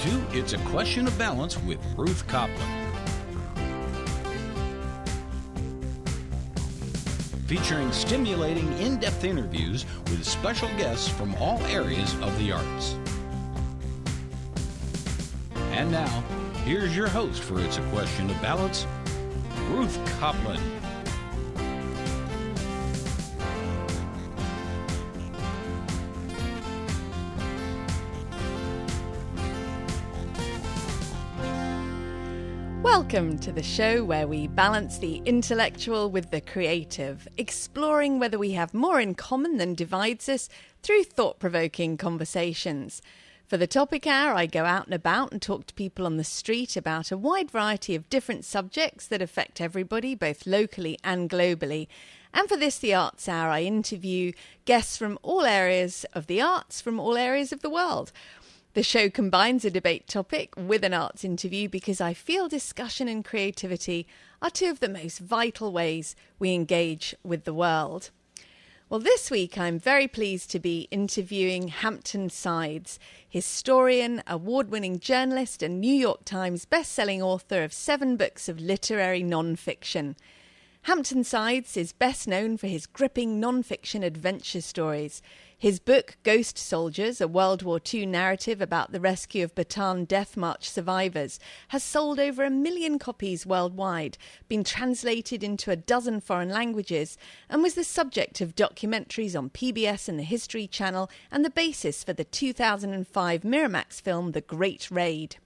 To 0.00 0.26
It's 0.32 0.54
a 0.54 0.58
Question 0.60 1.06
of 1.06 1.18
Balance 1.18 1.58
with 1.64 1.78
Ruth 1.94 2.26
Copland. 2.26 2.96
Featuring 7.46 7.92
stimulating, 7.92 8.72
in 8.78 8.98
depth 8.98 9.24
interviews 9.24 9.84
with 10.04 10.24
special 10.24 10.68
guests 10.78 11.06
from 11.06 11.34
all 11.34 11.60
areas 11.66 12.14
of 12.22 12.34
the 12.38 12.50
arts. 12.50 12.96
And 15.72 15.90
now, 15.90 16.24
here's 16.64 16.96
your 16.96 17.08
host 17.08 17.42
for 17.42 17.60
It's 17.60 17.76
a 17.76 17.82
Question 17.90 18.30
of 18.30 18.40
Balance, 18.40 18.86
Ruth 19.68 19.98
Copland. 20.18 20.62
Welcome 33.12 33.40
to 33.40 33.50
the 33.50 33.60
show 33.60 34.04
where 34.04 34.28
we 34.28 34.46
balance 34.46 34.98
the 34.98 35.20
intellectual 35.24 36.12
with 36.12 36.30
the 36.30 36.40
creative, 36.40 37.26
exploring 37.38 38.20
whether 38.20 38.38
we 38.38 38.52
have 38.52 38.72
more 38.72 39.00
in 39.00 39.16
common 39.16 39.56
than 39.56 39.74
divides 39.74 40.28
us 40.28 40.48
through 40.84 41.02
thought 41.02 41.40
provoking 41.40 41.96
conversations. 41.96 43.02
For 43.48 43.56
the 43.56 43.66
topic 43.66 44.06
hour, 44.06 44.34
I 44.34 44.46
go 44.46 44.64
out 44.64 44.84
and 44.84 44.94
about 44.94 45.32
and 45.32 45.42
talk 45.42 45.66
to 45.66 45.74
people 45.74 46.06
on 46.06 46.18
the 46.18 46.22
street 46.22 46.76
about 46.76 47.10
a 47.10 47.18
wide 47.18 47.50
variety 47.50 47.96
of 47.96 48.08
different 48.10 48.44
subjects 48.44 49.08
that 49.08 49.20
affect 49.20 49.60
everybody, 49.60 50.14
both 50.14 50.46
locally 50.46 50.96
and 51.02 51.28
globally. 51.28 51.88
And 52.32 52.48
for 52.48 52.56
this, 52.56 52.78
the 52.78 52.94
Arts 52.94 53.28
Hour, 53.28 53.50
I 53.50 53.62
interview 53.62 54.30
guests 54.66 54.96
from 54.96 55.18
all 55.24 55.44
areas 55.44 56.06
of 56.12 56.28
the 56.28 56.40
arts, 56.40 56.80
from 56.80 57.00
all 57.00 57.16
areas 57.16 57.50
of 57.50 57.60
the 57.60 57.70
world. 57.70 58.12
The 58.72 58.84
show 58.84 59.10
combines 59.10 59.64
a 59.64 59.70
debate 59.70 60.06
topic 60.06 60.54
with 60.56 60.84
an 60.84 60.94
arts 60.94 61.24
interview 61.24 61.68
because 61.68 62.00
I 62.00 62.14
feel 62.14 62.46
discussion 62.46 63.08
and 63.08 63.24
creativity 63.24 64.06
are 64.40 64.48
two 64.48 64.70
of 64.70 64.78
the 64.78 64.88
most 64.88 65.18
vital 65.18 65.72
ways 65.72 66.14
we 66.38 66.54
engage 66.54 67.12
with 67.24 67.42
the 67.42 67.52
world. 67.52 68.10
Well, 68.88 69.00
this 69.00 69.28
week 69.28 69.58
I'm 69.58 69.80
very 69.80 70.06
pleased 70.06 70.52
to 70.52 70.60
be 70.60 70.86
interviewing 70.92 71.66
Hampton 71.66 72.30
Sides, 72.30 73.00
historian, 73.28 74.22
award 74.28 74.70
winning 74.70 75.00
journalist, 75.00 75.64
and 75.64 75.80
New 75.80 75.92
York 75.92 76.24
Times 76.24 76.64
best-selling 76.64 77.20
author 77.20 77.64
of 77.64 77.72
seven 77.72 78.16
books 78.16 78.48
of 78.48 78.60
literary 78.60 79.24
non-fiction. 79.24 80.14
Hampton 80.84 81.24
Sides 81.24 81.76
is 81.76 81.92
best 81.92 82.26
known 82.26 82.56
for 82.56 82.66
his 82.66 82.86
gripping 82.86 83.38
non-fiction 83.38 84.02
adventure 84.02 84.62
stories. 84.62 85.20
His 85.58 85.78
book, 85.78 86.16
Ghost 86.22 86.56
Soldiers, 86.56 87.20
a 87.20 87.28
World 87.28 87.62
War 87.62 87.78
II 87.92 88.06
narrative 88.06 88.62
about 88.62 88.90
the 88.90 88.98
rescue 88.98 89.44
of 89.44 89.54
Bataan 89.54 90.08
Death 90.08 90.38
March 90.38 90.70
survivors, 90.70 91.38
has 91.68 91.82
sold 91.82 92.18
over 92.18 92.44
a 92.44 92.50
million 92.50 92.98
copies 92.98 93.44
worldwide, 93.44 94.16
been 94.48 94.64
translated 94.64 95.44
into 95.44 95.70
a 95.70 95.76
dozen 95.76 96.18
foreign 96.18 96.48
languages, 96.48 97.18
and 97.50 97.62
was 97.62 97.74
the 97.74 97.84
subject 97.84 98.40
of 98.40 98.56
documentaries 98.56 99.36
on 99.36 99.50
PBS 99.50 100.08
and 100.08 100.18
the 100.18 100.22
History 100.22 100.66
Channel 100.66 101.10
and 101.30 101.44
the 101.44 101.50
basis 101.50 102.02
for 102.02 102.14
the 102.14 102.24
2005 102.24 103.42
Miramax 103.42 104.00
film 104.00 104.32
The 104.32 104.40
Great 104.40 104.90
Raid. 104.90 105.36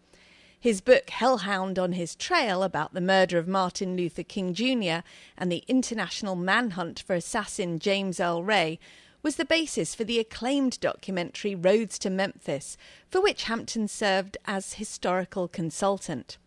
His 0.65 0.81
book, 0.81 1.11
Hellhound 1.11 1.79
on 1.79 1.93
His 1.93 2.17
Trail, 2.17 2.63
about 2.63 2.95
the 2.95 3.01
murder 3.03 3.37
of 3.37 3.47
Martin 3.47 3.99
Luther 3.99 4.23
King 4.23 4.55
Jr. 4.55 5.05
and 5.37 5.53
the 5.53 5.63
international 5.69 6.37
manhunt 6.37 7.01
for 7.01 7.15
assassin 7.15 7.79
James 7.79 8.19
Earl 8.19 8.43
Ray, 8.43 8.79
was 9.23 9.37
the 9.37 9.45
basis 9.45 9.95
for 9.95 10.05
the 10.05 10.19
acclaimed 10.19 10.81
documentary 10.81 11.55
Roads 11.55 11.99
to 11.99 12.09
Memphis, 12.09 12.79
for 13.11 13.21
which 13.21 13.43
Hampton 13.43 13.89
served 13.89 14.39
as 14.47 14.73
historical 14.73 15.49
consultant. 15.49 16.39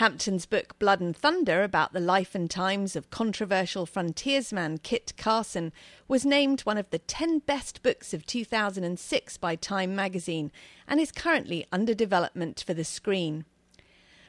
Hampton's 0.00 0.46
book 0.46 0.78
Blood 0.78 1.02
and 1.02 1.14
Thunder, 1.14 1.62
about 1.62 1.92
the 1.92 2.00
life 2.00 2.34
and 2.34 2.50
times 2.50 2.96
of 2.96 3.10
controversial 3.10 3.84
frontiersman 3.84 4.78
Kit 4.78 5.12
Carson, 5.18 5.74
was 6.08 6.24
named 6.24 6.62
one 6.62 6.78
of 6.78 6.88
the 6.88 7.00
10 7.00 7.40
best 7.40 7.82
books 7.82 8.14
of 8.14 8.24
2006 8.24 9.36
by 9.36 9.56
Time 9.56 9.94
magazine 9.94 10.50
and 10.88 11.00
is 11.00 11.12
currently 11.12 11.66
under 11.70 11.92
development 11.92 12.64
for 12.66 12.72
the 12.72 12.82
screen. 12.82 13.44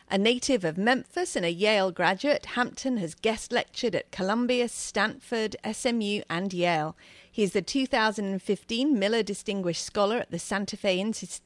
A 0.10 0.18
native 0.18 0.66
of 0.66 0.78
Memphis 0.78 1.38
and 1.38 1.46
a 1.46 1.54
Yale 1.54 1.90
graduate, 1.94 2.48
Hampton 2.48 2.98
has 2.98 3.16
guest 3.16 3.54
lectured 3.54 3.96
at 3.96 4.12
Columbia, 4.12 4.68
Stanford, 4.68 5.56
SMU, 5.72 6.20
and 6.30 6.54
Yale. 6.54 6.98
He 7.34 7.44
is 7.44 7.54
the 7.54 7.62
2015 7.62 9.00
Miller 9.00 9.24
Distinguished 9.24 9.86
Scholar 9.86 10.18
at 10.18 10.32
the 10.32 10.38
Santa 10.38 10.76
Fe 10.76 11.00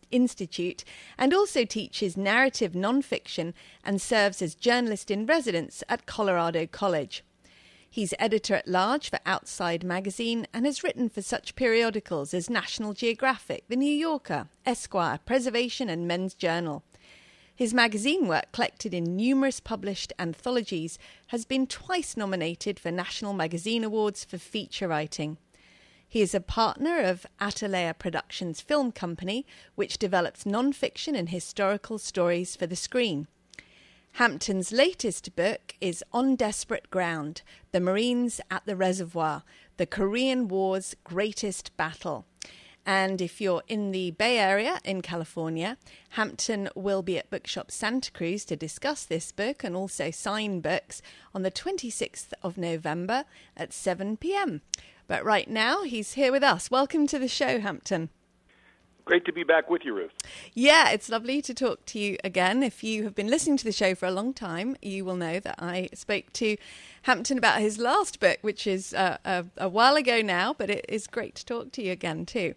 Institute 0.09 0.83
and 1.15 1.31
also 1.31 1.63
teaches 1.63 2.17
narrative 2.17 2.71
nonfiction 2.71 3.53
and 3.83 4.01
serves 4.01 4.41
as 4.41 4.55
journalist 4.55 5.11
in 5.11 5.27
residence 5.27 5.83
at 5.87 6.07
Colorado 6.07 6.65
College. 6.65 7.23
He's 7.87 8.15
editor 8.17 8.55
at 8.55 8.67
large 8.67 9.11
for 9.11 9.19
Outside 9.27 9.83
Magazine 9.83 10.47
and 10.51 10.65
has 10.65 10.83
written 10.83 11.07
for 11.07 11.21
such 11.21 11.55
periodicals 11.55 12.33
as 12.33 12.49
National 12.49 12.93
Geographic, 12.93 13.65
The 13.67 13.75
New 13.75 13.93
Yorker, 13.95 14.47
Esquire, 14.65 15.19
Preservation, 15.23 15.87
and 15.87 16.07
Men's 16.07 16.33
Journal. 16.33 16.83
His 17.55 17.75
magazine 17.75 18.27
work, 18.27 18.51
collected 18.51 18.95
in 18.95 19.15
numerous 19.15 19.59
published 19.59 20.11
anthologies, 20.17 20.97
has 21.27 21.45
been 21.45 21.67
twice 21.67 22.17
nominated 22.17 22.79
for 22.79 22.89
National 22.89 23.33
Magazine 23.33 23.83
Awards 23.83 24.25
for 24.25 24.39
feature 24.39 24.87
writing. 24.87 25.37
He 26.07 26.21
is 26.21 26.33
a 26.33 26.39
partner 26.39 26.99
of 26.99 27.25
Atalaya 27.41 27.97
Productions 27.97 28.61
Film 28.61 28.91
Company, 28.91 29.45
which 29.75 29.97
develops 29.97 30.45
non-fiction 30.45 31.15
and 31.15 31.29
historical 31.29 31.97
stories 31.97 32.55
for 32.55 32.67
the 32.67 32.75
screen. 32.75 33.27
Hampton's 34.13 34.71
latest 34.71 35.35
book 35.35 35.75
is 35.81 36.01
On 36.13 36.37
Desperate 36.37 36.89
Ground 36.89 37.41
The 37.73 37.81
Marines 37.81 38.39
at 38.49 38.65
the 38.65 38.77
Reservoir, 38.77 39.43
the 39.75 39.85
Korean 39.85 40.47
War's 40.47 40.95
Greatest 41.03 41.75
Battle. 41.75 42.25
And 42.85 43.19
if 43.19 43.41
you're 43.41 43.63
in 43.67 43.91
the 43.91 44.11
Bay 44.11 44.37
Area 44.37 44.79
in 44.85 45.01
California, 45.01 45.77
Hampton 46.11 46.69
will 46.75 47.01
be 47.01 47.17
at 47.17 47.29
Bookshop 47.29 47.71
Santa 47.71 48.11
Cruz 48.11 48.45
to 48.45 48.55
discuss 48.55 49.03
this 49.03 49.31
book 49.33 49.63
and 49.63 49.75
also 49.75 50.11
sign 50.11 50.61
books 50.61 51.01
on 51.33 51.41
the 51.41 51.51
26th 51.51 52.31
of 52.41 52.57
November 52.57 53.25
at 53.57 53.73
7 53.73 54.17
p.m. 54.17 54.61
But 55.07 55.23
right 55.23 55.49
now, 55.49 55.83
he's 55.83 56.13
here 56.13 56.31
with 56.31 56.43
us. 56.43 56.71
Welcome 56.71 57.05
to 57.07 57.19
the 57.19 57.27
show, 57.27 57.59
Hampton. 57.59 58.09
Great 59.05 59.23
to 59.25 59.31
be 59.31 59.43
back 59.43 59.69
with 59.69 59.85
you, 59.85 59.93
Ruth. 59.93 60.11
Yeah, 60.55 60.89
it's 60.89 61.09
lovely 61.09 61.39
to 61.43 61.53
talk 61.53 61.85
to 61.85 61.99
you 61.99 62.17
again. 62.23 62.63
If 62.63 62.83
you 62.83 63.03
have 63.03 63.13
been 63.13 63.27
listening 63.27 63.57
to 63.57 63.63
the 63.63 63.71
show 63.71 63.93
for 63.93 64.07
a 64.07 64.11
long 64.11 64.33
time, 64.33 64.75
you 64.81 65.05
will 65.05 65.15
know 65.15 65.39
that 65.39 65.55
I 65.59 65.89
spoke 65.93 66.33
to 66.33 66.57
Hampton 67.03 67.37
about 67.37 67.59
his 67.59 67.77
last 67.77 68.19
book, 68.19 68.39
which 68.41 68.65
is 68.65 68.95
uh, 68.95 69.17
a, 69.23 69.45
a 69.57 69.69
while 69.69 69.95
ago 69.95 70.21
now, 70.23 70.55
but 70.57 70.71
it 70.71 70.85
is 70.89 71.05
great 71.05 71.35
to 71.35 71.45
talk 71.45 71.71
to 71.73 71.83
you 71.83 71.91
again, 71.91 72.25
too. 72.25 72.55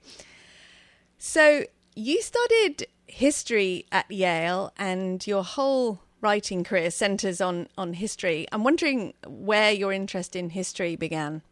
So, 1.18 1.64
you 1.94 2.22
studied 2.22 2.86
history 3.08 3.84
at 3.92 4.10
Yale, 4.10 4.72
and 4.78 5.26
your 5.26 5.44
whole 5.44 6.00
writing 6.22 6.64
career 6.64 6.90
centers 6.90 7.40
on, 7.40 7.68
on 7.76 7.92
history. 7.92 8.46
I'm 8.52 8.64
wondering 8.64 9.12
where 9.26 9.72
your 9.72 9.92
interest 9.92 10.34
in 10.34 10.50
history 10.50 10.96
began. 10.96 11.42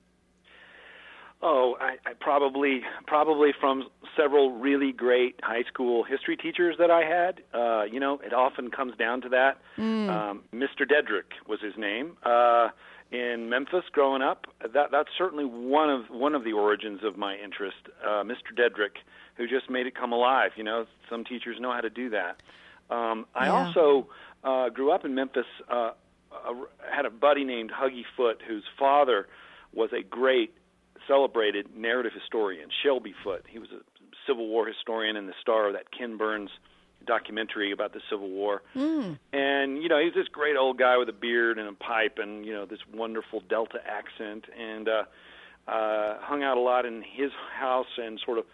Oh, 1.42 1.76
I, 1.80 1.96
I 2.08 2.14
probably 2.18 2.80
probably 3.06 3.50
from 3.60 3.88
several 4.16 4.58
really 4.58 4.92
great 4.92 5.38
high 5.42 5.64
school 5.68 6.02
history 6.02 6.36
teachers 6.36 6.76
that 6.78 6.90
I 6.90 7.02
had. 7.02 7.42
Uh, 7.52 7.84
you 7.84 8.00
know, 8.00 8.18
it 8.24 8.32
often 8.32 8.70
comes 8.70 8.96
down 8.96 9.20
to 9.22 9.28
that. 9.28 9.58
Mm. 9.76 10.08
Um, 10.08 10.42
Mr. 10.54 10.88
Dedrick 10.88 11.36
was 11.46 11.60
his 11.60 11.74
name. 11.76 12.16
Uh, 12.22 12.68
in 13.12 13.48
Memphis, 13.48 13.84
growing 13.92 14.22
up, 14.22 14.46
that 14.60 14.90
that's 14.90 15.10
certainly 15.16 15.44
one 15.44 15.90
of 15.90 16.06
one 16.10 16.34
of 16.34 16.42
the 16.42 16.52
origins 16.52 17.00
of 17.04 17.16
my 17.16 17.36
interest. 17.36 17.76
Uh, 18.04 18.24
Mr. 18.24 18.56
Dedrick, 18.56 18.96
who 19.36 19.46
just 19.46 19.70
made 19.70 19.86
it 19.86 19.94
come 19.94 20.12
alive. 20.12 20.52
You 20.56 20.64
know, 20.64 20.86
some 21.08 21.24
teachers 21.24 21.58
know 21.60 21.72
how 21.72 21.82
to 21.82 21.90
do 21.90 22.10
that. 22.10 22.40
Um, 22.90 23.26
I 23.34 23.46
yeah. 23.46 23.52
also 23.52 24.08
uh, 24.42 24.70
grew 24.70 24.90
up 24.90 25.04
in 25.04 25.14
Memphis. 25.14 25.46
Uh, 25.70 25.90
uh, 26.32 26.52
had 26.90 27.06
a 27.06 27.10
buddy 27.10 27.44
named 27.44 27.70
Huggy 27.70 28.02
Foote, 28.16 28.42
whose 28.46 28.64
father 28.78 29.28
was 29.72 29.90
a 29.92 30.02
great 30.02 30.54
celebrated 31.08 31.76
narrative 31.76 32.12
historian, 32.12 32.68
Shelby 32.82 33.14
Foote. 33.22 33.44
He 33.48 33.58
was 33.58 33.68
a 33.70 33.80
Civil 34.26 34.48
War 34.48 34.66
historian 34.66 35.16
and 35.16 35.28
the 35.28 35.34
star 35.40 35.68
of 35.68 35.74
that 35.74 35.92
Ken 35.96 36.16
Burns 36.16 36.50
documentary 37.06 37.72
about 37.72 37.92
the 37.92 38.00
Civil 38.10 38.28
War. 38.28 38.62
Mm. 38.74 39.18
And 39.32 39.82
you 39.82 39.88
know, 39.88 40.02
he's 40.02 40.14
this 40.14 40.28
great 40.28 40.56
old 40.56 40.78
guy 40.78 40.96
with 40.96 41.08
a 41.08 41.12
beard 41.12 41.58
and 41.58 41.68
a 41.68 41.72
pipe 41.72 42.18
and 42.20 42.44
you 42.44 42.52
know 42.52 42.66
this 42.66 42.80
wonderful 42.92 43.42
Delta 43.48 43.78
accent 43.86 44.44
and 44.58 44.88
uh 44.88 45.02
uh 45.68 46.18
hung 46.20 46.42
out 46.42 46.56
a 46.56 46.60
lot 46.60 46.84
in 46.84 47.02
his 47.02 47.30
house 47.58 47.98
and 47.98 48.20
sort 48.24 48.38
of 48.38 48.44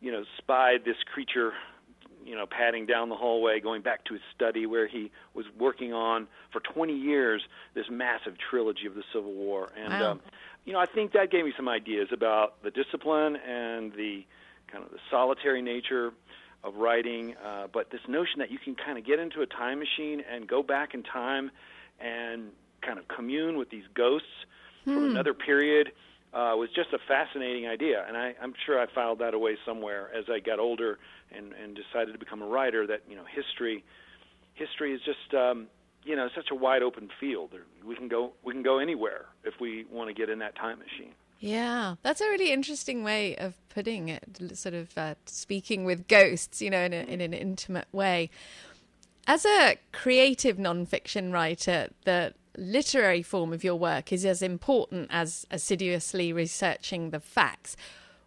you 0.00 0.10
know 0.12 0.24
spied 0.38 0.84
this 0.84 0.96
creature 1.12 1.52
you 2.24 2.34
know 2.34 2.46
padding 2.46 2.86
down 2.86 3.08
the 3.08 3.16
hallway 3.16 3.60
going 3.60 3.82
back 3.82 4.04
to 4.04 4.14
his 4.14 4.22
study 4.34 4.66
where 4.66 4.86
he 4.86 5.10
was 5.34 5.46
working 5.58 5.92
on 5.92 6.26
for 6.52 6.60
20 6.60 6.92
years 6.92 7.42
this 7.74 7.86
massive 7.90 8.34
trilogy 8.38 8.86
of 8.86 8.94
the 8.94 9.04
Civil 9.12 9.32
War 9.32 9.72
and 9.76 9.92
wow. 9.92 10.10
um 10.12 10.20
you 10.64 10.72
know, 10.72 10.78
I 10.78 10.86
think 10.86 11.12
that 11.12 11.30
gave 11.30 11.44
me 11.44 11.52
some 11.56 11.68
ideas 11.68 12.08
about 12.12 12.62
the 12.62 12.70
discipline 12.70 13.36
and 13.36 13.92
the 13.92 14.24
kind 14.70 14.84
of 14.84 14.90
the 14.90 14.98
solitary 15.10 15.62
nature 15.62 16.12
of 16.62 16.74
writing, 16.74 17.34
uh, 17.44 17.66
but 17.72 17.90
this 17.90 18.00
notion 18.06 18.38
that 18.38 18.50
you 18.50 18.58
can 18.58 18.74
kind 18.74 18.98
of 18.98 19.06
get 19.06 19.18
into 19.18 19.40
a 19.40 19.46
time 19.46 19.78
machine 19.78 20.22
and 20.30 20.46
go 20.46 20.62
back 20.62 20.94
in 20.94 21.02
time 21.02 21.50
and 21.98 22.50
kind 22.82 22.98
of 22.98 23.08
commune 23.08 23.56
with 23.56 23.70
these 23.70 23.84
ghosts 23.94 24.28
hmm. 24.84 24.94
from 24.94 25.04
another 25.10 25.34
period 25.34 25.92
uh, 26.32 26.54
was 26.54 26.68
just 26.74 26.92
a 26.92 26.98
fascinating 27.08 27.66
idea. 27.66 28.04
And 28.06 28.16
I, 28.16 28.34
I'm 28.40 28.54
sure 28.66 28.80
I 28.80 28.86
filed 28.94 29.18
that 29.18 29.34
away 29.34 29.56
somewhere 29.66 30.10
as 30.16 30.24
I 30.30 30.38
got 30.38 30.58
older 30.58 30.98
and, 31.34 31.52
and 31.52 31.76
decided 31.76 32.12
to 32.12 32.18
become 32.18 32.42
a 32.42 32.46
writer. 32.46 32.86
That 32.86 33.02
you 33.08 33.16
know, 33.16 33.24
history, 33.24 33.84
history 34.54 34.94
is 34.94 35.00
just 35.04 35.34
um, 35.34 35.66
you 36.04 36.16
know 36.16 36.28
such 36.34 36.50
a 36.50 36.54
wide 36.54 36.82
open 36.82 37.10
field. 37.18 37.50
We 37.84 37.94
can 37.94 38.08
go 38.08 38.32
we 38.42 38.52
can 38.52 38.62
go 38.62 38.78
anywhere 38.78 39.26
if 39.44 39.54
we 39.60 39.86
want 39.90 40.08
to 40.08 40.14
get 40.14 40.28
in 40.30 40.38
that 40.40 40.56
time 40.56 40.78
machine. 40.78 41.12
Yeah, 41.38 41.94
that's 42.02 42.20
a 42.20 42.28
really 42.28 42.52
interesting 42.52 43.02
way 43.02 43.34
of 43.36 43.56
putting 43.70 44.08
it. 44.08 44.24
Sort 44.54 44.74
of 44.74 44.96
uh, 44.98 45.14
speaking 45.24 45.84
with 45.84 46.06
ghosts, 46.06 46.60
you 46.60 46.68
know, 46.68 46.82
in, 46.82 46.92
a, 46.92 47.02
in 47.04 47.22
an 47.22 47.32
intimate 47.32 47.88
way. 47.92 48.28
As 49.26 49.46
a 49.46 49.78
creative 49.92 50.58
nonfiction 50.58 51.32
writer, 51.32 51.88
the 52.04 52.34
literary 52.58 53.22
form 53.22 53.52
of 53.52 53.64
your 53.64 53.76
work 53.76 54.12
is 54.12 54.26
as 54.26 54.42
important 54.42 55.08
as 55.10 55.46
assiduously 55.50 56.32
researching 56.32 57.10
the 57.10 57.20
facts. 57.20 57.74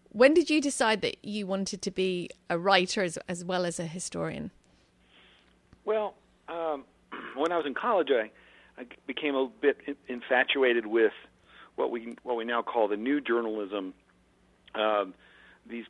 When 0.10 0.34
did 0.34 0.50
you 0.50 0.62
decide 0.62 1.02
that 1.02 1.24
you 1.24 1.46
wanted 1.46 1.82
to 1.84 1.92
be 1.92 2.30
a 2.50 2.58
writer 2.58 3.04
as, 3.04 3.18
as 3.28 3.44
well 3.44 3.66
as 3.66 3.80
a 3.80 3.86
historian? 3.86 4.52
Well, 5.86 6.16
um, 6.48 6.86
when 7.36 7.52
I 7.52 7.58
was 7.58 7.66
in 7.66 7.74
college, 7.74 8.10
I, 8.12 8.32
I 8.80 8.86
became 9.08 9.36
a 9.36 9.48
bit 9.62 9.78
infatuated 10.08 10.86
with 10.86 11.14
what 11.76 11.92
we 11.92 12.16
what 12.24 12.36
we 12.36 12.46
now 12.46 12.62
call 12.62 12.88
the 12.88 12.98
new 12.98 13.22
journalism. 13.22 13.94
Um, 14.76 15.14
these 15.66 15.86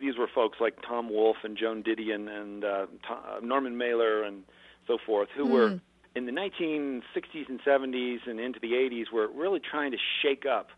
these 0.00 0.16
were 0.16 0.28
folks 0.34 0.58
like 0.60 0.80
Tom 0.86 1.10
Wolfe 1.10 1.44
and 1.44 1.56
Joan 1.56 1.82
Didion 1.82 2.28
and 2.28 2.64
uh, 2.64 2.86
Tom, 3.06 3.18
uh, 3.28 3.40
Norman 3.40 3.76
Mailer 3.76 4.22
and 4.22 4.44
so 4.86 4.98
forth, 5.04 5.28
who 5.36 5.46
mm. 5.46 5.50
were 5.50 5.68
hmm. 5.70 5.76
in 6.14 6.26
the 6.26 6.32
1960s 6.32 7.48
and 7.48 7.60
70s 7.62 8.26
and 8.26 8.40
into 8.40 8.60
the 8.60 8.72
80s 8.72 9.10
were 9.12 9.28
really 9.28 9.60
trying 9.60 9.92
to 9.92 9.98
shake 10.22 10.46
up 10.46 10.70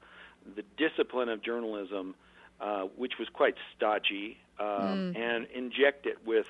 the 0.56 0.64
discipline 0.76 1.28
of 1.28 1.42
journalism, 1.42 2.14
uh, 2.60 2.82
which 2.96 3.18
was 3.18 3.28
quite 3.28 3.54
stodgy, 3.76 4.38
um, 4.58 4.66
mm. 4.66 5.18
and 5.18 5.46
inject 5.54 6.06
it 6.06 6.18
with 6.26 6.46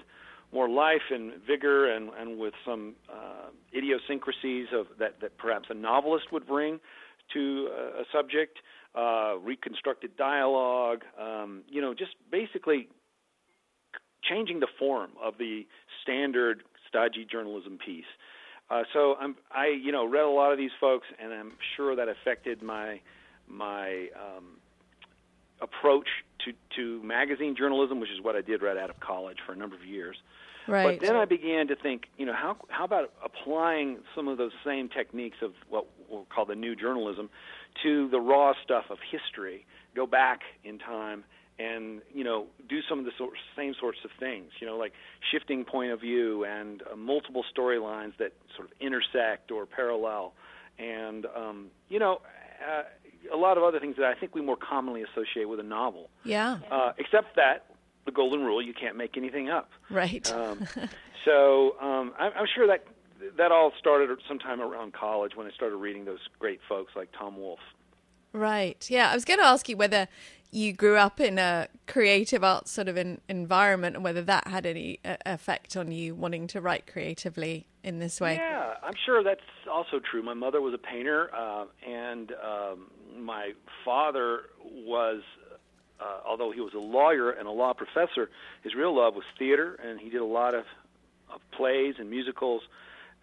more 0.53 0.69
life 0.69 1.03
and 1.11 1.33
vigor 1.47 1.95
and, 1.95 2.11
and 2.19 2.39
with 2.39 2.55
some 2.65 2.95
uh, 3.13 3.49
idiosyncrasies 3.77 4.69
of 4.73 4.87
that, 4.99 5.21
that 5.21 5.37
perhaps 5.39 5.69
a 5.71 5.75
novelist 5.75 6.27
would 6.33 6.47
bring 6.47 6.81
to 7.35 7.69
a, 7.71 8.01
a 8.01 8.05
subject, 8.13 8.59
uh, 8.95 9.35
reconstructed 9.43 10.17
dialogue, 10.17 11.03
um, 11.21 11.63
you 11.69 11.81
know, 11.81 11.93
just 11.93 12.13
basically 12.31 12.89
changing 14.23 14.61
the 14.61 14.69
form 14.79 15.11
of 15.23 15.35
the 15.39 15.67
standard 16.03 16.63
stodgy 16.89 17.27
journalism 17.31 17.79
piece. 17.85 18.05
Uh, 18.71 18.83
so 18.93 19.15
I'm, 19.21 19.37
I, 19.51 19.69
you 19.69 19.93
know, 19.93 20.07
read 20.07 20.25
a 20.25 20.31
lot 20.31 20.53
of 20.53 20.59
these 20.59 20.71
folks, 20.81 21.07
and 21.23 21.33
I'm 21.33 21.53
sure 21.77 21.97
that 21.97 22.09
affected 22.09 22.63
my 22.63 23.01
my 23.47 24.09
um, 24.15 24.59
approach 25.61 26.09
to 26.45 26.53
to 26.77 27.03
magazine 27.03 27.57
journalism, 27.57 28.01
which 28.01 28.11
is 28.11 28.21
what 28.23 28.37
I 28.37 28.41
did 28.41 28.63
right 28.63 28.77
out 28.77 28.91
of 28.91 29.01
college 29.01 29.39
for 29.45 29.53
a 29.53 29.57
number 29.57 29.77
of 29.77 29.85
years. 29.85 30.17
Right. 30.69 31.01
But 31.01 31.07
then 31.07 31.17
I 31.17 31.25
began 31.25 31.67
to 31.69 31.77
think, 31.77 32.09
you 32.19 32.27
know, 32.27 32.35
how 32.35 32.57
how 32.69 32.85
about 32.85 33.13
applying 33.25 33.99
some 34.15 34.29
of 34.29 34.37
those 34.37 34.53
same 34.65 34.89
techniques 34.89 35.39
of 35.43 35.53
what 35.69 35.87
we'll 36.09 36.27
call 36.27 36.45
the 36.45 36.55
new 36.55 36.77
journalism 36.77 37.31
to 37.83 38.09
the 38.11 38.21
raw 38.21 38.53
stuff 38.63 38.85
of 38.91 38.99
history? 39.11 39.67
Go 39.97 40.07
back 40.07 40.41
in 40.65 40.79
time 40.79 41.25
and 41.59 42.03
you 42.15 42.23
know 42.23 42.47
do 42.69 42.81
some 42.89 42.99
of 42.99 43.05
the 43.07 43.13
sort, 43.17 43.33
same 43.57 43.75
sorts 43.81 43.99
of 44.05 44.11
things. 44.21 44.53
You 44.61 44.67
know, 44.67 44.77
like 44.77 44.93
shifting 45.33 45.65
point 45.65 45.91
of 45.91 46.01
view 46.01 46.45
and 46.45 46.83
uh, 46.83 46.97
multiple 46.97 47.45
storylines 47.57 48.17
that 48.19 48.33
sort 48.55 48.71
of 48.71 48.75
intersect 48.79 49.51
or 49.51 49.65
parallel, 49.67 50.35
and 50.79 51.27
um, 51.35 51.67
you 51.89 51.99
know. 51.99 52.21
Uh, 52.59 52.83
a 53.33 53.37
lot 53.37 53.57
of 53.57 53.65
other 53.65 53.81
things 53.81 53.97
that 53.97 54.07
I 54.07 54.15
think 54.15 54.35
we 54.35 54.41
more 54.41 54.57
commonly 54.57 55.03
associate 55.03 55.49
with 55.49 55.61
a 55.61 55.65
novel. 55.65 56.11
Yeah. 56.25 56.59
Uh, 56.71 56.93
except 56.99 57.37
that 57.37 57.67
the 58.05 58.13
golden 58.13 58.45
rule: 58.45 58.63
you 58.63 58.75
can't 58.75 58.97
make 58.97 59.17
anything 59.17 59.49
up. 59.49 59.71
Right. 59.91 60.31
Um, 60.33 60.67
so 61.25 61.77
um, 61.81 62.13
I'm, 62.19 62.33
I'm 62.37 62.47
sure 62.55 62.67
that 62.67 62.85
that 63.37 63.53
all 63.53 63.73
started 63.79 64.11
sometime 64.27 64.61
around 64.61 64.93
college 64.93 65.35
when 65.35 65.47
I 65.47 65.51
started 65.51 65.77
reading 65.77 66.05
those 66.05 66.21
great 66.39 66.61
folks 66.69 66.93
like 66.95 67.11
Tom 67.19 67.37
Wolfe. 67.37 67.59
Right. 68.33 68.87
Yeah, 68.91 69.11
I 69.11 69.15
was 69.15 69.25
going 69.25 69.41
to 69.41 69.47
ask 69.47 69.69
you 69.69 69.77
whether 69.77 70.07
you 70.51 70.73
grew 70.73 70.97
up 70.97 71.21
in 71.21 71.39
a 71.39 71.69
creative 71.87 72.43
arts 72.43 72.71
sort 72.71 72.89
of 72.89 72.97
an 72.97 73.21
environment 73.29 73.97
and 73.97 74.05
whether 74.05 74.23
that 74.23 74.47
had 74.49 74.65
any 74.65 74.99
uh, 75.05 75.17
effect 75.27 75.77
on 75.77 75.93
you 75.93 76.15
wanting 76.15 76.47
to 76.47 76.61
write 76.61 76.87
creatively 76.87 77.67
in 77.89 77.99
this 77.99 78.21
way. 78.21 78.35
Yeah, 78.35 78.75
I'm 78.83 78.95
sure 79.07 79.25
that's 79.25 79.41
also 79.71 79.99
true. 79.99 80.23
My 80.23 80.35
mother 80.35 80.61
was 80.61 80.75
a 80.75 80.79
painter, 80.79 81.35
uh, 81.35 81.65
and 81.87 82.33
um, 82.33 82.91
my 83.19 83.53
father 83.85 84.43
was 84.63 85.23
uh, 86.01 86.21
although 86.27 86.53
he 86.53 86.61
was 86.61 86.75
a 86.75 86.79
lawyer 86.79 87.31
and 87.31 87.49
a 87.49 87.51
law 87.51 87.73
professor, 87.73 88.31
his 88.63 88.75
real 88.75 88.95
love 88.95 89.15
was 89.15 89.25
theater, 89.39 89.79
and 89.83 89.99
he 89.99 90.11
did 90.11 90.21
a 90.21 90.25
lot 90.25 90.55
of, 90.55 90.65
of 91.33 91.41
plays 91.51 91.95
and 91.99 92.09
musicals, 92.09 92.63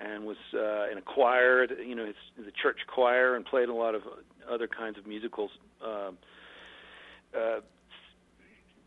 and 0.02 0.26
was 0.26 0.38
uh, 0.54 0.92
in 0.92 0.98
a 0.98 1.02
choir, 1.02 1.66
you 1.82 1.96
know, 1.96 2.12
the 2.38 2.52
church 2.52 2.80
choir, 2.94 3.36
and 3.36 3.46
played 3.46 3.70
a 3.70 3.74
lot 3.74 3.96
of 3.96 4.02
other 4.50 4.68
kinds 4.68 4.98
of 4.98 5.08
musicals. 5.08 5.52
Uh, 5.82 6.12
uh, 7.38 7.60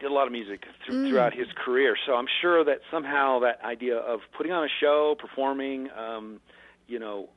did 0.00 0.11
a 0.11 0.15
lot 0.15 0.27
of 0.27 0.33
music 0.33 0.62
th- 0.62 0.97
mm. 0.97 1.09
throughout 1.09 1.35
his 1.35 1.49
career, 1.65 1.97
so 2.06 2.15
I'm 2.15 2.29
sure 2.41 2.65
that 2.65 2.81
somehow 2.91 3.41
that 3.41 3.61
idea 3.65 3.97
of 3.97 4.21
putting 4.37 4.53
on 4.53 4.65
a 4.65 4.69
show, 4.81 5.17
performing, 5.19 5.89
um, 5.97 6.41
you 6.87 6.99
know, 6.99 7.29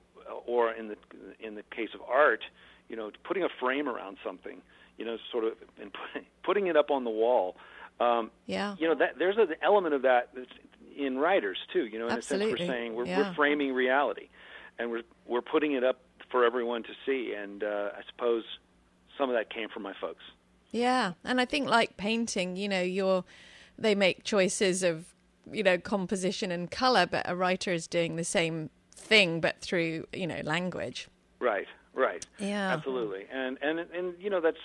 or 0.46 0.72
in 0.72 0.88
the 0.90 0.96
in 1.40 1.56
the 1.56 1.64
case 1.76 1.90
of 1.94 2.02
art, 2.02 2.44
you 2.90 2.96
know, 2.96 3.12
putting 3.24 3.44
a 3.44 3.50
frame 3.60 3.90
around 3.90 4.18
something 4.24 4.62
you 5.02 5.08
know, 5.08 5.18
sort 5.32 5.46
of 5.46 5.54
and 5.82 5.92
putting 6.44 6.68
it 6.68 6.78
up 6.78 6.92
on 6.92 7.04
the 7.04 7.10
wall. 7.10 7.56
Um, 8.00 8.30
yeah. 8.46 8.76
You 8.78 8.88
know, 8.88 8.96
that 8.96 9.18
there's 9.18 9.38
an 9.38 9.56
element 9.64 9.96
of 9.96 10.04
that 10.04 10.30
in 10.96 11.18
writers 11.18 11.58
too. 11.74 11.86
You 11.86 11.98
know, 11.98 12.06
in 12.06 12.14
Absolutely. 12.14 12.54
a 12.54 12.58
sense, 12.58 12.70
we're 12.70 12.76
saying 12.76 12.96
we're, 12.96 13.06
yeah. 13.06 13.18
we're 13.18 13.34
framing 13.34 13.74
reality, 13.74 14.30
and 14.78 14.92
we're 14.92 15.02
we're 15.26 15.42
putting 15.42 15.74
it 15.74 15.84
up 15.84 16.02
for 16.30 16.46
everyone 16.46 16.84
to 16.84 16.90
see. 17.06 17.34
And 17.36 17.64
uh, 17.64 17.90
I 17.98 18.02
suppose 18.12 18.44
some 19.18 19.30
of 19.30 19.36
that 19.36 19.52
came 19.52 19.70
from 19.70 19.82
my 19.82 19.94
folks. 20.00 20.24
Yeah, 20.72 21.14
and 21.24 21.42
I 21.42 21.46
think 21.46 21.70
like 21.70 21.98
painting, 21.98 22.56
you 22.56 22.70
know, 22.70 22.82
you're 22.82 23.24
they 23.78 23.96
make 23.96 24.24
choices 24.24 24.84
of 24.84 25.14
you 25.52 25.64
know 25.64 25.78
composition 25.78 26.52
and 26.52 26.70
color, 26.70 27.06
but 27.06 27.30
a 27.30 27.36
writer 27.36 27.72
is 27.74 27.88
doing 27.88 28.16
the 28.16 28.24
same 28.24 28.70
thing, 28.96 29.42
but 29.42 29.60
through 29.62 30.08
you 30.14 30.28
know 30.28 30.42
language. 30.44 31.08
Right. 31.40 31.68
Right. 31.94 32.26
Yeah. 32.40 32.74
Absolutely. 32.74 33.26
And 33.32 33.58
and 33.62 33.80
and 33.80 34.14
you 34.20 34.30
know 34.30 34.40
that's 34.40 34.58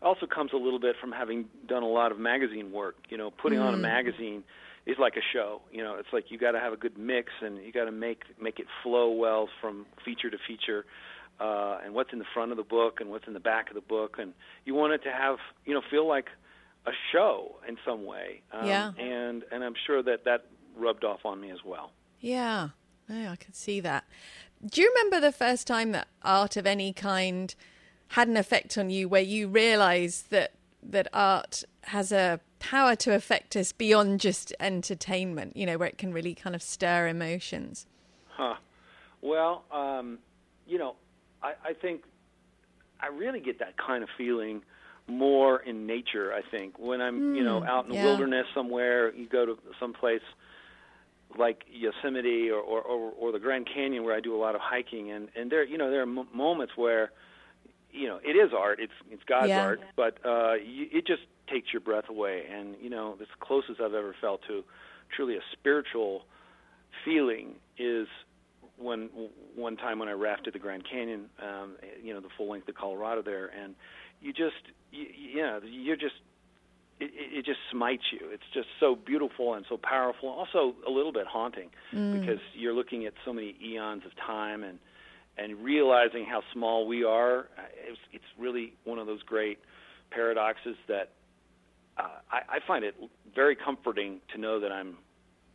also 0.00 0.26
comes 0.26 0.52
a 0.52 0.56
little 0.56 0.78
bit 0.78 0.94
from 1.00 1.10
having 1.10 1.46
done 1.66 1.82
a 1.82 1.88
lot 1.88 2.12
of 2.12 2.18
magazine 2.18 2.70
work. 2.70 2.96
You 3.08 3.16
know, 3.16 3.30
putting 3.30 3.58
mm. 3.58 3.66
on 3.66 3.74
a 3.74 3.78
mm. 3.78 3.82
magazine 3.82 4.44
is 4.86 4.96
like 4.98 5.16
a 5.16 5.22
show. 5.32 5.60
You 5.72 5.82
know, 5.82 5.96
it's 5.96 6.12
like 6.12 6.30
you 6.30 6.38
got 6.38 6.52
to 6.52 6.60
have 6.60 6.72
a 6.72 6.76
good 6.76 6.96
mix 6.96 7.32
and 7.42 7.58
you 7.58 7.72
got 7.72 7.86
to 7.86 7.92
make 7.92 8.22
make 8.40 8.60
it 8.60 8.66
flow 8.82 9.10
well 9.10 9.48
from 9.60 9.86
feature 10.04 10.30
to 10.30 10.38
feature. 10.46 10.84
Uh, 11.40 11.78
and 11.84 11.94
what's 11.94 12.12
in 12.12 12.18
the 12.18 12.24
front 12.34 12.50
of 12.50 12.56
the 12.56 12.64
book 12.64 13.00
and 13.00 13.10
what's 13.10 13.28
in 13.28 13.32
the 13.32 13.40
back 13.40 13.68
of 13.68 13.74
the 13.74 13.80
book, 13.80 14.16
and 14.18 14.32
you 14.64 14.74
want 14.74 14.92
it 14.92 15.02
to 15.04 15.12
have 15.12 15.38
you 15.64 15.72
know 15.74 15.82
feel 15.88 16.06
like 16.06 16.26
a 16.86 16.92
show 17.12 17.56
in 17.68 17.76
some 17.84 18.04
way. 18.04 18.40
Um, 18.52 18.66
yeah. 18.66 18.92
And 18.98 19.44
and 19.52 19.62
I'm 19.62 19.74
sure 19.86 20.02
that 20.02 20.24
that 20.24 20.46
rubbed 20.76 21.04
off 21.04 21.24
on 21.24 21.40
me 21.40 21.50
as 21.50 21.64
well. 21.64 21.92
Yeah. 22.20 22.70
Yeah, 23.08 23.32
I 23.32 23.36
can 23.36 23.54
see 23.54 23.80
that. 23.80 24.04
Do 24.64 24.82
you 24.82 24.92
remember 24.94 25.20
the 25.20 25.32
first 25.32 25.66
time 25.66 25.92
that 25.92 26.08
art 26.22 26.56
of 26.56 26.66
any 26.66 26.92
kind 26.92 27.54
had 28.08 28.28
an 28.28 28.36
effect 28.36 28.76
on 28.76 28.90
you 28.90 29.08
where 29.08 29.22
you 29.22 29.48
realized 29.48 30.30
that 30.30 30.52
that 30.82 31.08
art 31.12 31.64
has 31.84 32.12
a 32.12 32.40
power 32.58 32.96
to 32.96 33.14
affect 33.14 33.56
us 33.56 33.72
beyond 33.72 34.20
just 34.20 34.52
entertainment, 34.60 35.56
you 35.56 35.66
know, 35.66 35.78
where 35.78 35.88
it 35.88 35.98
can 35.98 36.12
really 36.12 36.34
kind 36.34 36.54
of 36.54 36.62
stir 36.62 37.08
emotions? 37.08 37.86
Huh. 38.28 38.54
Well, 39.20 39.64
um, 39.70 40.18
you 40.66 40.78
know, 40.78 40.96
I, 41.42 41.54
I 41.64 41.72
think 41.72 42.02
I 43.00 43.08
really 43.08 43.40
get 43.40 43.58
that 43.60 43.76
kind 43.76 44.02
of 44.02 44.08
feeling 44.16 44.62
more 45.06 45.60
in 45.60 45.86
nature, 45.86 46.32
I 46.32 46.42
think. 46.50 46.78
When 46.78 47.00
I'm, 47.00 47.20
mm, 47.20 47.36
you 47.36 47.44
know, 47.44 47.60
hmm, 47.60 47.66
out 47.66 47.84
in 47.84 47.90
the 47.90 47.96
yeah. 47.96 48.04
wilderness 48.04 48.46
somewhere, 48.54 49.14
you 49.14 49.28
go 49.28 49.46
to 49.46 49.58
some 49.80 49.92
place 49.92 50.20
like 51.38 51.64
Yosemite 51.70 52.50
or, 52.50 52.60
or, 52.60 52.82
or, 52.82 53.12
or 53.12 53.32
the 53.32 53.38
Grand 53.38 53.68
Canyon 53.72 54.04
where 54.04 54.14
I 54.14 54.20
do 54.20 54.34
a 54.34 54.40
lot 54.40 54.54
of 54.54 54.60
hiking 54.62 55.10
and, 55.10 55.28
and 55.36 55.50
there, 55.50 55.64
you 55.64 55.78
know, 55.78 55.90
there 55.90 56.00
are 56.00 56.02
m- 56.02 56.28
moments 56.34 56.72
where 56.76 57.10
you 57.90 58.06
know 58.06 58.20
it 58.22 58.32
is 58.32 58.52
art 58.56 58.78
it's 58.80 58.92
it's 59.10 59.22
god's 59.24 59.48
yeah. 59.48 59.60
art 59.60 59.80
but 59.96 60.18
uh 60.24 60.54
you, 60.54 60.86
it 60.92 61.06
just 61.06 61.22
takes 61.50 61.72
your 61.72 61.80
breath 61.80 62.08
away 62.08 62.44
and 62.52 62.76
you 62.80 62.90
know 62.90 63.16
it's 63.20 63.30
the 63.30 63.44
closest 63.44 63.80
i've 63.80 63.94
ever 63.94 64.14
felt 64.20 64.40
to 64.46 64.62
truly 65.14 65.36
a 65.36 65.40
spiritual 65.52 66.22
feeling 67.04 67.54
is 67.78 68.06
when 68.78 69.08
one 69.54 69.76
time 69.76 69.98
when 69.98 70.08
i 70.08 70.12
rafted 70.12 70.54
the 70.54 70.58
grand 70.58 70.84
canyon 70.88 71.26
um 71.42 71.76
you 72.02 72.14
know 72.14 72.20
the 72.20 72.28
full 72.36 72.48
length 72.50 72.68
of 72.68 72.74
colorado 72.74 73.22
there 73.22 73.46
and 73.46 73.74
you 74.20 74.32
just 74.32 74.54
you, 74.90 75.06
yeah 75.34 75.58
you're 75.64 75.96
just 75.96 76.14
it, 77.00 77.10
it 77.14 77.44
just 77.44 77.60
smites 77.70 78.04
you. 78.12 78.28
It's 78.30 78.42
just 78.52 78.68
so 78.80 78.96
beautiful 78.96 79.54
and 79.54 79.64
so 79.68 79.76
powerful, 79.76 80.28
also 80.28 80.74
a 80.86 80.90
little 80.90 81.12
bit 81.12 81.26
haunting 81.26 81.70
mm. 81.92 82.20
because 82.20 82.40
you're 82.54 82.72
looking 82.72 83.06
at 83.06 83.14
so 83.24 83.32
many 83.32 83.54
eons 83.64 84.02
of 84.04 84.12
time 84.16 84.62
and 84.62 84.78
and 85.36 85.62
realizing 85.62 86.24
how 86.24 86.42
small 86.52 86.88
we 86.88 87.04
are. 87.04 87.48
It's, 87.86 88.00
it's 88.12 88.24
really 88.36 88.72
one 88.82 88.98
of 88.98 89.06
those 89.06 89.22
great 89.22 89.60
paradoxes 90.10 90.74
that 90.88 91.10
uh, 91.96 92.08
I, 92.32 92.56
I 92.56 92.58
find 92.66 92.84
it 92.84 92.96
very 93.36 93.54
comforting 93.54 94.20
to 94.34 94.40
know 94.40 94.58
that 94.58 94.72
I'm 94.72 94.96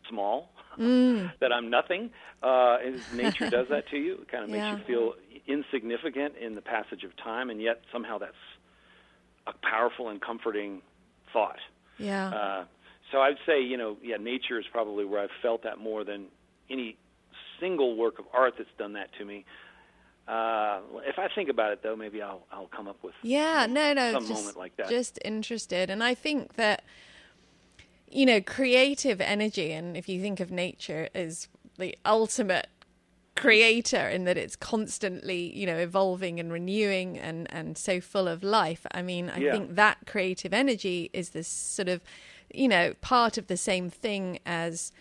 small, 0.10 0.52
mm. 0.78 1.32
that 1.40 1.52
I'm 1.52 1.70
nothing. 1.70 2.12
Uh, 2.42 2.78
nature 3.14 3.50
does 3.50 3.68
that 3.70 3.88
to 3.90 3.98
you. 3.98 4.14
It 4.22 4.28
kind 4.30 4.44
of 4.44 4.50
makes 4.50 4.62
yeah. 4.62 4.78
you 4.78 4.84
feel 4.84 5.14
insignificant 5.48 6.36
in 6.38 6.56
the 6.56 6.62
passage 6.62 7.04
of 7.04 7.16
time, 7.18 7.50
and 7.50 7.62
yet 7.62 7.82
somehow 7.92 8.18
that's 8.18 8.34
a 9.48 9.54
powerful 9.62 10.10
and 10.10 10.22
comforting 10.22 10.82
thought. 11.32 11.60
Yeah. 11.98 12.30
Uh, 12.30 12.66
so 13.12 13.20
I'd 13.20 13.38
say, 13.46 13.62
you 13.62 13.78
know, 13.78 13.98
yeah, 14.02 14.18
nature 14.18 14.60
is 14.60 14.66
probably 14.72 15.06
where 15.06 15.22
I've 15.22 15.30
felt 15.42 15.64
that 15.64 15.78
more 15.80 16.04
than 16.04 16.28
any 16.70 16.98
single 17.60 17.96
work 17.96 18.20
of 18.20 18.26
art 18.34 18.56
that's 18.58 18.70
done 18.78 18.94
that 18.94 19.10
to 19.20 19.26
me. 19.26 19.46
Uh, 20.28 20.80
if 21.06 21.20
I 21.20 21.28
think 21.36 21.50
about 21.50 21.74
it, 21.74 21.84
though, 21.84 21.98
maybe 21.98 22.22
I'll 22.22 22.46
I'll 22.50 22.68
come 22.74 22.88
up 22.88 23.04
with 23.04 23.14
yeah, 23.24 23.68
no, 23.70 23.94
no, 23.94 24.14
some 24.14 24.26
just, 24.26 24.34
moment 24.34 24.58
like 24.58 24.76
that. 24.78 24.90
Just 24.90 25.20
interested, 25.26 25.90
and 25.90 26.02
I 26.02 26.14
think 26.14 26.56
that 26.56 26.84
you 28.14 28.26
know, 28.26 28.42
creative 28.42 29.20
energy, 29.20 29.72
and 29.72 29.98
if 29.98 30.08
you 30.08 30.22
think 30.22 30.40
of 30.40 30.52
nature 30.52 31.10
as 31.14 31.48
the 31.78 31.98
ultimate 32.06 32.68
creator 33.36 34.08
in 34.08 34.26
that 34.26 34.38
it's 34.38 34.56
constantly 34.56 35.52
you 35.58 35.66
know 35.66 35.76
evolving 35.76 36.40
and 36.40 36.54
renewing 36.54 37.18
and 37.18 37.52
and 37.52 37.80
so 37.80 38.00
full 38.00 38.28
of 38.28 38.44
life 38.44 38.86
i 38.92 39.02
mean 39.02 39.28
i 39.32 39.38
yeah. 39.40 39.52
think 39.52 39.74
that 39.74 39.98
creative 40.06 40.54
energy 40.54 41.10
is 41.14 41.30
this 41.30 41.48
sort 41.48 41.90
of 41.90 42.00
you 42.54 42.68
know 42.68 42.94
part 43.02 43.36
of 43.40 43.48
the 43.48 43.58
same 43.58 43.90
thing 43.90 44.38
as 44.46 44.92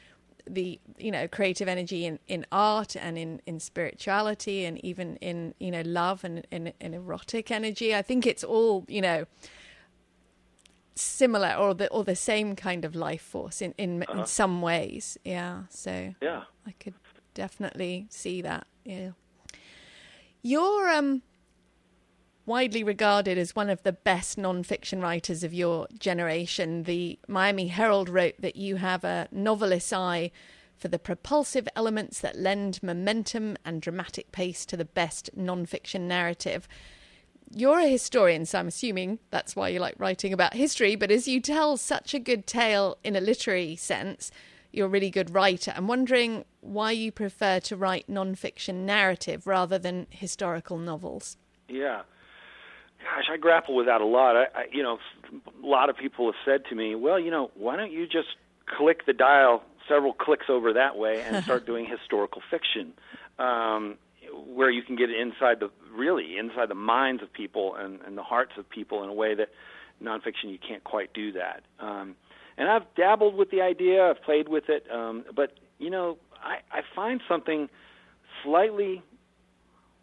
the 0.46 0.80
you 0.98 1.10
know 1.10 1.28
creative 1.28 1.68
energy 1.68 2.04
in, 2.04 2.18
in 2.28 2.44
art 2.50 2.96
and 2.96 3.16
in, 3.16 3.40
in 3.46 3.60
spirituality 3.60 4.64
and 4.64 4.82
even 4.84 5.16
in 5.16 5.54
you 5.58 5.70
know 5.70 5.82
love 5.84 6.24
and 6.24 6.46
in, 6.50 6.72
in 6.80 6.94
erotic 6.94 7.50
energy. 7.50 7.94
I 7.94 8.02
think 8.02 8.26
it's 8.26 8.44
all 8.44 8.84
you 8.88 9.00
know 9.00 9.26
similar 10.94 11.54
or 11.54 11.74
the 11.74 11.88
or 11.88 12.04
the 12.04 12.16
same 12.16 12.54
kind 12.54 12.84
of 12.84 12.94
life 12.94 13.22
force 13.22 13.62
in 13.62 13.74
in, 13.78 14.02
uh-huh. 14.02 14.20
in 14.20 14.26
some 14.26 14.62
ways. 14.62 15.18
Yeah. 15.24 15.62
So 15.70 16.14
yeah, 16.20 16.44
I 16.66 16.72
could 16.72 16.94
definitely 17.34 18.06
see 18.10 18.42
that. 18.42 18.66
Yeah. 18.84 19.10
You're 20.42 20.90
um 20.90 21.22
widely 22.44 22.82
regarded 22.82 23.38
as 23.38 23.54
one 23.54 23.70
of 23.70 23.82
the 23.84 23.92
best 23.92 24.36
non-fiction 24.36 25.00
writers 25.00 25.44
of 25.44 25.54
your 25.54 25.86
generation. 25.98 26.82
The 26.82 27.18
Miami 27.28 27.68
Herald 27.68 28.08
wrote 28.08 28.34
that 28.40 28.56
you 28.56 28.76
have 28.76 29.04
a 29.04 29.28
novelist's 29.30 29.92
eye 29.92 30.32
for 30.76 30.88
the 30.88 30.98
propulsive 30.98 31.68
elements 31.76 32.18
that 32.18 32.36
lend 32.36 32.82
momentum 32.82 33.56
and 33.64 33.80
dramatic 33.80 34.32
pace 34.32 34.66
to 34.66 34.76
the 34.76 34.84
best 34.84 35.30
non-fiction 35.36 36.08
narrative. 36.08 36.66
You're 37.54 37.80
a 37.80 37.88
historian, 37.88 38.46
so 38.46 38.58
I'm 38.58 38.68
assuming 38.68 39.18
that's 39.30 39.54
why 39.54 39.68
you 39.68 39.78
like 39.78 39.94
writing 39.98 40.32
about 40.32 40.54
history, 40.54 40.96
but 40.96 41.10
as 41.10 41.28
you 41.28 41.40
tell 41.40 41.76
such 41.76 42.14
a 42.14 42.18
good 42.18 42.46
tale 42.46 42.96
in 43.04 43.14
a 43.14 43.20
literary 43.20 43.76
sense, 43.76 44.30
you're 44.72 44.86
a 44.86 44.90
really 44.90 45.10
good 45.10 45.34
writer. 45.34 45.72
I'm 45.76 45.86
wondering 45.86 46.44
why 46.62 46.92
you 46.92 47.12
prefer 47.12 47.60
to 47.60 47.76
write 47.76 48.08
non-fiction 48.08 48.86
narrative 48.86 49.46
rather 49.46 49.78
than 49.78 50.06
historical 50.10 50.78
novels. 50.78 51.36
Yeah 51.68 52.02
gosh, 53.02 53.24
I 53.30 53.36
grapple 53.36 53.74
with 53.74 53.86
that 53.86 54.00
a 54.00 54.06
lot. 54.06 54.36
I, 54.36 54.44
I, 54.54 54.64
you 54.72 54.82
know, 54.82 54.98
a 55.62 55.66
lot 55.66 55.90
of 55.90 55.96
people 55.96 56.26
have 56.26 56.36
said 56.44 56.64
to 56.70 56.74
me, 56.74 56.94
"Well, 56.94 57.18
you 57.18 57.30
know, 57.30 57.50
why 57.54 57.76
don't 57.76 57.92
you 57.92 58.06
just 58.06 58.28
click 58.66 59.06
the 59.06 59.12
dial 59.12 59.62
several 59.88 60.12
clicks 60.12 60.46
over 60.48 60.72
that 60.72 60.96
way 60.96 61.22
and 61.22 61.42
start 61.44 61.66
doing 61.72 61.86
historical 61.86 62.42
fiction, 62.50 62.92
um, 63.38 63.98
where 64.46 64.70
you 64.70 64.82
can 64.82 64.96
get 64.96 65.10
inside 65.10 65.60
the 65.60 65.70
really 65.94 66.36
inside 66.38 66.68
the 66.68 66.74
minds 66.74 67.22
of 67.22 67.32
people 67.32 67.74
and, 67.76 68.00
and 68.06 68.16
the 68.16 68.22
hearts 68.22 68.52
of 68.58 68.68
people 68.68 69.02
in 69.02 69.10
a 69.10 69.14
way 69.14 69.34
that 69.34 69.48
nonfiction 70.02 70.44
you 70.44 70.58
can't 70.58 70.84
quite 70.84 71.12
do 71.12 71.32
that." 71.32 71.62
Um, 71.78 72.16
and 72.58 72.68
I've 72.68 72.94
dabbled 72.96 73.34
with 73.34 73.50
the 73.50 73.62
idea, 73.62 74.08
I've 74.08 74.22
played 74.22 74.48
with 74.48 74.68
it, 74.68 74.86
um, 74.90 75.24
but 75.34 75.52
you 75.78 75.90
know, 75.90 76.18
I, 76.42 76.58
I 76.70 76.82
find 76.94 77.20
something 77.28 77.68
slightly 78.44 79.02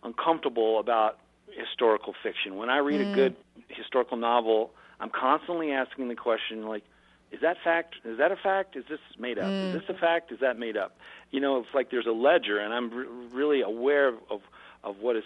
uncomfortable 0.04 0.80
about 0.80 1.20
historical 1.52 2.14
fiction. 2.24 2.56
When 2.56 2.70
I 2.70 2.78
read 2.78 3.02
mm. 3.02 3.12
a 3.12 3.16
good 3.16 3.36
historical 3.68 4.18
novel, 4.18 4.72
I'm 5.00 5.10
constantly 5.10 5.72
asking 5.72 6.08
the 6.10 6.16
question 6.16 6.68
like, 6.68 6.84
is 7.32 7.42
that 7.42 7.58
fact? 7.64 7.96
Is 8.06 8.18
that 8.18 8.32
a 8.32 8.36
fact? 8.36 8.76
Is 8.76 8.86
this 8.90 9.00
made 9.20 9.38
up? 9.38 9.46
Mm. 9.46 9.76
Is 9.76 9.82
this 9.82 9.96
a 9.96 10.00
fact? 10.00 10.32
Is 10.32 10.40
that 10.40 10.58
made 10.58 10.76
up? 10.76 10.98
You 11.32 11.40
know, 11.40 11.60
it's 11.60 11.74
like 11.74 11.92
there's 11.92 12.08
a 12.08 12.12
ledger, 12.12 12.60
and 12.60 12.74
I'm 12.74 12.90
re- 12.90 13.08
really 13.32 13.62
aware 13.62 14.08
of, 14.08 14.16
of 14.30 14.42
of 14.84 15.00
what 15.00 15.16
is. 15.16 15.24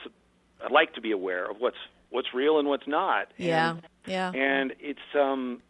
I'd 0.63 0.71
like 0.71 0.93
to 0.95 1.01
be 1.01 1.11
aware 1.11 1.49
of 1.49 1.57
what's 1.59 1.77
what's 2.09 2.33
real 2.33 2.59
and 2.59 2.67
what's 2.67 2.87
not. 2.87 3.31
Yeah, 3.37 3.71
and, 3.71 3.81
yeah. 4.05 4.31
And 4.31 4.73
it's 4.79 5.15
um, 5.19 5.61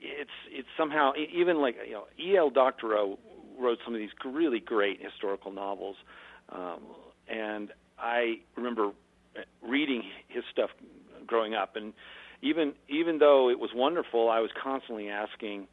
it's 0.00 0.30
it's 0.50 0.68
somehow 0.76 1.12
even 1.16 1.60
like 1.60 1.76
you 1.86 1.92
know, 1.92 2.06
E.L. 2.18 2.50
Doctorow 2.50 3.18
wrote 3.58 3.78
some 3.84 3.94
of 3.94 4.00
these 4.00 4.10
really 4.24 4.60
great 4.60 5.02
historical 5.02 5.52
novels, 5.52 5.96
um, 6.50 6.80
and 7.28 7.72
I 7.98 8.40
remember 8.56 8.92
reading 9.62 10.02
his 10.28 10.44
stuff 10.50 10.70
growing 11.26 11.54
up, 11.54 11.76
and 11.76 11.92
even 12.42 12.74
even 12.88 13.18
though 13.18 13.50
it 13.50 13.58
was 13.58 13.70
wonderful, 13.74 14.30
I 14.30 14.40
was 14.40 14.50
constantly 14.60 15.08
asking 15.08 15.66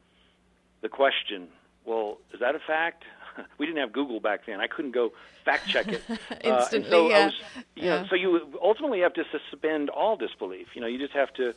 the 0.82 0.88
question, 0.88 1.48
"Well, 1.84 2.18
is 2.32 2.40
that 2.40 2.54
a 2.54 2.60
fact?" 2.60 3.04
we 3.58 3.66
didn't 3.66 3.78
have 3.78 3.92
Google 3.92 4.20
back 4.20 4.46
then. 4.46 4.60
I 4.60 4.66
couldn't 4.66 4.92
go 4.92 5.12
fact 5.44 5.68
check 5.68 5.88
it 5.88 6.02
instantly. 6.42 6.88
Uh, 6.88 6.90
so 6.90 7.08
yeah. 7.08 7.24
Was, 7.26 7.34
you 7.74 7.84
yeah. 7.84 8.02
know, 8.02 8.06
so 8.08 8.16
you 8.16 8.58
ultimately 8.62 9.00
have 9.00 9.14
to 9.14 9.24
suspend 9.30 9.90
all 9.90 10.16
disbelief. 10.16 10.68
You 10.74 10.80
know, 10.80 10.86
you 10.86 10.98
just 10.98 11.14
have 11.14 11.32
to. 11.34 11.54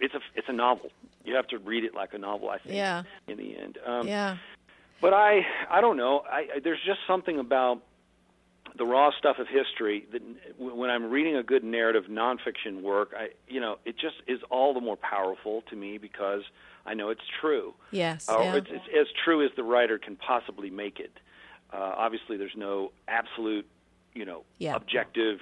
It's 0.00 0.14
a 0.14 0.20
it's 0.34 0.48
a 0.48 0.52
novel. 0.52 0.90
You 1.24 1.34
have 1.34 1.48
to 1.48 1.58
read 1.58 1.84
it 1.84 1.94
like 1.94 2.14
a 2.14 2.18
novel. 2.18 2.50
I 2.50 2.58
think. 2.58 2.74
Yeah. 2.74 3.02
In 3.26 3.36
the 3.36 3.58
end. 3.58 3.78
Um, 3.84 4.06
yeah. 4.06 4.36
But 5.00 5.14
I 5.14 5.46
I 5.70 5.80
don't 5.80 5.96
know. 5.96 6.24
I, 6.30 6.46
I 6.56 6.60
there's 6.62 6.82
just 6.84 7.00
something 7.06 7.38
about 7.38 7.82
the 8.78 8.86
raw 8.86 9.10
stuff 9.18 9.38
of 9.38 9.48
history 9.48 10.06
that 10.12 10.22
when 10.58 10.88
I'm 10.88 11.10
reading 11.10 11.36
a 11.36 11.42
good 11.42 11.64
narrative 11.64 12.04
nonfiction 12.08 12.80
work, 12.80 13.12
I 13.16 13.30
you 13.48 13.60
know 13.60 13.78
it 13.84 13.96
just 13.98 14.16
is 14.26 14.40
all 14.50 14.72
the 14.72 14.80
more 14.80 14.96
powerful 14.96 15.62
to 15.68 15.76
me 15.76 15.98
because 15.98 16.42
I 16.86 16.94
know 16.94 17.10
it's 17.10 17.26
true. 17.40 17.74
Yes, 17.90 18.28
uh, 18.28 18.38
yeah. 18.40 18.54
it's, 18.56 18.68
it's 18.70 18.84
as 18.98 19.06
true 19.24 19.44
as 19.44 19.50
the 19.56 19.64
writer 19.64 19.98
can 19.98 20.16
possibly 20.16 20.70
make 20.70 21.00
it. 21.00 21.12
Uh, 21.72 21.94
obviously, 21.96 22.38
there's 22.38 22.56
no 22.56 22.92
absolute, 23.08 23.66
you 24.14 24.24
know, 24.24 24.44
yeah. 24.56 24.74
objective, 24.74 25.40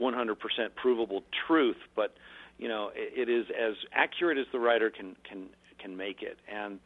100% 0.00 0.36
provable 0.76 1.24
truth, 1.46 1.78
but 1.96 2.14
you 2.58 2.68
know 2.68 2.90
it, 2.94 3.28
it 3.28 3.32
is 3.32 3.46
as 3.58 3.74
accurate 3.92 4.38
as 4.38 4.46
the 4.52 4.60
writer 4.60 4.90
can 4.90 5.16
can 5.24 5.48
can 5.78 5.96
make 5.96 6.22
it, 6.22 6.38
and 6.46 6.78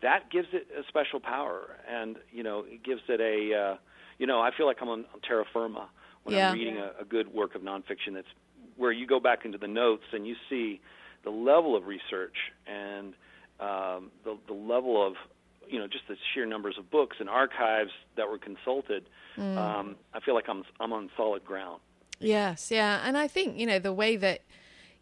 that 0.00 0.30
gives 0.30 0.48
it 0.52 0.68
a 0.78 0.86
special 0.88 1.18
power, 1.18 1.76
and 1.90 2.16
you 2.30 2.44
know 2.44 2.64
it 2.66 2.84
gives 2.84 3.02
it 3.08 3.20
a 3.20 3.54
uh, 3.54 3.76
you 4.18 4.26
know, 4.26 4.40
I 4.40 4.50
feel 4.56 4.66
like 4.66 4.78
I'm 4.80 4.88
on, 4.88 5.04
on 5.12 5.20
terra 5.26 5.44
firma 5.52 5.88
when 6.24 6.36
yeah. 6.36 6.50
I'm 6.50 6.58
reading 6.58 6.78
a, 6.78 6.92
a 7.00 7.04
good 7.04 7.32
work 7.32 7.54
of 7.54 7.62
nonfiction 7.62 8.14
that's 8.14 8.28
where 8.76 8.92
you 8.92 9.06
go 9.06 9.20
back 9.20 9.44
into 9.44 9.58
the 9.58 9.68
notes 9.68 10.04
and 10.12 10.26
you 10.26 10.34
see 10.48 10.80
the 11.24 11.30
level 11.30 11.76
of 11.76 11.86
research 11.86 12.36
and 12.66 13.14
um, 13.60 14.10
the, 14.24 14.36
the 14.46 14.54
level 14.54 15.06
of 15.06 15.14
you 15.68 15.78
know 15.78 15.86
just 15.86 16.08
the 16.08 16.16
sheer 16.34 16.46
numbers 16.46 16.76
of 16.78 16.90
books 16.90 17.16
and 17.20 17.28
archives 17.28 17.90
that 18.16 18.28
were 18.28 18.38
consulted. 18.38 19.08
Mm. 19.36 19.56
Um, 19.56 19.96
I 20.12 20.20
feel 20.20 20.34
like 20.34 20.48
I'm 20.48 20.64
I'm 20.80 20.92
on 20.92 21.10
solid 21.16 21.44
ground. 21.44 21.80
Yes, 22.18 22.70
yeah, 22.70 23.02
and 23.04 23.16
I 23.16 23.28
think 23.28 23.58
you 23.58 23.66
know 23.66 23.78
the 23.78 23.92
way 23.92 24.16
that 24.16 24.42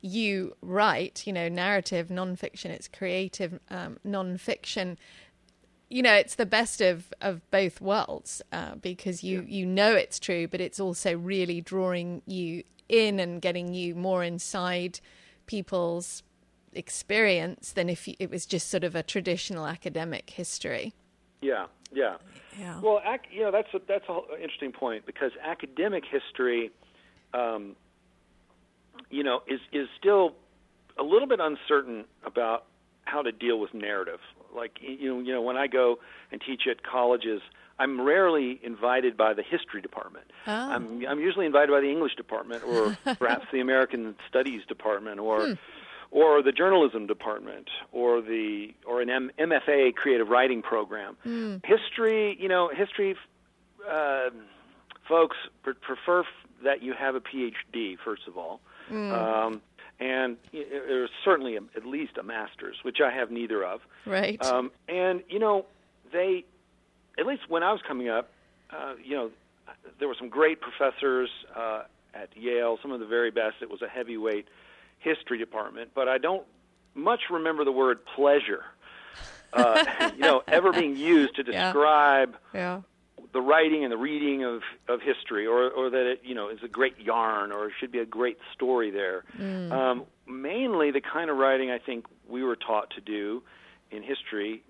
you 0.03 0.57
write, 0.63 1.27
you 1.27 1.33
know, 1.33 1.49
narrative 1.49 2.09
nonfiction, 2.09 2.67
it's 2.67 2.89
creative 2.89 3.61
um, 3.71 3.99
nonfiction 4.07 4.97
you 5.91 6.03
know 6.03 6.15
it's 6.15 6.37
the 6.37 6.47
best 6.47 6.81
of 6.81 7.13
of 7.21 7.49
both 7.51 7.81
worlds 7.81 8.41
uh, 8.53 8.77
because 8.77 9.23
you 9.23 9.41
yeah. 9.41 9.59
you 9.59 9.67
know 9.67 9.95
it's 9.95 10.19
true 10.19 10.49
but 10.49 10.61
it's 10.61 10.81
also 10.81 11.17
really 11.17 11.61
drawing 11.61 12.23
you 12.27 12.63
in 12.89 13.21
and 13.21 13.43
getting 13.43 13.75
you 13.75 13.95
more 13.95 14.25
inside 14.25 15.01
people's 15.47 16.23
experience 16.73 17.73
than 17.73 17.89
if 17.89 18.09
it 18.09 18.31
was 18.31 18.47
just 18.47 18.71
sort 18.71 18.85
of 18.85 18.95
a 18.95 19.03
traditional 19.03 19.67
academic 19.67 20.31
history. 20.31 20.95
Yeah 21.43 21.67
yeah. 21.93 22.17
Yeah. 22.59 22.81
Well 22.81 23.01
ac- 23.05 23.29
you 23.33 23.43
know 23.43 23.51
that's 23.51 23.73
a, 23.75 23.81
that's 23.87 24.05
an 24.09 24.21
interesting 24.41 24.73
point 24.73 25.07
because 25.07 25.33
academic 25.43 26.05
history 26.05 26.71
um, 27.35 27.77
you 29.11 29.23
know 29.23 29.43
is 29.47 29.61
is 29.73 29.89
still 29.99 30.35
a 30.99 31.03
little 31.03 31.29
bit 31.29 31.41
uncertain 31.41 32.05
about 32.25 32.67
how 33.05 33.23
to 33.23 33.33
deal 33.33 33.59
with 33.59 33.75
narrative 33.75 34.21
like 34.55 34.79
you 34.81 35.15
know, 35.15 35.21
you 35.21 35.33
know, 35.33 35.43
when 35.43 35.57
I 35.57 35.67
go 35.67 35.99
and 36.33 36.41
teach 36.41 36.63
at 36.71 36.83
colleges, 36.83 37.41
I'm 37.79 38.01
rarely 38.01 38.61
invited 38.63 39.17
by 39.17 39.35
the 39.35 39.43
history 39.43 39.81
department. 39.81 40.27
Oh. 40.47 40.53
I'm 40.53 41.05
I'm 41.07 41.21
usually 41.21 41.47
invited 41.47 41.71
by 41.71 41.81
the 41.81 41.91
English 41.91 42.17
department 42.17 42.63
or 42.65 42.97
perhaps 43.17 43.47
the 43.53 43.61
American 43.61 44.15
Studies 44.29 44.63
department 44.67 45.19
or 45.21 45.47
hmm. 45.47 45.53
or 46.11 46.43
the 46.43 46.53
journalism 46.53 47.07
department, 47.07 47.69
or 47.93 48.21
the 48.21 48.75
or 48.87 49.01
an 49.01 49.11
M- 49.11 49.31
MFA 49.39 49.95
creative 49.95 50.29
writing 50.29 50.61
program. 50.63 51.17
Mm. 51.27 51.65
History, 51.65 52.37
you 52.41 52.49
know, 52.49 52.69
history 52.69 53.17
uh, 53.89 54.31
folks 55.09 55.37
pre- 55.63 55.75
prefer 55.75 56.21
f- 56.21 56.27
that 56.65 56.83
you 56.83 56.93
have 56.93 57.15
a 57.15 57.21
PhD 57.21 57.97
first 58.05 58.27
of 58.29 58.37
all, 58.37 58.61
Mm. 58.91 59.13
um, 59.13 59.63
and 60.01 60.39
there's 60.53 61.11
certainly 61.25 61.57
a, 61.57 61.61
at 61.77 61.85
least 61.85 62.17
a 62.19 62.23
master's, 62.23 62.77
which 62.83 63.01
I 63.01 63.11
have 63.11 63.31
neither 63.31 63.63
of. 63.65 63.81
Right. 64.07 64.43
Um, 64.45 64.73
and 64.89 65.23
you 65.29 65.39
know, 65.39 65.67
they, 66.13 66.45
at 67.19 67.27
least 67.27 67.43
when 67.49 67.63
I 67.63 67.73
was 67.73 67.83
coming 67.87 68.09
up, 68.09 68.31
uh, 68.71 68.95
you 69.05 69.15
know, 69.15 69.31
there 69.99 70.09
were 70.09 70.17
some 70.19 70.29
great 70.29 70.61
professors 70.61 71.29
uh, 71.55 71.83
at 72.15 72.35
Yale, 72.37 72.79
some 72.83 72.91
of 72.93 73.01
the 73.01 73.07
very 73.07 73.31
best. 73.31 73.57
It 73.61 73.71
was 73.71 73.83
a 73.83 73.89
heavyweight 73.89 74.49
history 74.99 75.39
department, 75.39 75.91
but 75.95 76.09
I 76.09 76.19
don't 76.19 76.45
much 76.95 77.21
remember 77.31 77.65
the 77.65 77.73
word 77.73 77.99
pleasure. 78.17 78.65
Uh, 79.53 79.85
you 80.17 80.23
know, 80.23 80.43
ever 80.49 80.73
being 80.73 80.97
used 80.97 81.37
to 81.37 81.43
describe 81.43 81.55
Yeah. 81.55 81.73
describe 81.73 82.37
yeah. 82.55 82.81
The 83.33 83.41
writing 83.41 83.85
and 83.85 83.93
the 83.93 83.97
reading 83.97 84.45
of, 84.45 84.63
of 84.89 85.01
history, 85.01 85.47
or, 85.47 85.71
or 85.71 85.91
that 85.91 86.07
it 86.11 86.21
you 86.25 86.35
know 86.35 86.49
is 86.49 86.59
a 86.65 86.69
great 86.69 86.99
yarn, 86.99 87.53
or 87.53 87.71
should 87.79 87.93
be 87.93 87.99
a 87.99 88.07
great 88.07 88.39
story 88.55 88.91
there. 88.91 89.25
Um, 89.73 90.05
mainly, 90.27 90.91
the 90.91 91.01
kind 91.01 91.31
of 91.31 91.37
writing 91.37 91.71
I 91.71 91.79
think 91.79 92.07
we 92.29 92.43
were 92.43 92.57
taught 92.57 92.91
to 92.97 93.01
do 93.01 93.43
in 93.91 94.03
history, 94.03 94.63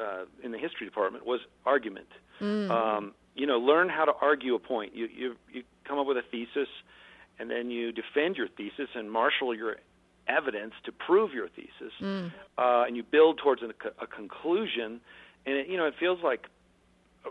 uh, 0.00 0.24
in 0.42 0.52
the 0.52 0.58
history 0.58 0.86
department, 0.86 1.26
was 1.26 1.40
argument. 1.66 2.08
Um, 2.70 3.14
you 3.34 3.46
know, 3.46 3.58
learn 3.58 3.88
how 3.88 4.04
to 4.04 4.12
argue 4.20 4.54
a 4.54 4.58
point. 4.58 4.94
You 4.94 5.06
you 5.14 5.36
you 5.52 5.62
come 5.84 5.98
up 5.98 6.06
with 6.06 6.16
a 6.16 6.22
thesis, 6.30 6.68
and 7.38 7.50
then 7.50 7.70
you 7.70 7.92
defend 7.92 8.36
your 8.36 8.48
thesis 8.48 8.88
and 8.94 9.10
marshal 9.10 9.54
your 9.54 9.76
evidence 10.28 10.74
to 10.84 10.92
prove 10.92 11.32
your 11.34 11.48
thesis, 11.48 11.92
uh, 12.58 12.84
and 12.86 12.96
you 12.96 13.02
build 13.02 13.38
towards 13.38 13.62
a, 13.62 13.72
a 14.00 14.06
conclusion. 14.06 15.00
And 15.44 15.56
it, 15.56 15.66
you 15.68 15.76
know, 15.76 15.86
it 15.86 15.94
feels 15.98 16.20
like 16.22 16.46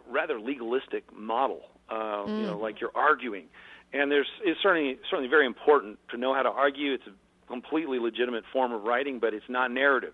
rather 0.10 0.40
legalistic 0.40 1.04
model. 1.16 1.62
Uh, 1.90 2.24
You 2.28 2.46
know, 2.48 2.58
like 2.58 2.80
you're 2.80 2.96
arguing, 2.96 3.46
and 3.94 4.12
there's 4.12 4.30
it's 4.44 4.62
certainly 4.62 4.98
certainly 5.10 5.30
very 5.30 5.46
important 5.46 6.00
to 6.10 6.18
know 6.18 6.34
how 6.34 6.42
to 6.44 6.50
argue. 6.50 6.94
It's 6.94 7.08
a 7.08 7.14
completely 7.48 8.00
legitimate 8.00 8.46
form 8.54 8.72
of 8.72 8.84
writing, 8.84 9.20
but 9.20 9.34
it's 9.34 9.50
not 9.50 9.72
narrative, 9.72 10.14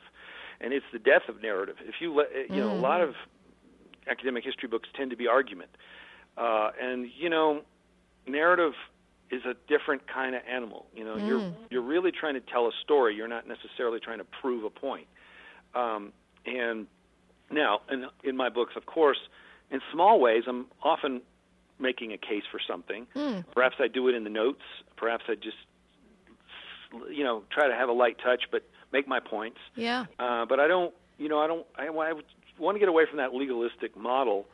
and 0.59 0.73
it's 0.73 0.85
the 0.91 0.99
death 0.99 1.29
of 1.29 1.41
narrative. 1.41 1.75
If 1.81 1.95
you 2.01 2.13
let 2.15 2.29
you 2.49 2.61
know, 2.61 2.71
a 2.71 2.81
lot 2.81 3.01
of 3.01 3.13
academic 4.07 4.43
history 4.43 4.67
books 4.69 4.89
tend 4.95 5.11
to 5.11 5.17
be 5.17 5.27
argument, 5.27 5.69
uh, 6.37 6.71
and 6.81 7.07
you 7.15 7.29
know, 7.29 7.61
narrative 8.25 8.73
is 9.29 9.43
a 9.45 9.53
different 9.67 10.07
kind 10.07 10.33
of 10.35 10.41
animal. 10.49 10.87
You 10.95 11.03
know, 11.05 11.15
you're 11.17 11.53
you're 11.69 11.81
really 11.81 12.11
trying 12.11 12.33
to 12.33 12.41
tell 12.41 12.65
a 12.67 12.71
story. 12.83 13.13
You're 13.15 13.27
not 13.27 13.47
necessarily 13.47 13.99
trying 13.99 14.17
to 14.19 14.25
prove 14.41 14.63
a 14.63 14.69
point. 14.71 15.07
Um, 15.75 16.11
and 16.45 16.87
now, 17.51 17.81
in, 17.91 18.07
in 18.23 18.35
my 18.35 18.49
books, 18.49 18.73
of 18.75 18.85
course, 18.85 19.19
in 19.71 19.81
small 19.91 20.19
ways, 20.19 20.43
I'm 20.47 20.67
often 20.83 21.21
making 21.79 22.13
a 22.13 22.17
case 22.17 22.43
for 22.51 22.59
something. 22.65 23.07
Perhaps 23.53 23.75
I 23.79 23.87
do 23.87 24.07
it 24.07 24.15
in 24.15 24.23
the 24.23 24.29
notes. 24.29 24.61
Perhaps 24.95 25.25
I 25.27 25.35
just, 25.35 25.57
you 27.11 27.23
know, 27.23 27.43
try 27.51 27.67
to 27.67 27.73
have 27.73 27.89
a 27.89 27.93
light 27.93 28.17
touch, 28.23 28.43
but 28.51 28.63
make 28.91 29.07
my 29.07 29.19
points. 29.19 29.59
Yeah. 29.75 30.05
Uh, 30.17 30.45
but 30.45 30.59
I 30.59 30.67
don't, 30.67 30.93
you 31.17 31.29
know, 31.29 31.39
I 31.39 31.47
don't. 31.47 31.65
I, 31.75 31.87
I 31.87 32.13
want 32.59 32.75
to 32.75 32.79
get 32.79 32.89
away 32.89 33.05
from 33.07 33.17
that 33.17 33.33
legalistic 33.33 33.95
model 33.97 34.45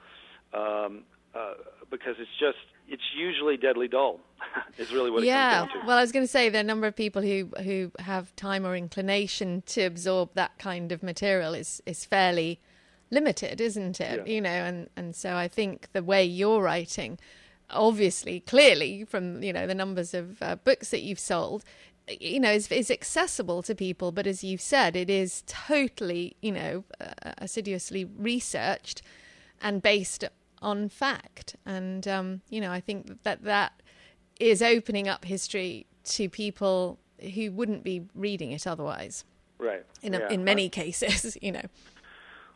um, 0.54 1.04
uh, 1.36 1.54
because 1.90 2.16
it's 2.20 2.30
just, 2.40 2.58
it's 2.88 3.04
usually 3.16 3.58
deadly 3.58 3.88
dull. 3.88 4.20
is 4.78 4.92
really 4.92 5.10
what 5.10 5.24
yeah. 5.24 5.52
it 5.52 5.60
comes 5.60 5.72
down 5.72 5.82
to. 5.82 5.88
Well, 5.88 5.98
I 5.98 6.02
was 6.02 6.12
going 6.12 6.26
to 6.26 6.32
say 6.32 6.50
there 6.50 6.60
are 6.60 6.64
a 6.64 6.68
number 6.68 6.88
of 6.88 6.96
people 6.96 7.22
who 7.22 7.50
who 7.64 7.92
have 8.00 8.36
time 8.36 8.66
or 8.66 8.76
inclination 8.76 9.64
to 9.68 9.84
absorb 9.84 10.34
that 10.34 10.58
kind 10.58 10.92
of 10.92 11.04
material 11.04 11.54
is 11.54 11.82
is 11.86 12.04
fairly 12.06 12.60
limited, 13.14 13.62
isn't 13.62 14.02
it? 14.02 14.24
Yeah. 14.26 14.34
You 14.34 14.42
know, 14.42 14.50
and 14.50 14.90
and 14.96 15.16
so 15.16 15.36
I 15.36 15.48
think 15.48 15.88
the 15.94 16.04
way 16.04 16.26
you're 16.26 16.62
writing, 16.62 17.20
obviously, 17.70 18.42
clearly 18.42 19.06
from 19.06 19.42
you 19.44 19.54
know 19.54 19.68
the 19.68 19.76
numbers 19.76 20.14
of 20.14 20.42
uh, 20.42 20.56
books 20.56 20.90
that 20.90 21.02
you've 21.02 21.20
sold. 21.20 21.64
You 22.20 22.42
know, 22.42 22.52
is, 22.52 22.70
is 22.70 22.92
accessible 22.92 23.64
to 23.64 23.74
people, 23.74 24.12
but 24.12 24.28
as 24.28 24.44
you've 24.44 24.60
said, 24.60 24.98
it 24.98 25.10
is 25.10 25.42
totally, 25.48 26.36
you 26.42 26.52
know, 26.52 26.84
uh, 27.00 27.32
assiduously 27.38 28.04
researched 28.04 29.02
and 29.62 29.82
based 29.82 30.26
on 30.62 30.90
fact. 30.90 31.56
And 31.66 32.06
um, 32.06 32.42
you 32.50 32.60
know, 32.60 32.74
I 32.74 32.82
think 32.82 33.24
that 33.24 33.44
that 33.44 33.82
is 34.38 34.62
opening 34.62 35.08
up 35.08 35.24
history 35.24 35.86
to 36.04 36.28
people 36.30 37.00
who 37.36 37.52
wouldn't 37.52 37.84
be 37.84 38.04
reading 38.14 38.52
it 38.52 38.68
otherwise. 38.68 39.24
right. 39.58 39.86
In 40.02 40.14
a, 40.14 40.20
yeah. 40.20 40.30
in 40.30 40.44
many 40.44 40.68
cases, 40.70 41.38
you 41.42 41.52
know. 41.54 41.66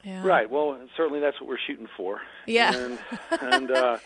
Yeah. 0.03 0.25
Right. 0.25 0.49
Well, 0.49 0.79
certainly 0.95 1.19
that's 1.19 1.39
what 1.41 1.49
we're 1.49 1.57
shooting 1.57 1.87
for. 1.97 2.21
Yeah. 2.45 2.73
And, 2.75 2.99
and 3.41 3.71
uh, 3.71 3.97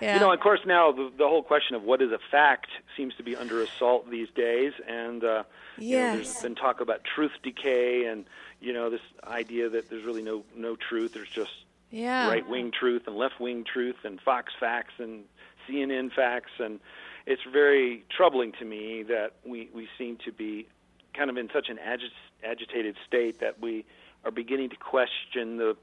Yeah. 0.00 0.14
you 0.14 0.20
know, 0.20 0.32
of 0.32 0.40
course, 0.40 0.60
now 0.64 0.92
the, 0.92 1.10
the 1.16 1.26
whole 1.26 1.42
question 1.42 1.74
of 1.76 1.82
what 1.82 2.00
is 2.02 2.12
a 2.12 2.18
fact 2.30 2.68
seems 2.96 3.14
to 3.16 3.22
be 3.22 3.34
under 3.36 3.60
assault 3.62 4.08
these 4.10 4.28
days, 4.34 4.72
and 4.88 5.24
uh, 5.24 5.42
you 5.78 5.96
know, 5.96 6.12
there's 6.14 6.28
Yes. 6.28 6.42
been 6.42 6.54
talk 6.54 6.80
about 6.80 7.02
truth 7.04 7.32
decay, 7.42 8.04
and 8.04 8.24
you 8.60 8.72
know, 8.72 8.90
this 8.90 9.00
idea 9.26 9.68
that 9.70 9.90
there's 9.90 10.04
really 10.04 10.22
no 10.22 10.44
no 10.56 10.76
truth. 10.76 11.14
There's 11.14 11.28
just 11.28 11.50
yeah. 11.90 12.28
right 12.28 12.48
wing 12.48 12.70
truth 12.70 13.02
and 13.06 13.16
left 13.16 13.40
wing 13.40 13.64
truth, 13.64 13.96
and 14.04 14.20
Fox 14.20 14.52
facts 14.58 14.94
and 14.98 15.24
CNN 15.68 16.12
facts, 16.12 16.52
and 16.58 16.80
it's 17.26 17.42
very 17.50 18.04
troubling 18.14 18.52
to 18.58 18.64
me 18.64 19.02
that 19.04 19.32
we 19.44 19.68
we 19.74 19.88
seem 19.98 20.16
to 20.24 20.32
be 20.32 20.66
kind 21.14 21.28
of 21.30 21.36
in 21.36 21.48
such 21.52 21.68
an 21.68 21.78
agi- 21.78 22.10
agitated 22.44 22.96
state 23.06 23.40
that 23.40 23.60
we 23.60 23.84
are 24.24 24.30
beginning 24.30 24.70
to 24.70 24.76
question 24.76 25.56
the 25.56 25.76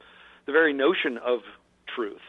the 0.46 0.52
very 0.52 0.74
notion 0.74 1.18
of 1.18 1.42
truth 1.94 2.22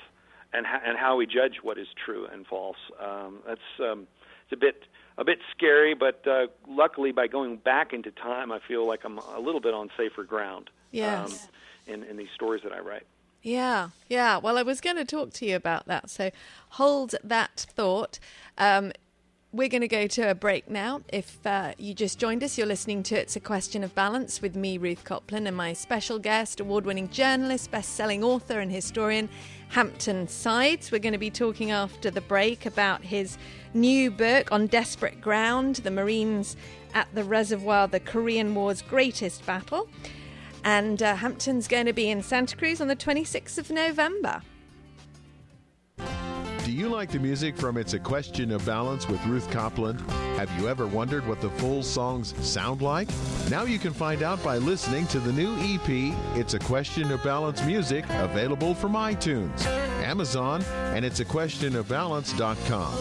and 0.52 0.66
ha- 0.66 0.80
and 0.84 0.98
how 0.98 1.16
we 1.16 1.26
judge 1.26 1.58
what 1.62 1.78
is 1.78 1.86
true 2.04 2.26
and 2.32 2.46
false. 2.46 2.76
Um, 3.00 3.40
that's 3.46 3.60
um, 3.80 4.06
it's 4.44 4.52
a 4.52 4.56
bit 4.56 4.84
a 5.16 5.24
bit 5.24 5.38
scary, 5.50 5.94
but 5.94 6.26
uh, 6.26 6.46
luckily 6.68 7.12
by 7.12 7.26
going 7.26 7.56
back 7.56 7.92
into 7.92 8.10
time, 8.10 8.52
I 8.52 8.60
feel 8.66 8.86
like 8.86 9.00
I'm 9.04 9.18
a 9.18 9.40
little 9.40 9.60
bit 9.60 9.74
on 9.74 9.90
safer 9.96 10.24
ground. 10.24 10.70
Yes. 10.90 11.44
Um, 11.44 11.48
in 11.94 12.02
in 12.04 12.16
these 12.16 12.28
stories 12.34 12.62
that 12.64 12.72
I 12.72 12.80
write. 12.80 13.06
Yeah, 13.42 13.90
yeah. 14.08 14.38
Well, 14.38 14.58
I 14.58 14.62
was 14.62 14.80
going 14.80 14.96
to 14.96 15.04
talk 15.04 15.32
to 15.34 15.46
you 15.46 15.54
about 15.54 15.86
that, 15.86 16.10
so 16.10 16.30
hold 16.70 17.14
that 17.22 17.66
thought. 17.70 18.18
Um, 18.58 18.92
we're 19.50 19.68
going 19.68 19.80
to 19.80 19.88
go 19.88 20.06
to 20.06 20.30
a 20.30 20.34
break 20.34 20.68
now. 20.68 21.00
If 21.08 21.46
uh, 21.46 21.72
you 21.78 21.94
just 21.94 22.18
joined 22.18 22.44
us, 22.44 22.58
you're 22.58 22.66
listening 22.66 23.02
to 23.04 23.18
It's 23.18 23.34
a 23.34 23.40
Question 23.40 23.82
of 23.82 23.94
Balance 23.94 24.42
with 24.42 24.54
me, 24.54 24.76
Ruth 24.76 25.04
Copland, 25.04 25.48
and 25.48 25.56
my 25.56 25.72
special 25.72 26.18
guest, 26.18 26.60
award 26.60 26.84
winning 26.84 27.08
journalist, 27.08 27.70
best 27.70 27.94
selling 27.94 28.22
author, 28.22 28.60
and 28.60 28.70
historian, 28.70 29.30
Hampton 29.70 30.28
Sides. 30.28 30.92
We're 30.92 30.98
going 30.98 31.14
to 31.14 31.18
be 31.18 31.30
talking 31.30 31.70
after 31.70 32.10
the 32.10 32.20
break 32.20 32.66
about 32.66 33.02
his 33.02 33.38
new 33.72 34.10
book, 34.10 34.52
On 34.52 34.66
Desperate 34.66 35.18
Ground 35.20 35.76
The 35.76 35.90
Marines 35.90 36.56
at 36.92 37.08
the 37.14 37.24
Reservoir, 37.24 37.88
the 37.88 38.00
Korean 38.00 38.54
War's 38.54 38.82
Greatest 38.82 39.46
Battle. 39.46 39.88
And 40.62 41.02
uh, 41.02 41.16
Hampton's 41.16 41.68
going 41.68 41.86
to 41.86 41.94
be 41.94 42.10
in 42.10 42.22
Santa 42.22 42.54
Cruz 42.54 42.82
on 42.82 42.88
the 42.88 42.96
26th 42.96 43.56
of 43.56 43.70
November. 43.70 44.42
Do 46.68 46.74
you 46.74 46.90
like 46.90 47.10
the 47.10 47.18
music 47.18 47.56
from 47.56 47.78
It's 47.78 47.94
a 47.94 47.98
Question 47.98 48.52
of 48.52 48.66
Balance 48.66 49.08
with 49.08 49.24
Ruth 49.24 49.50
Copland? 49.50 50.02
Have 50.36 50.50
you 50.60 50.68
ever 50.68 50.86
wondered 50.86 51.26
what 51.26 51.40
the 51.40 51.48
full 51.48 51.82
songs 51.82 52.34
sound 52.46 52.82
like? 52.82 53.08
Now 53.48 53.62
you 53.62 53.78
can 53.78 53.94
find 53.94 54.22
out 54.22 54.44
by 54.44 54.58
listening 54.58 55.06
to 55.06 55.18
the 55.18 55.32
new 55.32 55.56
EP, 55.60 56.14
It's 56.36 56.52
a 56.52 56.58
Question 56.58 57.10
of 57.10 57.24
Balance 57.24 57.62
Music, 57.62 58.04
available 58.10 58.74
from 58.74 58.92
iTunes, 58.92 59.64
Amazon, 60.04 60.62
and 60.94 61.06
it's 61.06 61.20
a 61.20 61.24
question 61.24 61.74
of 61.74 61.88
balance.com. 61.88 62.92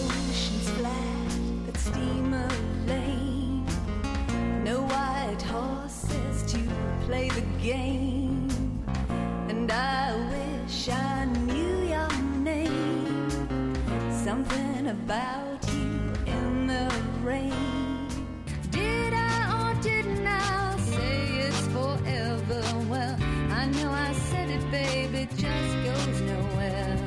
About 14.87 15.67
you 15.73 16.13
in 16.27 16.67
the 16.67 16.89
rain. 17.21 18.07
Did 18.71 19.13
I 19.13 19.73
or 19.73 19.81
didn't 19.81 20.25
I 20.25 20.77
say 20.77 21.39
it's 21.39 21.67
forever? 21.67 22.61
Well, 22.89 23.17
I 23.51 23.65
know 23.65 23.91
I 23.91 24.13
said 24.13 24.49
it, 24.49 24.71
baby, 24.71 25.23
it 25.23 25.29
just 25.31 25.73
goes 25.83 26.21
nowhere. 26.21 26.97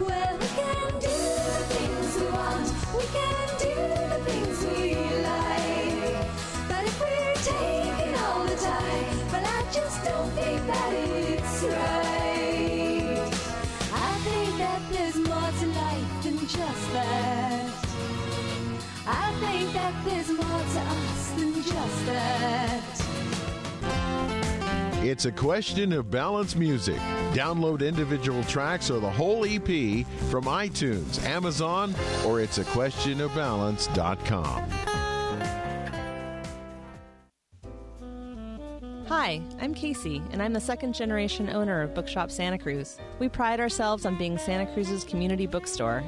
Well, 0.00 0.38
we 0.38 0.46
can 0.46 0.92
do 0.98 1.18
the 1.52 1.64
things 1.74 2.16
we 2.16 2.26
want. 2.30 2.66
We 2.96 3.04
can 3.18 3.48
do 3.66 3.74
the 4.12 4.18
things 4.24 4.64
we 4.64 4.94
like. 5.28 6.26
But 6.68 6.84
if 6.86 7.00
we're 7.00 7.34
taking 7.52 8.14
all 8.16 8.44
the 8.44 8.56
time, 8.56 9.16
well, 9.30 9.44
I 9.44 9.72
just 9.74 10.02
don't 10.06 10.30
think 10.30 10.66
that 10.68 10.92
it's 10.94 11.62
right. 11.64 12.13
That 19.74 20.04
there's 20.04 20.28
more 20.28 20.38
to 20.38 20.84
life 20.84 21.36
than 21.36 21.54
just 21.62 22.06
that. 22.06 22.82
I 22.82 22.88
think 22.88 23.28
that 23.30 23.34
there's 23.34 23.48
more 23.48 23.60
to 23.60 23.80
us 23.80 23.80
than 23.82 23.82
just 24.42 24.46
that. 24.96 25.04
It's 25.04 25.24
a 25.26 25.32
question 25.32 25.92
of 25.92 26.10
balance 26.10 26.56
music. 26.56 26.96
Download 27.34 27.86
individual 27.86 28.42
tracks 28.44 28.90
or 28.90 29.00
the 29.00 29.10
whole 29.10 29.44
EP 29.44 30.06
from 30.30 30.44
iTunes, 30.44 31.22
Amazon, 31.24 31.94
or 32.24 32.40
it's 32.40 32.58
a 32.58 32.64
question 32.64 33.20
of 33.20 33.34
balance.com. 33.34 34.64
Hi, 39.08 39.42
I'm 39.60 39.74
Casey, 39.74 40.22
and 40.32 40.42
I'm 40.42 40.54
the 40.54 40.60
second 40.60 40.94
generation 40.94 41.50
owner 41.50 41.82
of 41.82 41.94
Bookshop 41.94 42.30
Santa 42.30 42.56
Cruz. 42.56 42.98
We 43.18 43.28
pride 43.28 43.60
ourselves 43.60 44.06
on 44.06 44.16
being 44.16 44.38
Santa 44.38 44.72
Cruz's 44.72 45.04
community 45.04 45.46
bookstore. 45.46 46.02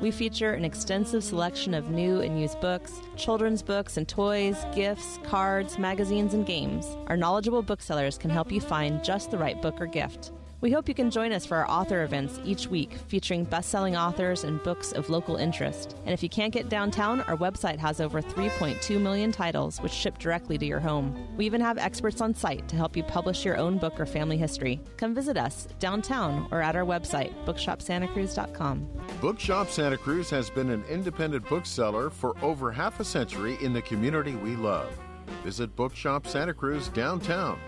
We 0.00 0.10
feature 0.10 0.54
an 0.54 0.64
extensive 0.64 1.22
selection 1.22 1.74
of 1.74 1.90
new 1.90 2.20
and 2.20 2.40
used 2.40 2.58
books, 2.60 3.02
children's 3.16 3.62
books 3.62 3.98
and 3.98 4.08
toys, 4.08 4.64
gifts, 4.74 5.18
cards, 5.24 5.78
magazines, 5.78 6.32
and 6.32 6.46
games. 6.46 6.96
Our 7.08 7.18
knowledgeable 7.18 7.62
booksellers 7.62 8.16
can 8.16 8.30
help 8.30 8.50
you 8.50 8.62
find 8.62 9.04
just 9.04 9.30
the 9.30 9.36
right 9.36 9.60
book 9.60 9.78
or 9.78 9.86
gift. 9.86 10.32
We 10.60 10.70
hope 10.70 10.88
you 10.88 10.94
can 10.94 11.10
join 11.10 11.32
us 11.32 11.46
for 11.46 11.56
our 11.56 11.70
author 11.70 12.02
events 12.02 12.38
each 12.44 12.66
week 12.66 12.92
featuring 13.08 13.44
best 13.44 13.70
selling 13.70 13.96
authors 13.96 14.44
and 14.44 14.62
books 14.62 14.92
of 14.92 15.08
local 15.08 15.36
interest. 15.36 15.96
And 16.04 16.12
if 16.12 16.22
you 16.22 16.28
can't 16.28 16.52
get 16.52 16.68
downtown, 16.68 17.22
our 17.22 17.36
website 17.36 17.78
has 17.78 17.98
over 17.98 18.20
3.2 18.20 19.00
million 19.00 19.32
titles 19.32 19.80
which 19.80 19.92
ship 19.92 20.18
directly 20.18 20.58
to 20.58 20.66
your 20.66 20.78
home. 20.78 21.16
We 21.38 21.46
even 21.46 21.62
have 21.62 21.78
experts 21.78 22.20
on 22.20 22.34
site 22.34 22.68
to 22.68 22.76
help 22.76 22.94
you 22.94 23.02
publish 23.02 23.42
your 23.42 23.56
own 23.56 23.78
book 23.78 23.98
or 23.98 24.04
family 24.04 24.36
history. 24.36 24.80
Come 24.98 25.14
visit 25.14 25.38
us 25.38 25.66
downtown 25.78 26.46
or 26.50 26.60
at 26.60 26.76
our 26.76 26.84
website, 26.84 27.32
bookshopsantacruz.com. 27.46 28.88
Bookshop 29.22 29.70
Santa 29.70 29.96
Cruz 29.96 30.28
has 30.28 30.50
been 30.50 30.68
an 30.68 30.84
independent 30.90 31.48
bookseller 31.48 32.10
for 32.10 32.34
over 32.42 32.70
half 32.70 33.00
a 33.00 33.04
century 33.04 33.56
in 33.62 33.72
the 33.72 33.82
community 33.82 34.34
we 34.34 34.56
love. 34.56 34.94
Visit 35.42 35.74
Bookshop 35.74 36.26
Santa 36.26 36.52
Cruz 36.52 36.88
downtown. 36.88 37.58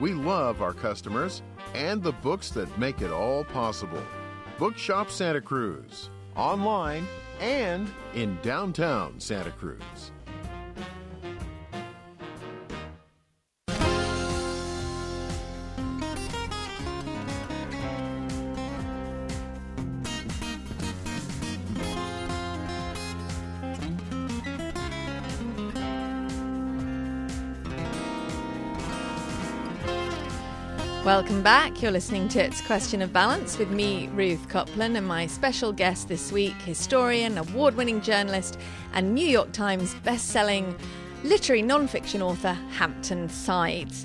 We 0.00 0.12
love 0.12 0.62
our 0.62 0.72
customers 0.72 1.42
and 1.74 2.02
the 2.02 2.12
books 2.12 2.50
that 2.50 2.78
make 2.78 3.02
it 3.02 3.10
all 3.10 3.44
possible. 3.44 4.02
Bookshop 4.58 5.10
Santa 5.10 5.40
Cruz, 5.40 6.10
online 6.36 7.06
and 7.40 7.90
in 8.14 8.38
downtown 8.42 9.20
Santa 9.20 9.52
Cruz. 9.52 10.12
Welcome 31.08 31.42
back. 31.42 31.80
You're 31.80 31.90
listening 31.90 32.28
to 32.28 32.44
It's 32.44 32.60
Question 32.60 33.00
of 33.00 33.14
Balance 33.14 33.56
with 33.56 33.70
me, 33.70 34.10
Ruth 34.12 34.46
Copland, 34.50 34.94
and 34.94 35.06
my 35.06 35.26
special 35.26 35.72
guest 35.72 36.06
this 36.06 36.30
week, 36.30 36.52
historian, 36.60 37.38
award 37.38 37.76
winning 37.76 38.02
journalist, 38.02 38.58
and 38.92 39.14
New 39.14 39.26
York 39.26 39.50
Times 39.52 39.94
best-selling 40.04 40.76
literary 41.24 41.62
non-fiction 41.62 42.20
author 42.20 42.52
Hampton 42.72 43.30
Sides. 43.30 44.04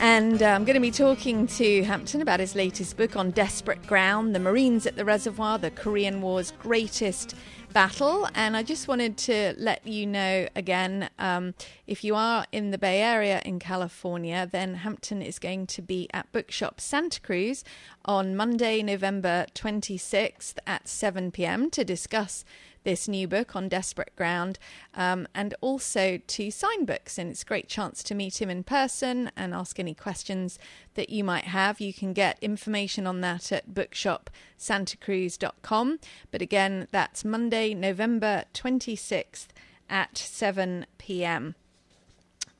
And 0.00 0.42
uh, 0.42 0.46
I'm 0.46 0.64
going 0.64 0.74
to 0.74 0.80
be 0.80 0.90
talking 0.90 1.46
to 1.46 1.84
Hampton 1.84 2.22
about 2.22 2.40
his 2.40 2.56
latest 2.56 2.96
book 2.96 3.14
on 3.14 3.30
desperate 3.30 3.86
ground, 3.86 4.34
the 4.34 4.40
Marines 4.40 4.84
at 4.84 4.96
the 4.96 5.04
Reservoir, 5.04 5.58
the 5.58 5.70
Korean 5.70 6.20
War's 6.20 6.50
greatest 6.58 7.36
battle. 7.72 8.28
And 8.34 8.56
I 8.56 8.64
just 8.64 8.88
wanted 8.88 9.16
to 9.18 9.54
let 9.58 9.86
you 9.86 10.06
know 10.06 10.48
again 10.56 11.08
um, 11.20 11.54
if 11.92 12.02
you 12.02 12.16
are 12.16 12.46
in 12.52 12.70
the 12.70 12.78
Bay 12.78 13.02
Area 13.02 13.42
in 13.44 13.58
California, 13.58 14.48
then 14.50 14.76
Hampton 14.76 15.20
is 15.20 15.38
going 15.38 15.66
to 15.66 15.82
be 15.82 16.08
at 16.14 16.32
Bookshop 16.32 16.80
Santa 16.80 17.20
Cruz 17.20 17.64
on 18.06 18.34
Monday, 18.34 18.82
November 18.82 19.44
26th 19.54 20.54
at 20.66 20.88
7 20.88 21.30
p.m. 21.32 21.68
to 21.68 21.84
discuss 21.84 22.46
this 22.84 23.08
new 23.08 23.28
book 23.28 23.54
on 23.54 23.68
desperate 23.68 24.16
ground 24.16 24.58
um, 24.94 25.28
and 25.34 25.54
also 25.60 26.18
to 26.26 26.50
sign 26.50 26.86
books. 26.86 27.18
And 27.18 27.30
it's 27.30 27.42
a 27.42 27.46
great 27.46 27.68
chance 27.68 28.02
to 28.04 28.14
meet 28.14 28.40
him 28.40 28.48
in 28.48 28.64
person 28.64 29.30
and 29.36 29.52
ask 29.52 29.78
any 29.78 29.92
questions 29.92 30.58
that 30.94 31.10
you 31.10 31.22
might 31.22 31.44
have. 31.44 31.78
You 31.78 31.92
can 31.92 32.14
get 32.14 32.38
information 32.40 33.06
on 33.06 33.20
that 33.20 33.52
at 33.52 33.74
bookshopsantacruz.com. 33.74 35.98
But 36.30 36.40
again, 36.40 36.88
that's 36.90 37.22
Monday, 37.22 37.74
November 37.74 38.44
26th 38.54 39.48
at 39.90 40.16
7 40.16 40.86
p.m. 40.96 41.54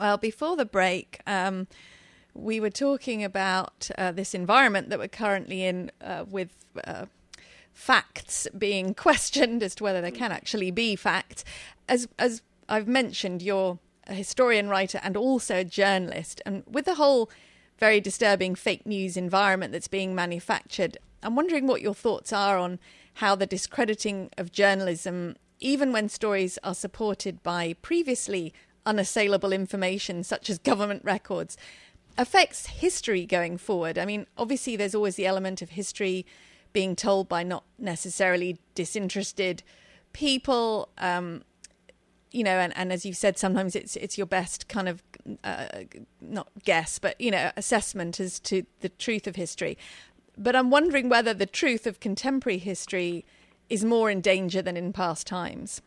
Well, 0.02 0.16
before 0.16 0.56
the 0.56 0.64
break, 0.64 1.20
um, 1.28 1.68
we 2.34 2.58
were 2.58 2.70
talking 2.70 3.22
about 3.22 3.88
uh, 3.96 4.10
this 4.10 4.34
environment 4.34 4.90
that 4.90 4.98
we're 4.98 5.06
currently 5.06 5.62
in 5.62 5.92
uh, 6.00 6.24
with. 6.28 6.50
Uh, 6.84 7.06
facts 7.74 8.46
being 8.58 8.92
questioned 9.06 9.62
as 9.62 9.74
to 9.74 9.82
whether 9.82 10.02
they 10.02 10.10
can 10.10 10.30
actually 10.30 10.70
be 10.70 10.94
fact. 10.94 11.42
As 11.88 12.06
as 12.18 12.42
I've 12.68 12.86
mentioned, 12.86 13.40
you're 13.40 13.78
a 14.06 14.12
historian, 14.12 14.68
writer, 14.68 15.00
and 15.02 15.16
also 15.16 15.60
a 15.60 15.64
journalist, 15.64 16.42
and 16.44 16.64
with 16.66 16.84
the 16.84 16.96
whole 16.96 17.30
very 17.78 17.98
disturbing 17.98 18.54
fake 18.56 18.84
news 18.84 19.16
environment 19.16 19.72
that's 19.72 19.88
being 19.88 20.14
manufactured, 20.14 20.98
I'm 21.22 21.34
wondering 21.34 21.66
what 21.66 21.80
your 21.80 21.94
thoughts 21.94 22.30
are 22.30 22.58
on 22.58 22.78
how 23.14 23.36
the 23.36 23.46
discrediting 23.46 24.28
of 24.36 24.52
journalism, 24.52 25.36
even 25.60 25.92
when 25.92 26.10
stories 26.10 26.58
are 26.62 26.74
supported 26.74 27.42
by 27.42 27.74
previously 27.80 28.52
unassailable 28.86 29.52
information 29.52 30.24
such 30.24 30.50
as 30.50 30.58
government 30.58 31.04
records, 31.04 31.56
affects 32.18 32.66
history 32.66 33.24
going 33.26 33.56
forward. 33.56 33.98
I 33.98 34.04
mean, 34.04 34.26
obviously, 34.36 34.76
there's 34.76 34.94
always 34.94 35.16
the 35.16 35.26
element 35.26 35.62
of 35.62 35.70
history 35.70 36.26
being 36.72 36.96
told 36.96 37.28
by 37.28 37.42
not 37.42 37.64
necessarily 37.78 38.58
disinterested 38.74 39.62
people. 40.12 40.88
Um, 40.98 41.42
you 42.30 42.44
know, 42.44 42.58
and, 42.58 42.72
and 42.76 42.92
as 42.92 43.04
you've 43.04 43.16
said, 43.16 43.38
sometimes 43.38 43.76
it's 43.76 43.96
it's 43.96 44.16
your 44.16 44.26
best 44.26 44.68
kind 44.68 44.88
of 44.88 45.02
uh, 45.44 45.66
not 46.20 46.48
guess, 46.64 46.98
but 46.98 47.20
you 47.20 47.30
know, 47.30 47.50
assessment 47.56 48.18
as 48.20 48.40
to 48.40 48.64
the 48.80 48.88
truth 48.88 49.26
of 49.26 49.36
history. 49.36 49.76
But 50.38 50.56
I'm 50.56 50.70
wondering 50.70 51.08
whether 51.08 51.34
the 51.34 51.46
truth 51.46 51.86
of 51.86 52.00
contemporary 52.00 52.58
history 52.58 53.24
is 53.68 53.84
more 53.84 54.10
in 54.10 54.20
danger 54.20 54.62
than 54.62 54.76
in 54.76 54.92
past 54.92 55.26
times. 55.26 55.82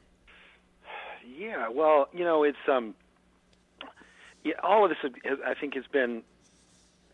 Yeah, 1.37 1.69
well, 1.69 2.07
you 2.13 2.23
know, 2.23 2.43
it's 2.43 2.57
um, 2.67 2.95
yeah, 4.43 4.53
all 4.63 4.85
of 4.85 4.91
this, 4.91 5.11
I 5.45 5.53
think, 5.53 5.75
has 5.75 5.85
been 5.87 6.23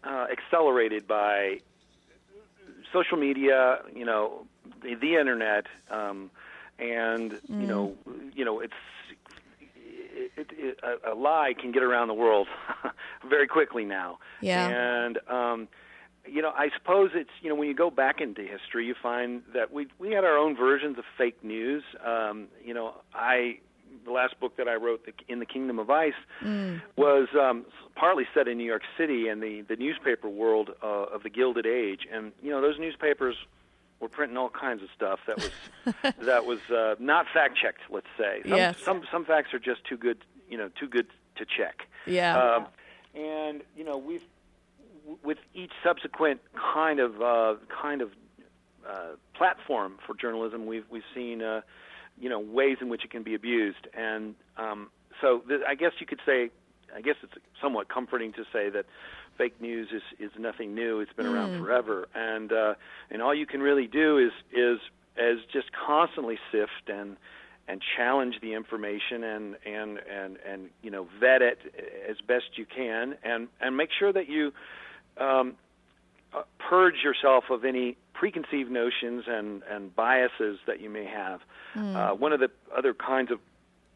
uh, 0.04 0.28
accelerated 0.32 1.08
by 1.08 1.60
social 2.94 3.18
media, 3.18 3.80
you 3.96 4.06
know, 4.06 4.46
the, 4.82 4.96
the 4.96 5.16
internet, 5.16 5.66
um, 5.90 6.30
and 6.78 7.32
mm. 7.32 7.62
you 7.62 7.68
know, 7.68 7.96
you 8.36 8.46
know, 8.46 8.60
it's 8.60 8.74
it, 10.38 10.52
it, 10.52 10.80
a, 10.84 11.14
a 11.14 11.16
lie 11.16 11.54
can 11.60 11.72
get 11.72 11.84
around 11.84 12.08
the 12.08 12.14
world 12.14 12.48
very 13.28 13.48
quickly 13.48 13.86
now. 13.86 14.20
Yeah. 14.42 14.68
And 14.68 15.20
um, 15.28 15.68
you 16.26 16.42
know, 16.42 16.52
I 16.56 16.70
suppose 16.76 17.12
it's 17.14 17.30
you 17.42 17.50
know 17.50 17.56
when 17.56 17.68
you 17.68 17.74
go 17.74 17.90
back 17.90 18.22
into 18.22 18.42
history, 18.42 18.86
you 18.86 18.96
find 19.02 19.42
that 19.54 19.72
we 19.72 19.88
we 20.00 20.12
had 20.12 20.24
our 20.24 20.38
own 20.38 20.56
versions 20.56 20.98
of 20.98 21.06
fake 21.18 21.44
news. 21.44 21.84
Um, 22.06 22.48
you 22.64 22.74
know, 22.74 22.94
I 23.14 23.60
the 24.06 24.12
last 24.12 24.40
book 24.40 24.58
that 24.58 24.68
I 24.68 24.76
wrote, 24.76 25.06
the, 25.06 25.14
In 25.28 25.40
the 25.40 25.46
Kingdom 25.46 25.80
of 25.80 25.90
Ice, 25.90 26.14
mm. 26.42 26.82
was 26.96 27.28
um, 27.40 27.66
partly 27.96 28.26
set 28.34 28.48
in 28.48 28.58
New 28.58 28.66
York 28.66 28.84
City 28.98 29.28
and 29.28 29.42
the 29.42 29.62
the 29.62 29.76
newspaper 29.76 30.30
world 30.30 30.72
uh, 30.84 30.88
of 30.88 31.24
the 31.24 31.30
Gilded 31.30 31.66
Age, 31.66 32.08
and 32.12 32.32
you 32.42 32.50
know 32.50 32.62
those 32.62 32.80
newspapers 32.80 33.36
were 34.00 34.10
printing 34.10 34.38
all 34.38 34.50
kinds 34.50 34.82
of 34.82 34.90
stuff 34.96 35.20
that 35.28 35.38
was 35.38 36.16
that 36.26 36.46
was 36.46 36.60
uh, 36.70 36.96
not 37.00 37.26
fact 37.34 37.58
checked. 37.58 37.82
Let's 37.90 38.08
say 38.18 38.42
some, 38.44 38.58
yes. 38.58 38.78
some 38.84 39.04
some 39.12 39.26
facts 39.26 39.54
are 39.54 39.60
just 39.60 39.84
too 39.86 39.98
good, 39.98 40.24
you 40.50 40.58
know, 40.58 40.70
too 40.80 40.88
good 40.88 41.08
to 41.38 41.46
check. 41.46 41.88
Yeah. 42.06 42.38
Um, 42.38 42.68
and 43.14 43.62
you 43.76 43.84
know 43.84 43.98
we've 43.98 44.24
with 45.24 45.38
each 45.54 45.72
subsequent 45.84 46.42
kind 46.56 47.00
of 47.00 47.22
uh, 47.22 47.56
kind 47.70 48.02
of 48.02 48.12
uh, 48.88 49.16
platform 49.36 49.98
for 50.06 50.16
journalism, 50.16 50.66
we've 50.66 50.86
we've 50.90 51.04
seen 51.14 51.42
uh, 51.42 51.62
you 52.20 52.30
know 52.30 52.40
ways 52.40 52.78
in 52.82 52.90
which 52.90 53.04
it 53.04 53.12
can 53.12 53.24
be 53.24 53.36
abused, 53.36 53.88
and 53.94 54.36
um, 54.58 54.90
so 55.22 55.40
th- 55.48 55.62
I 55.68 55.76
guess 55.76 55.92
you 56.00 56.06
could 56.06 56.22
say, 56.26 56.50
I 56.96 57.02
guess 57.02 57.16
it's 57.24 57.34
somewhat 57.62 57.90
comforting 57.90 58.34
to 58.34 58.44
say 58.52 58.70
that 58.70 58.86
fake 59.38 59.60
news 59.62 59.90
is 59.94 60.04
is 60.20 60.32
nothing 60.38 60.76
new. 60.76 61.00
It's 61.00 61.14
been 61.14 61.26
mm. 61.26 61.34
around 61.34 61.64
forever, 61.64 62.08
and 62.14 62.52
uh, 62.52 62.74
and 63.10 63.22
all 63.22 63.34
you 63.34 63.46
can 63.46 63.62
really 63.62 63.88
do 63.88 64.18
is 64.18 64.32
is 64.52 64.80
is 65.18 65.40
just 65.52 65.72
constantly 65.72 66.38
sift 66.52 66.90
and 66.90 67.18
and 67.68 67.82
challenge 67.96 68.36
the 68.42 68.54
information 68.54 69.24
and 69.24 69.56
and 69.66 70.00
and 70.00 70.38
and 70.48 70.70
you 70.82 70.92
know 70.92 71.08
vet 71.20 71.42
it 71.42 71.60
as 72.10 72.18
best 72.28 72.58
you 72.58 72.66
can 72.66 73.16
and 73.24 73.48
and 73.60 73.78
make 73.78 73.90
sure 73.98 74.12
that 74.12 74.28
you 74.28 74.52
um, 75.18 75.56
uh, 76.34 76.44
purge 76.60 77.04
yourself 77.04 77.46
of 77.50 77.66
any 77.66 77.98
preconceived 78.14 78.72
notions 78.72 79.24
and, 79.28 79.64
and 79.70 79.96
biases 79.96 80.60
that 80.68 80.80
you 80.80 80.90
may 80.90 81.06
have. 81.06 81.42
Hmm. 81.74 81.96
Uh, 81.96 82.14
one 82.14 82.34
of 82.34 82.40
the 82.40 82.50
other 82.76 82.94
kinds 82.94 83.32
of 83.32 83.40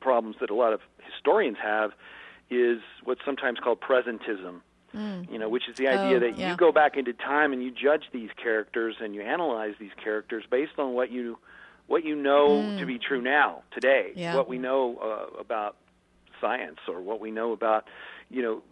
problems 0.01 0.35
that 0.39 0.49
a 0.49 0.55
lot 0.55 0.73
of 0.73 0.81
historians 1.13 1.57
have 1.61 1.91
is 2.49 2.79
what's 3.03 3.21
sometimes 3.25 3.59
called 3.59 3.79
presentism. 3.81 4.61
You 5.29 5.39
know, 5.39 5.49
which 5.49 5.67
is 5.67 5.75
the 5.75 5.89
idea 5.89 6.15
Oh, 6.15 6.19
that 6.21 6.37
yeah. 6.37 6.51
you 6.51 6.55
go 6.55 6.71
back 6.71 6.95
into 6.95 7.11
time 7.11 7.51
and 7.51 7.61
you 7.61 7.69
judge 7.69 8.03
these 8.13 8.29
characters 8.41 8.95
and 9.01 9.13
you 9.13 9.21
analyze 9.23 9.73
these 9.77 9.91
characters 10.01 10.45
based 10.49 10.79
on 10.79 10.93
what 10.93 11.11
you 11.11 11.37
what 11.87 12.05
you 12.05 12.15
know 12.15 12.77
to 12.79 12.85
be 12.85 12.97
true 12.97 13.21
now 13.21 13.63
today. 13.71 14.13
Yeah. 14.15 14.35
what 14.37 14.47
we 14.47 14.57
know 14.57 14.97
uh, 15.03 15.37
about 15.37 15.75
science 16.39 16.79
or 16.87 17.01
what 17.01 17.19
we 17.19 17.29
know 17.29 17.51
about, 17.51 17.89
you 18.29 18.41
know, 18.41 18.63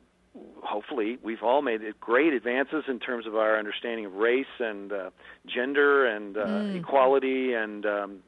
hopefully 0.63 1.17
we've 1.23 1.43
all 1.43 1.61
made 1.61 1.81
great 1.99 2.33
advances 2.33 2.83
in 2.87 2.99
terms 2.99 3.27
of 3.27 3.35
our 3.35 3.57
understanding 3.59 4.05
of 4.05 4.13
race 4.13 4.45
and 4.59 4.91
uh, 4.91 5.09
gender 5.45 6.05
and 6.07 6.37
uh, 6.37 6.41
Mm. 6.41 6.75
equality 6.79 7.53
and 7.53 7.85
um, 7.85 8.19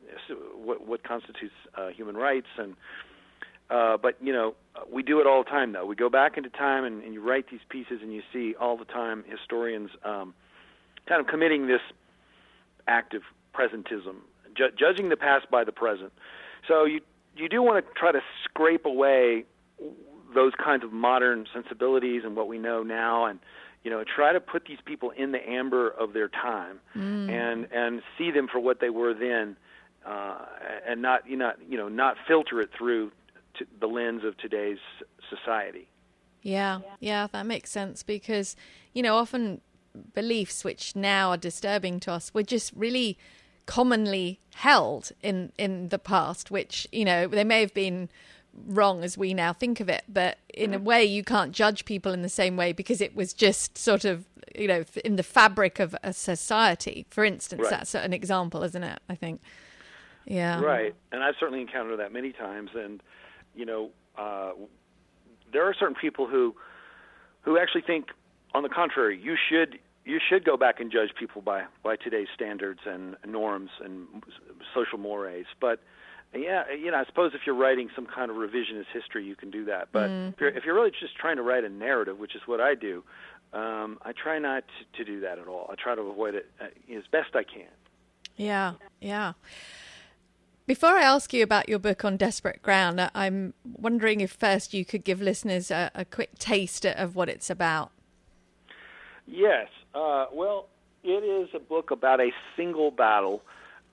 what, 0.56 0.86
what 0.86 1.04
constitutes 1.04 1.54
uh, 1.76 1.88
human 1.90 2.16
rights 2.16 2.48
and 2.58 2.76
uh, 3.72 3.98
but 3.98 4.16
you 4.22 4.32
know 4.32 4.54
we 4.92 5.02
do 5.02 5.20
it 5.20 5.26
all 5.26 5.44
the 5.44 5.50
time 5.50 5.72
though 5.72 5.86
we 5.86 5.96
go 5.96 6.10
back 6.10 6.38
into 6.38 6.50
time 6.50 6.84
and, 6.84 7.04
and 7.04 7.14
you 7.16 7.22
write 7.22 7.46
these 7.50 7.62
pieces 7.70 8.00
and 8.04 8.14
you 8.14 8.22
see 8.32 8.54
all 8.60 8.78
the 8.78 8.86
time 8.86 9.24
historians 9.28 9.90
um, 10.04 10.34
kind 11.08 11.20
of 11.20 11.26
committing 11.28 11.66
this 11.68 11.82
act 12.88 13.16
of 13.16 13.24
presentism 13.56 14.18
ju- 14.56 14.70
judging 14.78 15.10
the 15.10 15.18
past 15.18 15.50
by 15.50 15.64
the 15.64 15.72
present 15.72 16.12
so 16.68 16.86
you 16.86 17.02
you 17.36 17.50
do 17.50 17.64
want 17.64 17.84
to 17.84 17.92
try 18.00 18.12
to 18.12 18.22
scrape 18.44 18.86
away 18.86 19.44
those 20.34 20.54
kinds 20.64 20.84
of 20.84 20.92
modern 20.92 21.46
sensibilities 21.54 22.24
and 22.26 22.36
what 22.36 22.48
we 22.48 22.58
know 22.58 22.84
now 22.84 23.26
and 23.26 23.40
you 23.84 23.92
know 23.92 24.04
try 24.04 24.34
to 24.34 24.40
put 24.40 24.66
these 24.66 24.80
people 24.86 25.12
in 25.12 25.32
the 25.32 25.50
amber 25.50 25.90
of 25.90 26.14
their 26.14 26.28
time 26.28 26.80
and 27.30 27.68
and 27.72 28.02
see 28.18 28.32
them 28.32 28.48
for 28.48 28.60
what 28.60 28.80
they 28.80 28.90
were 28.90 29.14
then 29.14 29.56
uh, 30.06 30.38
and 30.88 31.02
not 31.02 31.28
you 31.30 31.38
know 31.38 31.52
you 31.68 31.78
know 31.78 31.88
not 31.88 32.16
filter 32.28 32.60
it 32.62 32.70
through 32.78 33.12
to 33.58 33.66
the 33.80 33.88
lens 33.88 34.24
of 34.24 34.38
today's 34.38 34.80
society. 35.30 35.88
Yeah, 36.42 36.82
yeah, 37.00 37.28
that 37.32 37.46
makes 37.48 37.72
sense 37.72 38.04
because, 38.04 38.56
you 38.94 39.02
know, 39.02 39.16
often 39.16 39.62
beliefs 40.14 40.64
which 40.64 40.96
now 40.96 41.32
are 41.32 41.38
disturbing 41.38 42.00
to 42.02 42.12
us 42.12 42.34
were 42.34 42.44
just 42.44 42.72
really 42.76 43.18
commonly 43.66 44.40
held 44.54 45.12
in 45.24 45.52
in 45.58 45.88
the 45.88 45.98
past 45.98 46.52
which 46.52 46.88
you 46.92 47.04
know 47.04 47.28
they 47.28 47.44
may 47.44 47.62
have 47.62 47.74
been 47.74 48.08
wrong 48.68 49.04
as 49.04 49.18
we 49.18 49.34
now 49.34 49.52
think 49.54 49.80
of 49.80 49.90
it 49.90 50.04
but 50.08 50.38
in 50.54 50.74
a 50.74 50.80
way 50.80 51.04
you 51.04 51.24
can't 51.24 51.52
judge 51.52 51.84
people 51.86 52.14
in 52.14 52.22
the 52.22 52.30
same 52.30 52.56
way 52.56 52.72
because 52.72 53.02
it 53.02 53.16
was 53.16 53.34
just 53.34 53.78
sort 53.78 54.06
of 54.06 54.26
you 54.58 54.68
know 54.68 54.84
in 55.04 55.18
the 55.18 55.24
fabric 55.24 55.80
of 55.80 55.96
a 56.04 56.14
society 56.14 57.06
for 57.10 57.26
instance 57.26 57.62
Right. 57.64 57.70
that's 57.72 57.94
an 57.94 58.14
example 58.14 58.64
isn't 58.64 58.84
it 58.84 59.00
i 59.10 59.16
think 59.16 59.42
yeah 60.26 60.60
Right, 60.62 60.96
and 61.12 61.24
I've 61.24 61.36
certainly 61.40 61.62
encountered 61.62 62.00
that 62.00 62.12
many 62.12 62.32
times. 62.32 62.72
And 62.74 63.04
you 63.54 63.64
know, 63.66 63.92
uh, 64.18 64.54
there 65.54 65.68
are 65.70 65.74
certain 65.76 65.96
people 65.96 66.26
who 66.26 66.56
who 67.42 67.60
actually 67.60 67.82
think, 67.84 68.08
on 68.56 68.64
the 68.64 68.70
contrary, 68.70 69.20
you 69.22 69.36
should 69.50 69.78
you 70.04 70.20
should 70.28 70.44
go 70.44 70.58
back 70.58 70.80
and 70.80 70.92
judge 70.92 71.12
people 71.20 71.42
by 71.44 71.66
by 71.84 71.96
today's 71.96 72.30
standards 72.34 72.80
and 72.88 73.16
norms 73.28 73.70
and 73.84 74.08
social 74.74 74.98
mores. 74.98 75.46
But 75.62 75.80
yeah, 76.34 76.64
you 76.72 76.92
know, 76.92 76.98
I 76.98 77.06
suppose 77.06 77.32
if 77.34 77.42
you're 77.46 77.56
writing 77.56 77.90
some 77.96 78.06
kind 78.06 78.30
of 78.30 78.38
revisionist 78.38 78.88
history, 78.94 79.26
you 79.26 79.36
can 79.36 79.52
do 79.52 79.66
that. 79.66 79.90
But 79.92 80.10
if, 80.10 80.40
you're, 80.40 80.50
if 80.50 80.66
you're 80.66 80.76
really 80.76 80.92
just 80.92 81.16
trying 81.16 81.38
to 81.38 81.44
write 81.44 81.64
a 81.64 81.70
narrative, 81.70 82.20
which 82.20 82.36
is 82.36 82.42
what 82.46 82.60
I 82.60 82.76
do, 82.76 83.04
um, 83.54 84.00
I 84.02 84.12
try 84.12 84.40
not 84.40 84.64
to, 84.68 85.04
to 85.04 85.10
do 85.10 85.22
that 85.22 85.40
at 85.40 85.48
all. 85.48 85.70
I 85.72 85.76
try 85.76 85.96
to 85.96 86.02
avoid 86.02 86.36
it 86.36 86.50
uh, 86.60 86.66
as 86.96 87.04
best 87.12 87.36
I 87.36 87.44
can. 87.44 87.70
Yeah, 88.36 88.74
yeah. 89.00 89.34
Before 90.68 90.90
I 90.90 91.04
ask 91.04 91.32
you 91.32 91.44
about 91.44 91.70
your 91.70 91.80
book 91.80 92.04
on 92.04 92.18
desperate 92.18 92.62
ground, 92.62 93.00
uh, 93.00 93.12
I'm 93.14 93.54
wondering 93.78 94.20
if 94.20 94.32
first 94.32 94.74
you 94.74 94.84
could 94.84 95.04
give 95.04 95.22
listeners 95.22 95.70
a, 95.70 95.92
a 95.94 96.04
quick 96.04 96.38
taste 96.40 96.86
of 96.86 97.16
what 97.16 97.30
it's 97.30 97.50
about. 97.50 97.92
Yes. 99.28 99.68
Uh, 99.94 100.26
well, 100.34 100.68
it 101.04 101.24
is 101.24 101.50
a 101.54 101.60
book 101.60 101.92
about 101.92 102.20
a 102.20 102.32
single 102.58 102.92
battle, 102.92 103.44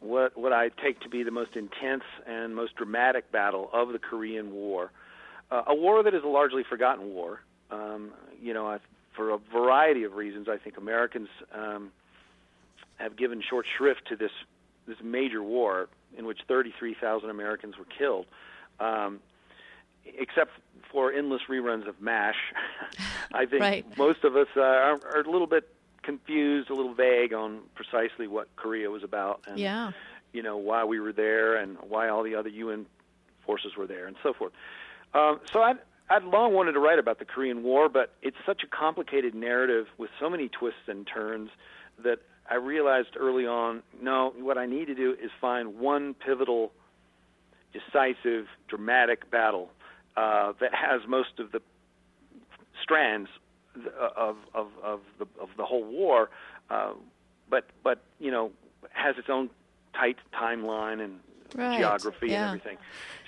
what 0.02 0.36
what 0.36 0.52
I 0.52 0.68
take 0.68 1.00
to 1.00 1.08
be 1.08 1.22
the 1.22 1.30
most 1.30 1.56
intense 1.56 2.04
and 2.26 2.54
most 2.54 2.74
dramatic 2.76 3.30
battle 3.30 3.70
of 3.72 3.92
the 3.92 3.98
Korean 3.98 4.52
War, 4.52 4.90
uh, 5.50 5.62
a 5.66 5.74
war 5.74 6.02
that 6.02 6.14
is 6.14 6.22
a 6.24 6.28
largely 6.28 6.64
forgotten 6.64 7.12
war. 7.14 7.40
Um, 7.70 8.12
you 8.40 8.52
know, 8.52 8.66
I, 8.66 8.78
for 9.14 9.30
a 9.30 9.38
variety 9.38 10.04
of 10.04 10.14
reasons, 10.14 10.48
I 10.48 10.58
think 10.58 10.76
Americans 10.76 11.28
um, 11.54 11.92
have 12.96 13.16
given 13.16 13.42
short 13.48 13.66
shrift 13.78 14.08
to 14.08 14.16
this 14.16 14.32
this 14.86 14.98
major 15.02 15.42
war 15.42 15.88
in 16.18 16.26
which 16.26 16.40
33,000 16.48 17.30
Americans 17.30 17.78
were 17.78 17.86
killed. 17.86 18.26
Um, 18.80 19.20
except 20.18 20.50
for 20.90 21.12
endless 21.12 21.42
reruns 21.48 21.86
of 21.88 22.00
MASH, 22.02 22.36
I 23.32 23.46
think 23.46 23.62
Right. 23.62 23.96
most 23.96 24.24
of 24.24 24.36
us 24.36 24.48
uh, 24.56 24.60
are, 24.60 25.00
are 25.14 25.20
a 25.20 25.30
little 25.30 25.46
bit 25.46 25.72
confused, 26.02 26.70
a 26.70 26.74
little 26.74 26.94
vague 26.94 27.32
on 27.32 27.60
precisely 27.74 28.26
what 28.26 28.48
Korea 28.56 28.90
was 28.90 29.02
about, 29.02 29.42
and 29.46 29.58
Yeah. 29.58 29.92
you 30.32 30.42
know 30.42 30.56
why 30.56 30.84
we 30.84 31.00
were 31.00 31.12
there 31.12 31.56
and 31.56 31.76
why 31.88 32.08
all 32.08 32.22
the 32.22 32.34
other 32.34 32.48
UN 32.48 32.86
forces 33.44 33.76
were 33.76 33.86
there, 33.86 34.06
and 34.06 34.16
so 34.22 34.32
forth. 34.32 34.52
Um, 35.14 35.40
so 35.52 35.62
I'd, 35.62 35.78
I'd 36.08 36.24
long 36.24 36.54
wanted 36.54 36.72
to 36.72 36.80
write 36.80 36.98
about 36.98 37.18
the 37.18 37.24
Korean 37.24 37.62
War, 37.62 37.88
but 37.88 38.14
it's 38.22 38.36
such 38.46 38.62
a 38.62 38.66
complicated 38.66 39.34
narrative 39.34 39.86
with 39.98 40.10
so 40.20 40.30
many 40.30 40.48
twists 40.48 40.88
and 40.88 41.06
turns 41.06 41.50
that 42.02 42.20
I 42.50 42.56
realized 42.56 43.16
early 43.16 43.46
on, 43.46 43.82
no, 44.00 44.32
what 44.38 44.58
I 44.58 44.66
need 44.66 44.86
to 44.86 44.94
do 44.94 45.12
is 45.12 45.30
find 45.40 45.78
one 45.78 46.14
pivotal, 46.14 46.72
decisive, 47.72 48.46
dramatic 48.68 49.30
battle 49.30 49.70
uh, 50.16 50.52
that 50.60 50.74
has 50.74 51.02
most 51.06 51.38
of 51.38 51.52
the 51.52 51.60
strands 52.82 53.28
of 54.16 54.36
of 54.54 54.68
of 54.82 55.00
the 55.18 55.26
of 55.40 55.48
the 55.56 55.64
whole 55.64 55.84
war, 55.84 56.30
uh, 56.70 56.92
but 57.48 57.66
but 57.82 58.02
you 58.18 58.30
know 58.30 58.52
has 58.90 59.16
its 59.18 59.28
own 59.30 59.50
tight 59.94 60.16
timeline 60.34 61.02
and 61.02 61.20
Right, 61.54 61.78
geography 61.78 62.28
yeah. 62.28 62.50
and 62.50 62.60
everything. 62.60 62.78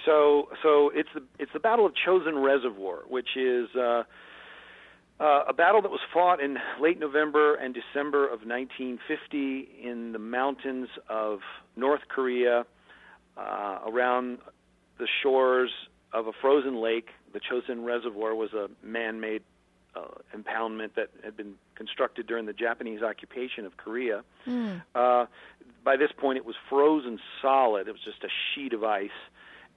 So 0.07 0.49
so 0.63 0.91
it's 0.95 1.09
the 1.15 1.23
it's 1.39 1.53
the 1.53 1.61
Battle 1.61 1.87
of 1.87 1.93
Chosin 1.95 2.43
Reservoir, 2.43 3.03
which 3.09 3.37
is 3.37 3.69
uh, 3.77 4.05
uh, 5.21 5.45
a 5.49 5.53
battle 5.53 5.83
that 5.83 5.91
was 5.91 6.01
fought 6.13 6.41
in 6.41 6.59
late 6.81 6.99
November 6.99 7.55
and 7.55 7.75
December 7.75 8.25
of 8.25 8.41
1950 8.47 9.69
in 9.83 10.13
the 10.13 10.19
mountains 10.19 10.89
of 11.09 11.41
North 11.77 12.03
Korea, 12.09 12.65
uh, 13.37 13.79
around 13.87 14.39
the 14.99 15.09
shores 15.23 15.71
of 16.13 16.27
a 16.27 16.33
frozen 16.33 16.81
lake. 16.81 17.09
The 17.33 17.41
Chosin 17.41 17.85
Reservoir 17.85 18.35
was 18.35 18.53
a 18.53 18.69
man-made 18.83 19.43
uh, 19.43 19.54
impoundment 20.35 20.95
that 20.97 21.11
had 21.23 21.37
been 21.37 21.55
constructed 21.75 22.27
during 22.27 22.47
the 22.47 22.53
Japanese 22.53 23.03
occupation 23.03 23.67
of 23.67 23.77
Korea. 23.77 24.23
Uh, 24.95 25.27
by 25.85 25.97
this 25.97 26.11
point, 26.17 26.39
it 26.39 26.45
was 26.45 26.57
frozen 26.69 27.19
solid. 27.43 27.89
It 27.89 27.93
was 27.93 28.01
just 28.05 28.25
a 28.25 28.29
sheet 28.55 28.73
of 28.73 28.85
ice, 28.85 29.11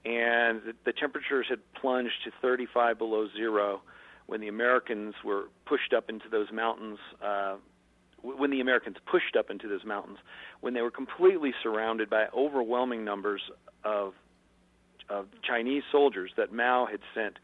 and 0.04 0.62
the, 0.62 0.72
the 0.84 0.92
temperatures 0.92 1.46
had 1.48 1.58
plunged 1.74 2.14
to 2.24 2.30
35 2.40 2.98
below 2.98 3.28
zero 3.36 3.82
when 4.26 4.40
the 4.40 4.48
Americans 4.48 5.14
were 5.24 5.44
pushed 5.66 5.92
up 5.92 6.08
into 6.08 6.28
those 6.30 6.48
mountains. 6.52 6.98
Uh, 7.22 7.56
when 8.22 8.50
the 8.50 8.60
Americans 8.60 8.96
pushed 9.06 9.36
up 9.36 9.48
into 9.48 9.68
those 9.68 9.84
mountains, 9.84 10.18
when 10.60 10.74
they 10.74 10.82
were 10.82 10.90
completely 10.90 11.54
surrounded 11.62 12.10
by 12.10 12.26
overwhelming 12.34 13.04
numbers 13.04 13.42
of 13.84 14.14
of 15.08 15.26
Chinese 15.42 15.82
soldiers 15.90 16.30
that 16.36 16.52
Mao 16.52 16.86
had 16.86 17.00
sent 17.14 17.38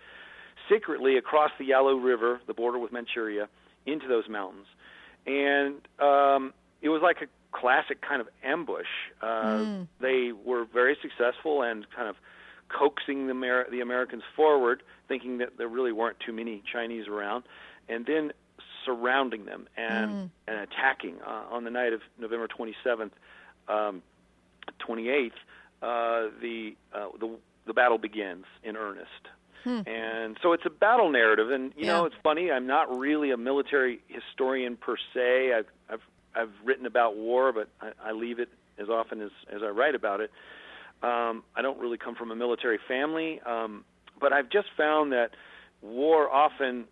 secretly 0.69 1.17
across 1.17 1.51
the 1.59 1.65
Yalu 1.67 1.99
River, 2.01 2.41
the 2.47 2.55
border 2.55 2.79
with 2.79 2.93
Manchuria, 2.93 3.49
into 3.87 4.09
those 4.09 4.29
mountains. 4.29 4.67
And 5.27 5.77
um, 6.01 6.53
it 6.83 6.89
was 6.91 7.03
like 7.03 7.19
a 7.23 7.27
classic 7.57 8.01
kind 8.03 8.21
of 8.21 8.29
ambush. 8.43 8.87
Uh, 9.23 9.27
They 10.01 10.33
were 10.33 10.65
very 10.65 10.97
successful 11.01 11.63
and 11.63 11.87
kind 11.91 12.09
of 12.09 12.17
coaxing 12.69 13.27
the, 13.27 13.33
Amer- 13.33 13.71
the 13.71 13.81
Americans 13.81 14.23
forward, 14.35 14.83
thinking 15.07 15.39
that 15.39 15.57
there 15.59 15.69
really 15.69 15.93
weren't 15.93 16.19
too 16.21 16.33
many 16.33 16.63
Chinese 16.71 17.07
around, 17.09 17.45
and 17.89 18.07
then 18.07 18.33
surrounding 18.85 19.45
them 19.45 19.67
and, 19.77 20.31
and 20.49 20.59
attacking. 20.61 21.17
Uh, 21.27 21.45
on 21.51 21.65
the 21.65 21.71
night 21.71 21.93
of 21.93 22.01
November 22.19 22.49
27th, 22.49 23.11
um, 23.69 24.03
28th, 24.87 25.31
uh, 25.83 26.31
the, 26.41 26.75
uh, 26.95 27.09
the 27.21 27.37
the 27.67 27.73
battle 27.73 27.97
begins 27.97 28.45
in 28.63 28.77
earnest. 28.77 29.09
And 29.87 30.37
so 30.43 30.53
it's 30.53 30.65
a 30.67 30.71
battle 30.71 31.11
narrative, 31.11 31.51
and 31.51 31.73
you 31.77 31.87
know 31.87 32.05
it's 32.07 32.17
funny. 32.23 32.51
I'm 32.51 32.67
not 32.67 32.97
really 32.97 33.31
a 33.31 33.37
military 33.37 34.01
historian 34.09 34.77
per 34.77 34.97
se. 35.15 35.53
I've 35.53 35.67
I've 35.89 36.03
I've 36.35 36.53
written 36.65 36.87
about 36.87 37.17
war, 37.17 37.53
but 37.53 37.69
I, 37.81 38.11
I 38.11 38.13
leave 38.13 38.39
it 38.39 38.51
as 38.79 38.89
often 38.89 39.21
as 39.21 39.31
as 39.51 39.63
I 39.63 39.69
write 39.69 39.95
about 39.95 40.21
it. 40.21 40.31
Um, 41.03 41.43
I 41.55 41.63
don't 41.63 41.79
really 41.79 41.99
come 41.99 42.15
from 42.15 42.31
a 42.31 42.37
military 42.37 42.79
family, 42.89 43.41
um, 43.45 43.85
but 44.21 44.33
I've 44.33 44.49
just 44.49 44.69
found 44.77 45.13
that 45.13 45.31
war 45.83 46.31
often 46.31 46.85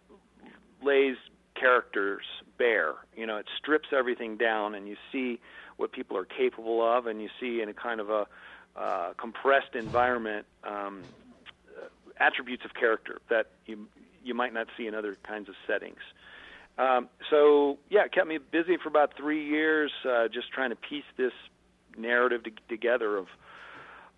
lays 0.82 1.16
characters 1.54 2.24
bare. 2.58 2.94
You 3.16 3.26
know, 3.26 3.36
it 3.36 3.46
strips 3.58 3.88
everything 3.92 4.36
down, 4.36 4.74
and 4.74 4.86
you 4.88 4.96
see 5.10 5.40
what 5.76 5.92
people 5.92 6.16
are 6.16 6.24
capable 6.24 6.82
of, 6.82 7.06
and 7.06 7.22
you 7.22 7.28
see 7.40 7.62
in 7.62 7.68
a 7.68 7.74
kind 7.74 8.00
of 8.00 8.10
a 8.10 8.26
uh, 8.76 9.12
compressed 9.18 9.74
environment 9.74 10.46
um, 10.64 11.02
attributes 12.18 12.64
of 12.64 12.74
character 12.74 13.20
that 13.30 13.50
you 13.66 13.88
you 14.24 14.34
might 14.34 14.54
not 14.54 14.68
see 14.76 14.86
in 14.86 14.94
other 14.94 15.16
kinds 15.26 15.48
of 15.48 15.54
settings. 15.66 15.98
Um, 16.78 17.08
so 17.30 17.78
yeah, 17.90 18.04
it 18.04 18.12
kept 18.12 18.26
me 18.26 18.38
busy 18.38 18.76
for 18.82 18.88
about 18.88 19.16
three 19.16 19.44
years, 19.44 19.92
uh, 20.08 20.28
just 20.28 20.50
trying 20.52 20.70
to 20.70 20.76
piece 20.76 21.04
this 21.16 21.32
narrative 21.96 22.44
to, 22.44 22.50
together 22.68 23.16
of 23.16 23.26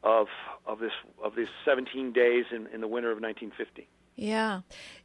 of 0.03 0.29
of 0.67 0.79
this 0.79 0.93
of 1.23 1.35
this 1.35 1.49
17 1.65 2.13
days 2.13 2.45
in, 2.53 2.67
in 2.69 2.81
the 2.81 2.89
winter 2.89 3.11
of 3.11 3.21
1950. 3.21 3.89
Yeah, 4.17 4.61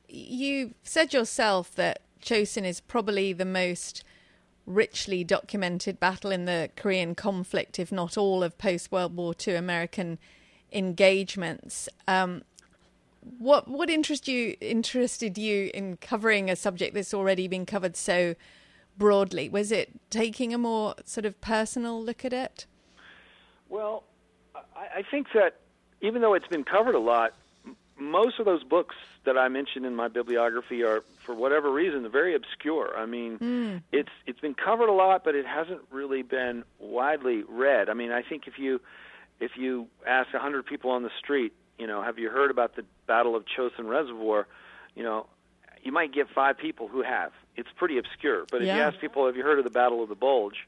you 0.07 0.75
said 0.83 1.13
yourself 1.13 1.73
that 1.75 2.01
Chosin 2.21 2.65
is 2.65 2.79
probably 2.79 3.33
the 3.33 3.45
most 3.45 4.03
richly 4.65 5.23
documented 5.23 5.99
battle 5.99 6.31
in 6.31 6.45
the 6.45 6.69
Korean 6.75 7.15
conflict, 7.15 7.79
if 7.79 7.91
not 7.91 8.17
all 8.17 8.43
of 8.43 8.57
post 8.59 8.91
World 8.91 9.15
War 9.15 9.33
II 9.47 9.55
American 9.55 10.19
engagements. 10.71 11.89
Um, 12.07 12.43
what 13.21 13.67
what 13.67 13.89
interest 13.89 14.27
you 14.27 14.55
interested 14.61 15.37
you 15.37 15.69
in 15.73 15.97
covering 15.97 16.49
a 16.49 16.55
subject 16.55 16.93
that's 16.93 17.13
already 17.13 17.47
been 17.47 17.65
covered 17.65 17.95
so 17.95 18.35
broadly? 18.97 19.49
Was 19.49 19.71
it 19.71 19.91
taking 20.09 20.53
a 20.53 20.57
more 20.57 20.95
sort 21.05 21.25
of 21.25 21.39
personal 21.41 22.03
look 22.03 22.23
at 22.25 22.33
it? 22.33 22.65
Well, 23.69 24.03
I, 24.55 24.99
I 24.99 25.03
think 25.09 25.27
that 25.33 25.59
even 26.01 26.21
though 26.21 26.33
it's 26.33 26.47
been 26.47 26.63
covered 26.63 26.95
a 26.95 26.99
lot, 26.99 27.33
most 27.97 28.39
of 28.39 28.45
those 28.45 28.63
books 28.63 28.95
that 29.25 29.37
I 29.37 29.49
mentioned 29.49 29.85
in 29.85 29.95
my 29.95 30.07
bibliography 30.07 30.83
are, 30.83 31.03
for 31.25 31.35
whatever 31.35 31.71
reason, 31.71 32.09
very 32.09 32.33
obscure. 32.35 32.97
I 32.97 33.05
mean, 33.05 33.37
mm. 33.37 33.81
it's 33.91 34.09
it's 34.25 34.39
been 34.39 34.55
covered 34.55 34.89
a 34.89 34.93
lot, 34.93 35.23
but 35.23 35.35
it 35.35 35.45
hasn't 35.45 35.81
really 35.91 36.21
been 36.21 36.63
widely 36.79 37.43
read. 37.47 37.89
I 37.89 37.93
mean, 37.93 38.11
I 38.11 38.21
think 38.21 38.47
if 38.47 38.57
you 38.57 38.79
if 39.39 39.51
you 39.57 39.87
ask 40.07 40.33
a 40.33 40.39
hundred 40.39 40.65
people 40.65 40.91
on 40.91 41.03
the 41.03 41.11
street, 41.19 41.53
you 41.79 41.87
know, 41.87 42.03
have 42.03 42.19
you 42.19 42.29
heard 42.29 42.51
about 42.51 42.75
the 42.75 42.83
Battle 43.07 43.35
of 43.35 43.45
Chosin 43.45 43.87
Reservoir? 43.89 44.47
You 44.95 45.03
know, 45.03 45.25
you 45.81 45.91
might 45.91 46.13
get 46.13 46.27
five 46.29 46.57
people 46.57 46.87
who 46.87 47.01
have. 47.01 47.31
It's 47.55 47.69
pretty 47.77 47.97
obscure. 47.97 48.45
But 48.51 48.61
if 48.61 48.67
you 48.67 48.73
ask 48.73 48.99
people, 48.99 49.25
have 49.25 49.35
you 49.35 49.43
heard 49.43 49.57
of 49.57 49.63
the 49.63 49.71
Battle 49.71 50.03
of 50.03 50.09
the 50.09 50.15
Bulge? 50.15 50.67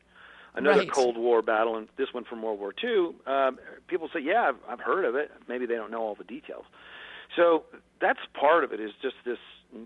Another 0.54 0.80
right. 0.80 0.92
Cold 0.92 1.18
War 1.18 1.42
battle, 1.42 1.78
and 1.78 1.88
this 1.96 2.14
one 2.14 2.26
from 2.26 2.42
World 2.42 2.60
War 2.60 2.74
II. 2.84 3.12
Um, 3.26 3.58
people 3.88 4.10
say, 4.14 4.20
"Yeah, 4.20 4.50
I've, 4.50 4.58
I've 4.68 4.80
heard 4.82 5.06
of 5.06 5.16
it." 5.16 5.32
Maybe 5.48 5.66
they 5.66 5.76
don't 5.76 5.92
know 5.92 6.02
all 6.02 6.16
the 6.16 6.26
details. 6.26 6.66
So 7.38 7.64
that's 8.02 8.20
part 8.34 8.66
of 8.66 8.74
it. 8.74 8.82
Is 8.82 8.92
just 9.02 9.16
this 9.24 9.38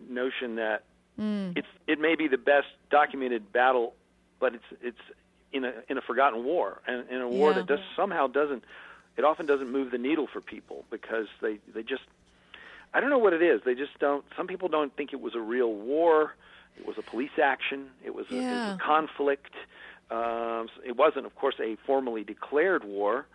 notion 0.09 0.55
that 0.55 0.83
mm. 1.19 1.55
it's 1.55 1.67
it 1.85 1.99
may 1.99 2.15
be 2.15 2.27
the 2.27 2.39
best 2.39 2.65
documented 2.89 3.53
battle, 3.53 3.93
but 4.39 4.55
it's 4.55 4.63
it's 4.81 4.97
in 5.53 5.65
a 5.65 5.73
in 5.87 5.99
a 5.99 6.01
forgotten 6.01 6.43
war, 6.43 6.81
and 6.87 7.07
in 7.09 7.21
a 7.21 7.27
war 7.27 7.51
Yeah. 7.51 7.57
that 7.57 7.67
does 7.67 7.79
somehow 7.95 8.25
doesn't. 8.25 8.63
It 9.17 9.23
often 9.23 9.45
doesn't 9.45 9.71
move 9.71 9.91
the 9.91 9.97
needle 9.97 10.27
for 10.31 10.41
people 10.41 10.85
because 10.89 11.27
they 11.41 11.59
they 11.73 11.83
just 11.83 12.03
I 12.93 13.01
don't 13.01 13.09
know 13.09 13.17
what 13.17 13.33
it 13.33 13.41
is. 13.41 13.61
They 13.65 13.75
just 13.75 13.97
don't. 13.99 14.23
Some 14.37 14.47
people 14.47 14.69
don't 14.69 14.95
think 14.95 15.11
it 15.11 15.19
was 15.19 15.35
a 15.35 15.39
real 15.39 15.73
war. 15.73 16.35
It 16.77 16.87
was 16.87 16.97
a 16.97 17.01
police 17.01 17.37
action. 17.41 17.87
It 18.03 18.13
was, 18.13 18.25
a, 18.31 18.35
it 18.35 18.41
was 18.41 18.75
a 18.75 18.77
conflict. 18.81 19.53
Um, 20.11 20.69
it 20.85 20.95
wasn't, 20.95 21.25
of 21.25 21.35
course, 21.35 21.55
a 21.61 21.77
formally 21.85 22.23
declared 22.23 22.83
war. 22.83 23.25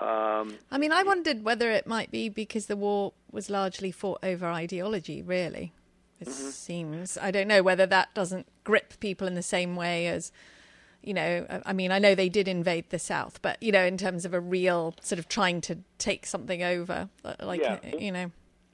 Um, 0.00 0.54
I 0.70 0.78
mean, 0.78 0.92
I 0.92 1.02
wondered 1.02 1.44
whether 1.44 1.70
it 1.70 1.86
might 1.86 2.10
be 2.10 2.28
because 2.28 2.66
the 2.66 2.76
war 2.76 3.12
was 3.30 3.50
largely 3.50 3.90
fought 3.90 4.20
over 4.22 4.46
ideology, 4.46 5.22
really. 5.22 5.72
It 6.20 6.28
seems. 6.28 7.16
I 7.16 7.30
don't 7.30 7.48
know 7.48 7.62
whether 7.62 7.86
that 7.86 8.14
doesn't 8.14 8.46
grip 8.64 8.94
people 9.00 9.26
in 9.26 9.34
the 9.34 9.42
same 9.42 9.74
way 9.74 10.06
as, 10.06 10.32
you 11.02 11.14
know, 11.14 11.46
I- 11.64 11.72
mean, 11.72 11.90
I 11.92 11.98
know 11.98 12.14
they 12.14 12.28
did 12.28 12.46
invade 12.48 12.90
the 12.90 12.98
South, 12.98 13.40
but, 13.42 13.62
you 13.62 13.72
know, 13.72 13.84
in 13.84 13.96
terms 13.96 14.24
of 14.24 14.34
a 14.34 14.40
real 14.40 14.94
sort 15.00 15.18
of 15.18 15.28
trying 15.28 15.60
to 15.62 15.78
take 15.98 16.26
something 16.26 16.62
over, 16.62 17.08
uh, 17.24 17.34
like, 17.40 17.60
Yeah. 17.62 17.78
uh, 17.92 17.96
you 17.98 18.12
know. 18.12 18.30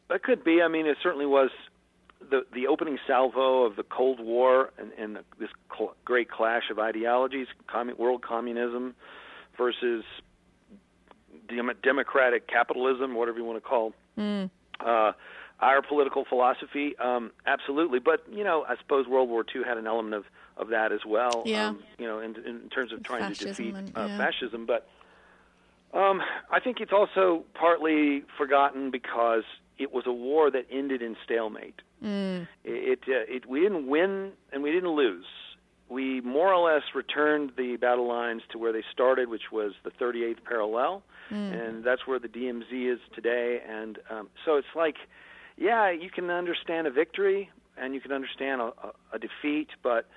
That 0.09 0.23
could 0.23 0.43
be. 0.45 0.61
I 0.63 0.69
mean, 0.69 0.87
it 0.87 0.97
certainly 1.03 1.27
was 1.27 1.51
the 2.31 2.45
the 2.53 2.67
opening 2.67 2.99
salvo 3.07 3.65
of 3.65 3.77
the 3.77 3.83
Cold 3.85 4.19
War 4.21 4.71
and, 4.79 4.91
and 4.99 5.17
the, 5.17 5.25
this 5.39 5.51
cl- 5.77 5.95
great 6.05 6.29
clash 6.31 6.71
of 6.71 6.79
ideologies: 6.79 7.47
commun- 7.69 7.97
world 7.99 8.23
communism 8.23 8.95
versus 9.57 10.05
dem- 11.49 11.71
democratic 11.83 12.47
capitalism, 12.47 13.15
whatever 13.15 13.39
you 13.39 13.45
want 13.45 13.63
to 13.63 13.69
call 13.69 13.93
uh, 14.19 15.13
our 15.61 15.83
political 15.83 16.25
philosophy. 16.25 16.97
Um, 16.99 17.31
absolutely, 17.47 17.99
but 17.99 18.25
you 18.31 18.45
know, 18.45 18.65
I 18.69 18.77
suppose 18.79 19.07
World 19.07 19.29
War 19.29 19.45
II 19.55 19.63
had 19.65 19.79
an 19.79 19.87
element 19.87 20.15
of 20.15 20.25
of 20.57 20.69
that 20.69 20.93
as 20.93 21.01
well. 21.07 21.43
Yeah. 21.45 21.69
Um, 21.69 21.83
you 21.99 22.07
know, 22.07 22.21
in, 22.21 22.37
in 22.45 22.69
terms 22.71 22.93
of 22.93 23.03
trying 23.03 23.21
Fascism 23.23 23.55
to 23.55 23.63
defeat 23.63 23.75
and- 23.75 23.93
uh, 23.97 24.19
fascism, 24.19 24.67
but. 24.67 24.89
Um, 25.95 26.21
I 26.51 26.61
think 26.61 26.81
it's 26.81 26.93
also 26.93 27.45
partly 27.55 28.23
forgotten 28.37 28.91
because 28.91 29.45
it 29.79 29.93
was 29.95 30.05
a 30.07 30.13
war 30.13 30.51
that 30.51 30.67
ended 30.71 31.01
in 31.01 31.17
stalemate. 31.25 31.81
Mm. 32.05 32.47
It, 32.65 33.01
uh, 33.09 33.25
it 33.29 33.49
we 33.49 33.61
didn't 33.61 33.87
win 33.87 34.33
and 34.53 34.63
we 34.63 34.73
didn't 34.73 34.91
lose. 34.91 35.25
We 35.89 36.21
more 36.21 36.53
or 36.53 36.71
less 36.71 36.83
returned 36.95 37.53
the 37.57 37.77
battle 37.77 38.09
lines 38.09 38.43
to 38.51 38.59
where 38.59 38.73
they 38.73 38.83
started, 38.93 39.29
which 39.29 39.53
was 39.53 39.73
the 39.85 39.91
38th 39.91 40.43
parallel, 40.45 41.03
and 41.31 41.85
that's 41.85 42.07
where 42.07 42.19
the 42.19 42.29
DMZ 42.29 42.93
is 42.93 42.99
today. 43.15 43.63
And 43.67 43.99
um, 44.11 44.29
so 44.45 44.57
it's 44.57 44.67
like, 44.75 44.97
yeah, 45.57 45.91
you 45.91 46.11
can 46.11 46.29
understand 46.31 46.87
a 46.89 46.91
victory 46.91 47.51
and 47.79 47.95
you 47.95 48.01
can 48.01 48.13
understand 48.13 48.61
a, 48.61 48.65
a, 48.65 48.93
a 49.13 49.19
defeat, 49.19 49.69
but 49.83 50.09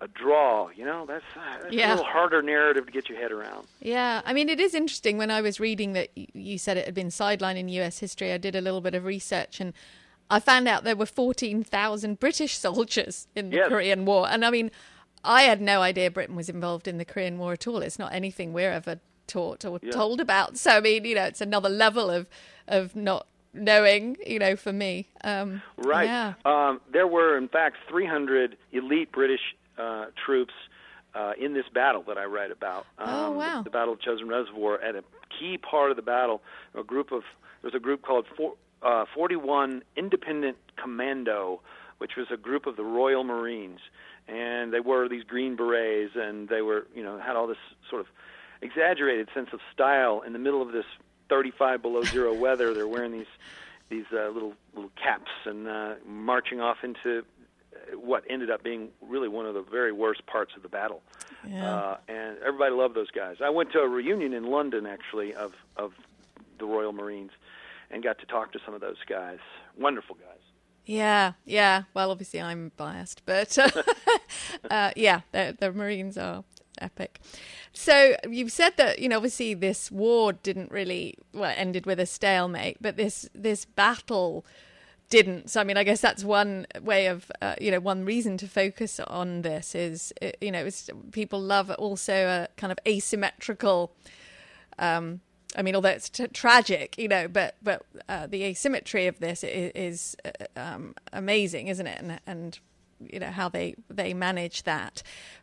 a 0.00 0.08
draw, 0.08 0.68
you 0.74 0.84
know, 0.84 1.06
that's, 1.06 1.24
uh, 1.36 1.62
that's 1.62 1.74
Yeah. 1.74 1.90
a 1.90 1.96
little 1.96 2.04
harder 2.04 2.42
narrative 2.42 2.86
to 2.86 2.92
get 2.92 3.08
your 3.08 3.18
head 3.18 3.32
around. 3.32 3.66
Yeah, 3.80 4.22
I 4.24 4.32
mean, 4.32 4.48
it 4.48 4.60
is 4.60 4.74
interesting. 4.74 5.16
When 5.18 5.30
I 5.30 5.40
was 5.40 5.60
reading 5.60 5.92
that 5.94 6.08
you 6.14 6.58
said 6.58 6.76
it 6.76 6.84
had 6.84 6.94
been 6.94 7.08
sidelined 7.08 7.56
in 7.56 7.68
US 7.68 7.98
history, 8.00 8.32
I 8.32 8.38
did 8.38 8.54
a 8.56 8.60
little 8.60 8.80
bit 8.80 8.94
of 8.94 9.04
research 9.04 9.60
and 9.60 9.72
I 10.30 10.40
found 10.40 10.66
out 10.68 10.84
there 10.84 10.96
were 10.96 11.06
14,000 11.06 12.18
British 12.18 12.56
soldiers 12.58 13.28
in 13.34 13.50
the 13.50 13.56
Yes. 13.56 13.68
Korean 13.68 14.04
War. 14.04 14.28
And 14.28 14.44
I 14.44 14.50
mean, 14.50 14.70
I 15.22 15.42
had 15.42 15.60
no 15.60 15.80
idea 15.80 16.10
Britain 16.10 16.36
was 16.36 16.48
involved 16.48 16.86
in 16.88 16.98
the 16.98 17.04
Korean 17.04 17.38
War 17.38 17.52
at 17.52 17.66
all. 17.66 17.78
It's 17.78 17.98
not 17.98 18.12
anything 18.12 18.52
we're 18.52 18.72
ever 18.72 19.00
taught 19.26 19.64
or 19.64 19.78
Yeah. 19.82 19.92
told 19.92 20.20
about. 20.20 20.58
So, 20.58 20.72
I 20.72 20.80
mean, 20.80 21.04
you 21.04 21.14
know, 21.14 21.24
it's 21.24 21.40
another 21.40 21.70
level 21.70 22.10
of, 22.10 22.28
of 22.68 22.94
not 22.94 23.26
knowing, 23.54 24.16
you 24.26 24.38
know, 24.38 24.56
for 24.56 24.72
me. 24.72 25.08
Um, 25.22 25.62
Right. 25.78 26.06
Yeah. 26.08 26.34
Um, 26.44 26.80
there 26.92 27.06
were, 27.06 27.38
in 27.38 27.48
fact, 27.48 27.76
300 27.88 28.56
elite 28.72 29.12
British 29.12 29.54
uh, 29.78 30.06
troops 30.24 30.54
uh, 31.14 31.32
in 31.38 31.54
this 31.54 31.66
battle 31.72 32.02
that 32.08 32.18
I 32.18 32.24
write 32.24 32.50
about. 32.50 32.86
Um, 32.98 33.08
Oh, 33.08 33.30
wow. 33.32 33.58
The, 33.58 33.64
the 33.64 33.70
Battle 33.70 33.94
of 33.94 34.00
Chosin 34.00 34.28
Reservoir. 34.28 34.80
At 34.80 34.96
a 34.96 35.04
key 35.38 35.58
part 35.58 35.90
of 35.90 35.96
the 35.96 36.02
battle, 36.02 36.42
a 36.74 36.82
group 36.82 37.12
of 37.12 37.22
there's 37.62 37.74
a 37.74 37.78
group 37.80 38.02
called 38.02 38.26
four, 38.36 38.54
uh, 38.82 39.04
41 39.14 39.82
Independent 39.96 40.56
Commando, 40.76 41.60
which 41.98 42.16
was 42.16 42.26
a 42.32 42.36
group 42.36 42.66
of 42.66 42.76
the 42.76 42.84
Royal 42.84 43.24
Marines, 43.24 43.80
and 44.28 44.72
they 44.72 44.80
wore 44.80 45.08
these 45.08 45.22
green 45.24 45.56
berets, 45.56 46.12
and 46.16 46.48
they 46.48 46.60
were, 46.62 46.86
you 46.94 47.02
know, 47.02 47.18
had 47.18 47.36
all 47.36 47.46
this 47.46 47.56
sort 47.88 48.00
of 48.00 48.06
exaggerated 48.60 49.28
sense 49.34 49.48
of 49.52 49.60
style 49.72 50.22
in 50.26 50.32
the 50.32 50.38
middle 50.38 50.62
of 50.62 50.72
this 50.72 50.84
35 51.28 51.80
below 51.82 52.02
zero 52.02 52.34
weather. 52.38 52.74
They're 52.74 52.88
wearing 52.88 53.12
these 53.12 53.26
these 53.90 54.06
uh, 54.12 54.28
little 54.28 54.54
little 54.74 54.90
caps 55.02 55.30
and 55.44 55.68
uh, 55.68 55.94
marching 56.06 56.60
off 56.60 56.78
into 56.82 57.24
what 57.94 58.24
ended 58.28 58.50
up 58.50 58.62
being 58.62 58.88
really 59.00 59.28
one 59.28 59.46
of 59.46 59.54
the 59.54 59.62
very 59.62 59.92
worst 59.92 60.24
parts 60.26 60.52
of 60.56 60.62
the 60.62 60.68
battle. 60.68 61.02
Yeah. 61.46 61.74
Uh, 61.74 61.96
and 62.08 62.38
everybody 62.38 62.72
loved 62.72 62.94
those 62.94 63.10
guys. 63.10 63.36
I 63.44 63.50
went 63.50 63.72
to 63.72 63.80
a 63.80 63.88
reunion 63.88 64.32
in 64.32 64.44
London 64.44 64.86
actually 64.86 65.34
of 65.34 65.52
of 65.76 65.92
the 66.58 66.66
Royal 66.66 66.92
Marines 66.92 67.32
and 67.90 68.02
got 68.02 68.18
to 68.18 68.26
talk 68.26 68.52
to 68.52 68.58
some 68.64 68.74
of 68.74 68.80
those 68.80 69.02
guys. 69.08 69.38
Wonderful 69.78 70.16
guys. 70.16 70.40
Yeah, 70.86 71.32
yeah. 71.44 71.84
Well, 71.94 72.10
obviously 72.10 72.40
I'm 72.40 72.72
biased, 72.76 73.22
but 73.24 73.56
uh, 73.58 73.70
uh, 74.70 74.90
yeah, 74.96 75.22
the, 75.32 75.56
the 75.58 75.72
Marines 75.72 76.18
are 76.18 76.44
epic. 76.80 77.20
So 77.72 78.16
you've 78.28 78.52
said 78.52 78.76
that 78.76 78.98
you 78.98 79.08
know 79.08 79.16
obviously 79.16 79.54
this 79.54 79.90
war 79.90 80.32
didn't 80.32 80.70
really 80.70 81.16
well 81.32 81.54
ended 81.56 81.86
with 81.86 82.00
a 82.00 82.06
stalemate, 82.06 82.78
but 82.80 82.96
this 82.96 83.28
this 83.34 83.64
battle 83.64 84.44
didn't. 85.10 85.50
So 85.50 85.60
I 85.60 85.64
mean, 85.64 85.76
I 85.76 85.84
guess 85.84 86.00
that's 86.00 86.24
one 86.24 86.66
way 86.80 87.06
of 87.06 87.30
uh, 87.40 87.54
you 87.60 87.70
know 87.70 87.80
one 87.80 88.04
reason 88.04 88.36
to 88.38 88.48
focus 88.48 89.00
on 89.00 89.42
this 89.42 89.74
is 89.74 90.12
uh, 90.22 90.30
you 90.40 90.50
know 90.50 90.68
people 91.12 91.40
love 91.40 91.70
also 91.70 92.14
a 92.14 92.48
kind 92.56 92.72
of 92.72 92.78
asymmetrical. 92.86 93.92
Um, 94.78 95.20
I 95.56 95.62
mean, 95.62 95.76
although 95.76 95.90
it's 95.90 96.10
t- 96.10 96.26
tragic, 96.28 96.98
you 96.98 97.08
know, 97.08 97.28
but 97.28 97.56
but 97.62 97.84
uh, 98.08 98.26
the 98.26 98.42
asymmetry 98.44 99.06
of 99.06 99.20
this 99.20 99.44
is, 99.44 99.72
is 99.74 100.16
uh, 100.24 100.60
um, 100.60 100.94
amazing, 101.12 101.68
isn't 101.68 101.86
it? 101.86 102.00
And 102.00 102.20
and 102.26 102.58
you 103.00 103.20
know 103.20 103.30
how 103.30 103.48
they 103.48 103.74
they 103.88 104.14
manage 104.14 104.64
that. 104.64 105.02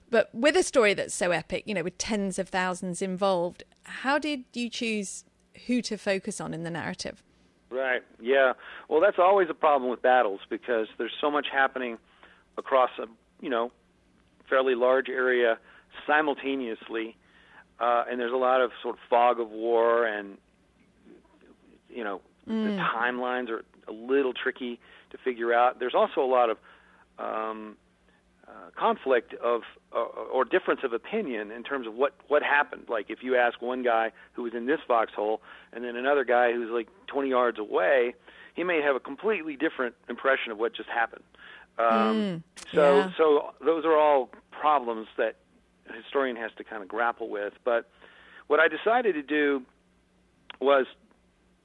But 0.09 0.33
with 0.33 0.57
a 0.57 0.63
story 0.63 0.93
that's 0.93 1.15
so 1.15 1.31
epic, 1.31 1.63
you 1.65 1.73
know, 1.73 1.83
with 1.83 1.97
tens 1.97 2.37
of 2.37 2.49
thousands 2.49 3.01
involved, 3.01 3.63
how 3.83 4.19
did 4.19 4.43
you 4.53 4.69
choose 4.69 5.23
who 5.67 5.81
to 5.83 5.97
focus 5.97 6.41
on 6.41 6.53
in 6.53 6.63
the 6.63 6.69
narrative? 6.69 7.23
Right. 7.71 8.03
Yeah. 8.21 8.53
Well, 8.89 8.99
that's 8.99 9.17
always 9.17 9.49
a 9.49 9.53
problem 9.53 9.89
with 9.89 10.01
battles 10.01 10.41
because 10.49 10.87
there's 10.97 11.13
so 11.21 11.31
much 11.31 11.47
happening 11.51 11.97
across 12.57 12.89
a 12.99 13.05
you 13.39 13.49
know 13.49 13.71
fairly 14.49 14.75
large 14.75 15.07
area 15.07 15.57
simultaneously, 16.05 17.15
uh, 17.79 18.03
and 18.09 18.19
there's 18.19 18.33
a 18.33 18.37
lot 18.37 18.61
of 18.61 18.71
sort 18.83 18.95
of 18.95 18.99
fog 19.09 19.39
of 19.39 19.49
war, 19.49 20.05
and 20.05 20.37
you 21.89 22.03
know 22.03 22.21
the 22.45 22.77
timelines 22.93 23.49
are 23.49 23.63
a 23.87 23.93
little 23.93 24.33
tricky 24.33 24.79
to 25.11 25.17
figure 25.17 25.53
out. 25.53 25.79
There's 25.79 25.95
also 25.95 26.21
a 26.21 26.27
lot 26.27 26.49
of 26.49 26.57
um, 27.17 27.77
uh, 28.51 28.69
conflict 28.77 29.33
of 29.35 29.61
uh, 29.93 29.99
or 29.99 30.43
difference 30.43 30.81
of 30.83 30.91
opinion 30.91 31.51
in 31.51 31.63
terms 31.63 31.87
of 31.87 31.93
what 31.93 32.13
what 32.27 32.43
happened. 32.43 32.83
Like 32.89 33.09
if 33.09 33.23
you 33.23 33.37
ask 33.37 33.61
one 33.61 33.81
guy 33.81 34.11
who 34.33 34.43
was 34.43 34.53
in 34.53 34.65
this 34.65 34.79
foxhole 34.85 35.41
and 35.71 35.85
then 35.85 35.95
another 35.95 36.25
guy 36.25 36.51
who's 36.51 36.69
like 36.69 36.89
20 37.07 37.29
yards 37.29 37.59
away, 37.59 38.13
he 38.53 38.63
may 38.65 38.81
have 38.81 38.95
a 38.95 38.99
completely 38.99 39.55
different 39.55 39.95
impression 40.09 40.51
of 40.51 40.57
what 40.57 40.75
just 40.75 40.89
happened. 40.89 41.23
Um, 41.79 42.43
so 42.73 42.97
yeah. 42.97 43.11
so 43.17 43.53
those 43.63 43.85
are 43.85 43.97
all 43.97 44.29
problems 44.51 45.07
that 45.17 45.37
a 45.89 45.93
historian 45.93 46.35
has 46.35 46.51
to 46.57 46.63
kind 46.63 46.83
of 46.83 46.89
grapple 46.89 47.29
with. 47.29 47.53
But 47.63 47.89
what 48.47 48.59
I 48.59 48.67
decided 48.67 49.13
to 49.15 49.23
do 49.23 49.63
was 50.59 50.85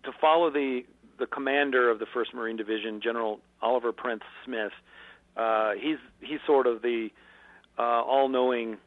to 0.05 0.12
follow 0.20 0.51
the 0.51 0.84
the 1.18 1.26
commander 1.26 1.91
of 1.91 1.99
the 1.99 2.07
First 2.07 2.32
Marine 2.32 2.57
Division, 2.57 3.01
General 3.01 3.41
Oliver 3.61 3.93
Prince 3.93 4.22
Smith. 4.45 4.72
Uh, 5.37 5.72
he's 5.80 5.99
he's 6.20 6.41
sort 6.47 6.66
of 6.66 6.82
the 6.82 7.11
uh, 7.78 7.82
all-knowing 7.82 8.78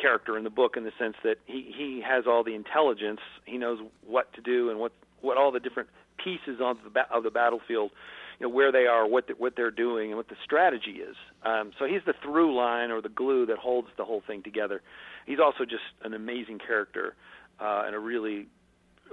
character 0.00 0.36
in 0.36 0.44
the 0.44 0.50
book 0.50 0.76
in 0.76 0.84
the 0.84 0.92
sense 0.98 1.16
that 1.22 1.36
he 1.46 1.72
he 1.76 2.02
has 2.06 2.24
all 2.26 2.42
the 2.44 2.54
intelligence. 2.54 3.20
He 3.44 3.58
knows 3.58 3.78
what 4.06 4.32
to 4.34 4.40
do 4.40 4.70
and 4.70 4.78
what 4.78 4.92
what 5.20 5.36
all 5.36 5.50
the 5.52 5.60
different 5.60 5.88
pieces 6.22 6.60
of 6.60 6.78
the 6.84 6.90
ba- 6.90 7.08
of 7.10 7.22
the 7.22 7.30
battlefield, 7.30 7.90
you 8.38 8.46
know, 8.46 8.54
where 8.54 8.72
they 8.72 8.86
are, 8.86 9.06
what 9.06 9.26
the, 9.28 9.34
what 9.34 9.54
they're 9.56 9.70
doing, 9.70 10.08
and 10.08 10.16
what 10.16 10.28
the 10.28 10.36
strategy 10.42 10.92
is. 11.02 11.16
Um, 11.44 11.72
so 11.78 11.84
he's 11.84 12.02
the 12.06 12.14
through 12.22 12.54
line 12.56 12.90
or 12.90 13.00
the 13.00 13.08
glue 13.08 13.46
that 13.46 13.58
holds 13.58 13.88
the 13.96 14.04
whole 14.04 14.22
thing 14.26 14.42
together. 14.42 14.82
He's 15.26 15.40
also 15.40 15.64
just 15.64 15.82
an 16.02 16.14
amazing 16.14 16.58
character 16.58 17.14
uh, 17.60 17.82
and 17.86 17.94
a 17.94 17.98
really 17.98 18.46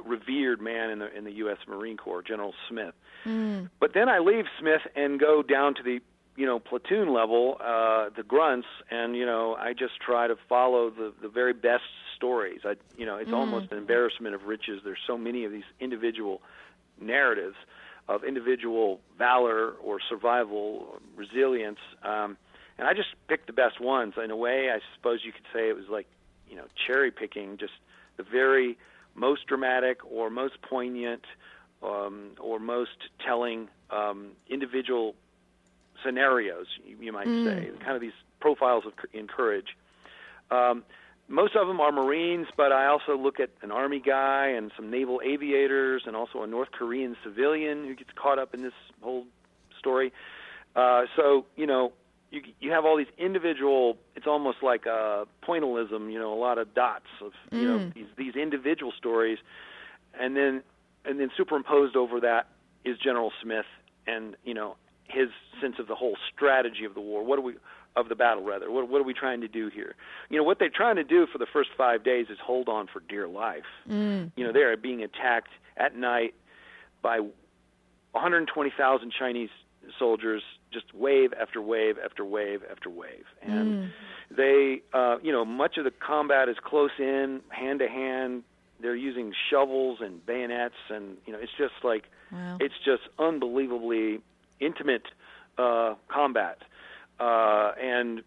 revered 0.03 0.61
man 0.61 0.89
in 0.89 0.99
the 0.99 1.15
in 1.15 1.23
the 1.23 1.31
U.S. 1.33 1.57
Marine 1.67 1.97
Corps, 1.97 2.21
General 2.21 2.53
Smith. 2.69 2.93
But 3.79 3.93
then 3.93 4.09
I 4.09 4.19
leave 4.19 4.45
Smith 4.59 4.81
and 4.95 5.19
go 5.19 5.43
down 5.43 5.75
to 5.75 5.83
the 5.83 5.99
you 6.35 6.45
know 6.45 6.59
platoon 6.59 7.13
level, 7.13 7.57
uh, 7.59 8.09
the 8.15 8.23
grunts, 8.23 8.67
and 8.89 9.15
you 9.15 9.25
know 9.25 9.55
I 9.55 9.73
just 9.73 9.99
try 9.99 10.27
to 10.27 10.35
follow 10.49 10.89
the 10.89 11.13
the 11.21 11.29
very 11.29 11.53
best 11.53 11.83
stories. 12.15 12.61
I 12.65 12.75
you 12.97 13.05
know 13.05 13.17
it's 13.17 13.31
almost 13.31 13.71
an 13.71 13.77
embarrassment 13.77 14.35
of 14.35 14.43
riches. 14.43 14.81
There's 14.83 14.99
so 15.05 15.17
many 15.17 15.45
of 15.45 15.51
these 15.51 15.63
individual 15.79 16.41
narratives 16.99 17.55
of 18.07 18.23
individual 18.23 18.99
valor 19.17 19.71
or 19.83 19.99
survival, 20.09 20.87
or 20.91 20.99
resilience, 21.15 21.79
um, 22.03 22.37
and 22.77 22.87
I 22.87 22.93
just 22.93 23.09
picked 23.27 23.47
the 23.47 23.53
best 23.53 23.79
ones. 23.79 24.15
In 24.21 24.31
a 24.31 24.35
way, 24.35 24.69
I 24.71 24.79
suppose 24.95 25.19
you 25.23 25.31
could 25.31 25.45
say 25.53 25.69
it 25.69 25.75
was 25.75 25.89
like 25.89 26.07
you 26.49 26.55
know 26.55 26.65
cherry 26.87 27.11
picking, 27.11 27.57
just 27.57 27.73
the 28.17 28.23
very 28.23 28.77
most 29.15 29.45
dramatic 29.45 29.99
or 30.09 30.29
most 30.29 30.61
poignant 30.61 31.25
um, 31.83 32.31
or 32.39 32.59
most 32.59 32.97
telling 33.25 33.69
um, 33.91 34.31
individual 34.49 35.15
scenarios, 36.05 36.67
you, 36.85 36.97
you 36.99 37.11
might 37.11 37.27
say, 37.45 37.71
kind 37.79 37.95
of 37.95 38.01
these 38.01 38.13
profiles 38.39 38.85
of 38.85 38.93
in 39.13 39.27
courage. 39.27 39.77
Um, 40.51 40.83
most 41.27 41.55
of 41.55 41.67
them 41.67 41.79
are 41.79 41.91
Marines, 41.91 42.47
but 42.57 42.71
I 42.71 42.87
also 42.87 43.17
look 43.17 43.39
at 43.39 43.49
an 43.61 43.71
Army 43.71 44.01
guy 44.05 44.47
and 44.47 44.71
some 44.75 44.91
naval 44.91 45.21
aviators, 45.23 46.03
and 46.05 46.15
also 46.15 46.43
a 46.43 46.47
North 46.47 46.71
Korean 46.71 47.15
civilian 47.23 47.85
who 47.85 47.95
gets 47.95 48.09
caught 48.15 48.39
up 48.39 48.53
in 48.53 48.61
this 48.61 48.73
whole 49.01 49.25
story. 49.79 50.11
Uh, 50.75 51.03
so 51.15 51.45
you 51.55 51.65
know, 51.65 51.93
you 52.31 52.41
you 52.59 52.71
have 52.71 52.85
all 52.85 52.97
these 52.97 53.07
individual. 53.17 53.97
It's 54.15 54.27
almost 54.27 54.57
like 54.61 54.85
a 54.85 55.25
pointillism, 55.47 56.11
you 56.11 56.19
know, 56.19 56.33
a 56.33 56.39
lot 56.39 56.57
of 56.57 56.73
dots 56.73 57.05
of 57.21 57.31
you 57.51 57.67
know 57.67 57.91
these 57.95 58.07
these 58.17 58.35
individual 58.35 58.91
stories, 58.97 59.37
and 60.19 60.35
then 60.35 60.61
and 61.05 61.19
then 61.19 61.29
superimposed 61.37 61.95
over 61.95 62.19
that 62.19 62.47
is 62.83 62.97
General 62.97 63.31
Smith 63.41 63.65
and 64.07 64.35
you 64.43 64.53
know 64.53 64.75
his 65.07 65.29
sense 65.61 65.75
of 65.79 65.87
the 65.87 65.95
whole 65.95 66.17
strategy 66.33 66.85
of 66.85 66.93
the 66.93 67.01
war. 67.01 67.23
What 67.23 67.39
are 67.39 67.43
we 67.43 67.55
of 67.95 68.09
the 68.09 68.15
battle 68.15 68.43
rather? 68.43 68.71
What 68.71 68.89
what 68.89 68.99
are 69.01 69.03
we 69.05 69.13
trying 69.13 69.41
to 69.41 69.47
do 69.47 69.69
here? 69.69 69.95
You 70.29 70.37
know 70.37 70.43
what 70.43 70.57
they're 70.59 70.69
trying 70.69 70.95
to 70.95 71.03
do 71.03 71.27
for 71.31 71.37
the 71.37 71.45
first 71.45 71.69
five 71.77 72.03
days 72.03 72.27
is 72.29 72.37
hold 72.43 72.67
on 72.69 72.87
for 72.87 73.01
dear 73.07 73.27
life. 73.27 73.63
You 74.35 74.45
know 74.45 74.51
they 74.51 74.61
are 74.63 74.75
being 74.77 75.03
attacked 75.03 75.49
at 75.77 75.95
night 75.95 76.33
by 77.01 77.19
120,000 78.11 79.11
Chinese 79.17 79.49
soldiers, 79.99 80.41
just 80.71 80.85
wave 80.93 81.33
after 81.39 81.61
wave 81.61 81.97
after 82.03 82.23
wave 82.23 82.61
after 82.71 82.89
wave, 82.89 83.25
and 83.41 83.91
they, 84.35 84.81
uh, 84.93 85.17
you 85.21 85.31
know, 85.31 85.43
much 85.45 85.77
of 85.77 85.83
the 85.83 85.91
combat 85.91 86.47
is 86.49 86.55
close 86.63 86.91
in, 86.97 87.41
hand 87.49 87.79
to 87.79 87.87
hand. 87.87 88.43
They're 88.81 88.95
using 88.95 89.33
shovels 89.49 89.99
and 90.01 90.25
bayonets, 90.25 90.75
and 90.89 91.17
you 91.25 91.33
know, 91.33 91.39
it's 91.39 91.51
just 91.57 91.73
like, 91.83 92.05
Wow. 92.31 92.57
it's 92.59 92.73
just 92.83 93.03
unbelievably 93.19 94.19
intimate 94.65 95.03
uh, 95.57 95.95
combat, 96.07 96.59
uh, 97.19 97.71
and 97.81 98.23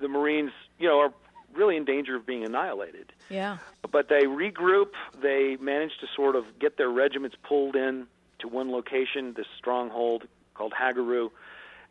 the 0.00 0.08
Marines, 0.08 0.50
you 0.78 0.88
know, 0.88 0.98
are 1.00 1.12
really 1.54 1.76
in 1.76 1.84
danger 1.84 2.16
of 2.16 2.26
being 2.26 2.44
annihilated 2.44 3.12
Yeah. 3.30 3.58
but 3.92 4.08
they 4.08 4.22
regroup. 4.24 4.90
They 5.22 5.56
manage 5.60 5.92
to 6.00 6.06
sort 6.16 6.34
of 6.34 6.44
get 6.58 6.76
their 6.78 6.88
regiments 6.90 7.36
pulled 7.48 7.76
in 7.76 8.06
to 8.40 8.48
one 8.48 8.72
location, 8.72 9.34
this 9.36 9.46
stronghold 9.56 10.26
called 10.54 10.72
Hagaru, 10.72 11.30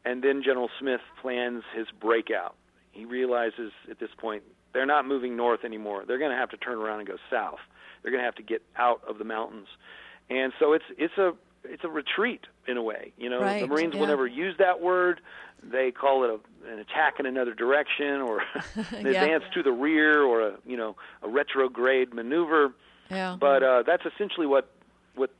and 0.03 0.21
then 0.21 0.43
General 0.43 0.69
Smith 0.79 0.99
plans 1.21 1.63
his 1.73 1.87
breakout. 2.01 2.55
He 2.91 3.05
realizes 3.05 3.71
at 3.89 3.99
this 3.99 4.09
point 4.17 4.43
they're 4.73 4.85
not 4.85 5.07
moving 5.07 5.37
north 5.37 5.63
anymore. 5.63 6.03
They're 6.05 6.17
going 6.19 6.31
to 6.31 6.37
have 6.37 6.49
to 6.49 6.57
turn 6.57 6.77
around 6.77 6.99
and 6.99 7.07
go 7.07 7.15
south. 7.31 7.59
They're 8.01 8.11
going 8.11 8.21
to 8.21 8.25
have 8.25 8.35
to 8.35 8.43
get 8.43 8.61
out 8.75 9.01
of 9.07 9.17
the 9.17 9.23
mountains, 9.23 9.67
and 10.29 10.51
so 10.59 10.73
it's 10.73 10.85
it's 10.97 11.17
a 11.17 11.33
it's 11.65 11.83
a 11.83 11.89
retreat 11.89 12.41
in 12.67 12.77
a 12.77 12.83
way. 12.83 13.13
You 13.17 13.29
know, 13.29 13.41
Right, 13.41 13.61
the 13.61 13.67
Marines 13.67 13.93
yeah. 13.93 13.99
will 14.01 14.07
never 14.07 14.27
use 14.27 14.55
that 14.59 14.81
word. 14.81 15.21
They 15.63 15.91
call 15.91 16.23
it 16.25 16.29
a, 16.29 16.71
an 16.73 16.79
attack 16.79 17.19
in 17.19 17.25
another 17.25 17.53
direction, 17.53 18.21
or 18.21 18.39
an 18.75 19.05
Yeah. 19.05 19.23
advance 19.23 19.43
to 19.53 19.63
the 19.63 19.71
rear, 19.71 20.21
or 20.23 20.41
a 20.41 20.53
you 20.65 20.75
know 20.77 20.95
a 21.21 21.29
retrograde 21.29 22.13
maneuver. 22.13 22.73
Yeah. 23.09 23.37
But 23.39 23.63
uh, 23.63 23.83
that's 23.83 24.03
essentially 24.05 24.47
what 24.47 24.69
what 25.15 25.31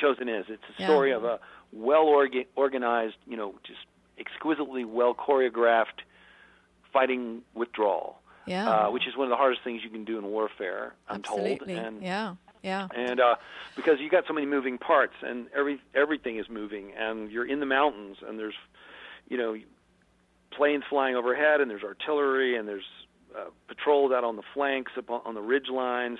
Chosin 0.00 0.28
is. 0.40 0.46
It's 0.48 0.62
a 0.78 0.82
Yeah. 0.82 0.86
story 0.86 1.12
of 1.12 1.24
a 1.24 1.40
well 1.72 2.04
orga- 2.06 2.46
organized, 2.54 3.16
you 3.26 3.36
know, 3.36 3.54
just 3.64 3.80
exquisitely 4.18 4.84
well 4.84 5.12
choreographed 5.14 6.02
fighting 6.92 7.42
withdrawal. 7.54 8.20
Yeah. 8.46 8.68
Uh, 8.70 8.90
which 8.90 9.06
is 9.08 9.16
one 9.16 9.24
of 9.26 9.30
the 9.30 9.36
hardest 9.36 9.62
things 9.64 9.82
you 9.82 9.88
can 9.88 10.04
do 10.04 10.18
in 10.18 10.24
warfare, 10.26 10.92
I'm 11.08 11.16
Absolutely. 11.16 11.74
told. 11.74 11.86
And 11.86 12.02
yeah. 12.02 12.34
Yeah. 12.64 12.88
and 12.96 13.20
uh, 13.20 13.36
because 13.76 14.00
you 14.00 14.08
got 14.10 14.24
so 14.26 14.32
many 14.32 14.46
moving 14.46 14.78
parts 14.78 15.14
and 15.22 15.46
every 15.56 15.80
everything 15.94 16.38
is 16.38 16.46
moving 16.48 16.92
and 16.98 17.30
you're 17.30 17.46
in 17.46 17.60
the 17.60 17.66
mountains 17.66 18.16
and 18.26 18.38
there's 18.38 18.54
you 19.28 19.36
know 19.36 19.54
planes 20.50 20.84
flying 20.88 21.14
overhead 21.14 21.60
and 21.60 21.70
there's 21.70 21.82
artillery 21.84 22.56
and 22.56 22.66
there's 22.66 22.84
uh, 23.36 23.50
patrols 23.68 24.12
out 24.12 24.24
on 24.24 24.36
the 24.36 24.42
flanks 24.54 24.92
up 24.96 25.10
on, 25.10 25.20
on 25.24 25.34
the 25.34 25.42
ridge 25.42 25.68
lines 25.68 26.18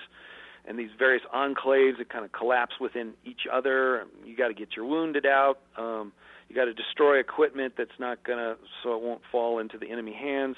and 0.67 0.77
these 0.79 0.89
various 0.97 1.23
enclaves 1.33 1.97
that 1.97 2.09
kind 2.09 2.25
of 2.25 2.31
collapse 2.31 2.75
within 2.79 3.13
each 3.23 3.41
other. 3.51 4.05
You 4.25 4.35
got 4.35 4.47
to 4.47 4.53
get 4.53 4.75
your 4.75 4.85
wounded 4.85 5.25
out. 5.25 5.59
Um, 5.77 6.11
you 6.49 6.55
got 6.55 6.65
to 6.65 6.73
destroy 6.73 7.19
equipment 7.19 7.73
that's 7.77 7.97
not 7.99 8.23
going 8.23 8.39
to 8.39 8.57
so 8.83 8.95
it 8.95 9.01
won't 9.01 9.21
fall 9.31 9.59
into 9.59 9.77
the 9.77 9.89
enemy 9.91 10.13
hands. 10.13 10.57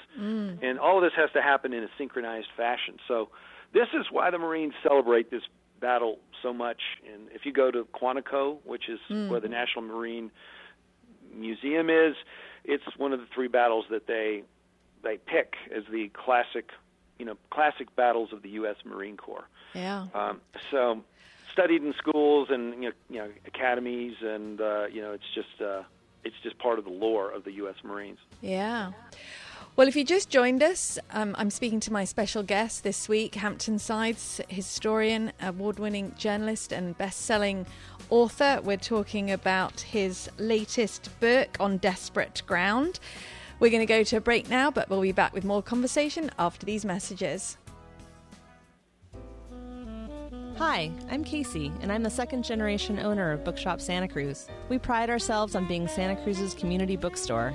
And 0.62 0.78
all 0.78 0.96
of 0.98 1.02
this 1.02 1.12
has 1.16 1.30
to 1.32 1.42
happen 1.42 1.72
in 1.72 1.82
a 1.82 1.88
synchronized 1.96 2.48
fashion. 2.56 2.96
So 3.06 3.28
this 3.72 3.88
is 3.94 4.06
why 4.10 4.30
the 4.30 4.38
marines 4.38 4.74
celebrate 4.82 5.30
this 5.30 5.42
battle 5.80 6.18
so 6.42 6.52
much 6.52 6.80
and 7.12 7.28
if 7.32 7.44
you 7.46 7.52
go 7.52 7.70
to 7.70 7.84
quantico 7.94 8.58
which 8.64 8.88
is 8.88 8.98
where 9.30 9.40
the 9.40 9.48
national 9.48 9.82
marine 9.84 10.30
museum 11.34 11.90
is 11.90 12.14
it's 12.64 12.84
one 12.96 13.12
of 13.12 13.20
the 13.20 13.26
three 13.34 13.48
battles 13.48 13.84
that 13.90 14.06
they 14.06 14.42
they 15.02 15.16
pick 15.16 15.54
as 15.74 15.84
the 15.90 16.08
classic 16.08 16.70
you 17.18 17.24
know 17.24 17.36
classic 17.50 17.94
battles 17.96 18.32
of 18.32 18.42
the 18.42 18.50
US 18.50 18.76
Marine 18.84 19.16
Corps 19.16 19.48
Yeah. 19.74 20.06
um, 20.14 20.40
so 20.70 21.02
studied 21.52 21.82
in 21.82 21.92
schools 21.94 22.48
and 22.50 22.74
you 22.82 22.90
know, 22.90 22.92
you 23.10 23.18
know 23.18 23.30
academies 23.46 24.16
and 24.22 24.60
uh, 24.60 24.86
you 24.92 25.00
know 25.00 25.12
it's 25.12 25.30
just 25.34 25.60
uh, 25.60 25.82
it's 26.24 26.36
just 26.42 26.58
part 26.58 26.78
of 26.78 26.84
the 26.84 26.90
lore 26.90 27.30
of 27.30 27.44
the 27.44 27.52
U.S. 27.52 27.76
Marines. 27.84 28.18
Yeah. 28.42 28.92
Well, 29.78 29.86
if 29.86 29.94
you 29.94 30.02
just 30.02 30.28
joined 30.28 30.60
us, 30.60 30.98
um, 31.12 31.36
I'm 31.38 31.50
speaking 31.50 31.78
to 31.78 31.92
my 31.92 32.04
special 32.04 32.42
guest 32.42 32.82
this 32.82 33.08
week, 33.08 33.36
Hampton 33.36 33.78
Sides 33.78 34.40
historian, 34.48 35.30
award 35.40 35.78
winning 35.78 36.12
journalist, 36.18 36.72
and 36.72 36.98
best 36.98 37.20
selling 37.20 37.64
author. 38.10 38.60
We're 38.64 38.76
talking 38.76 39.30
about 39.30 39.82
his 39.82 40.28
latest 40.36 41.10
book 41.20 41.56
on 41.60 41.76
desperate 41.76 42.42
ground. 42.44 42.98
We're 43.60 43.70
going 43.70 43.78
to 43.78 43.86
go 43.86 44.02
to 44.02 44.16
a 44.16 44.20
break 44.20 44.50
now, 44.50 44.72
but 44.72 44.90
we'll 44.90 45.00
be 45.00 45.12
back 45.12 45.32
with 45.32 45.44
more 45.44 45.62
conversation 45.62 46.32
after 46.40 46.66
these 46.66 46.84
messages. 46.84 47.56
Hi, 50.56 50.90
I'm 51.08 51.22
Casey, 51.22 51.70
and 51.82 51.92
I'm 51.92 52.02
the 52.02 52.10
second 52.10 52.42
generation 52.42 52.98
owner 52.98 53.30
of 53.30 53.44
Bookshop 53.44 53.80
Santa 53.80 54.08
Cruz. 54.08 54.48
We 54.70 54.78
pride 54.78 55.08
ourselves 55.08 55.54
on 55.54 55.68
being 55.68 55.86
Santa 55.86 56.20
Cruz's 56.20 56.52
community 56.52 56.96
bookstore. 56.96 57.54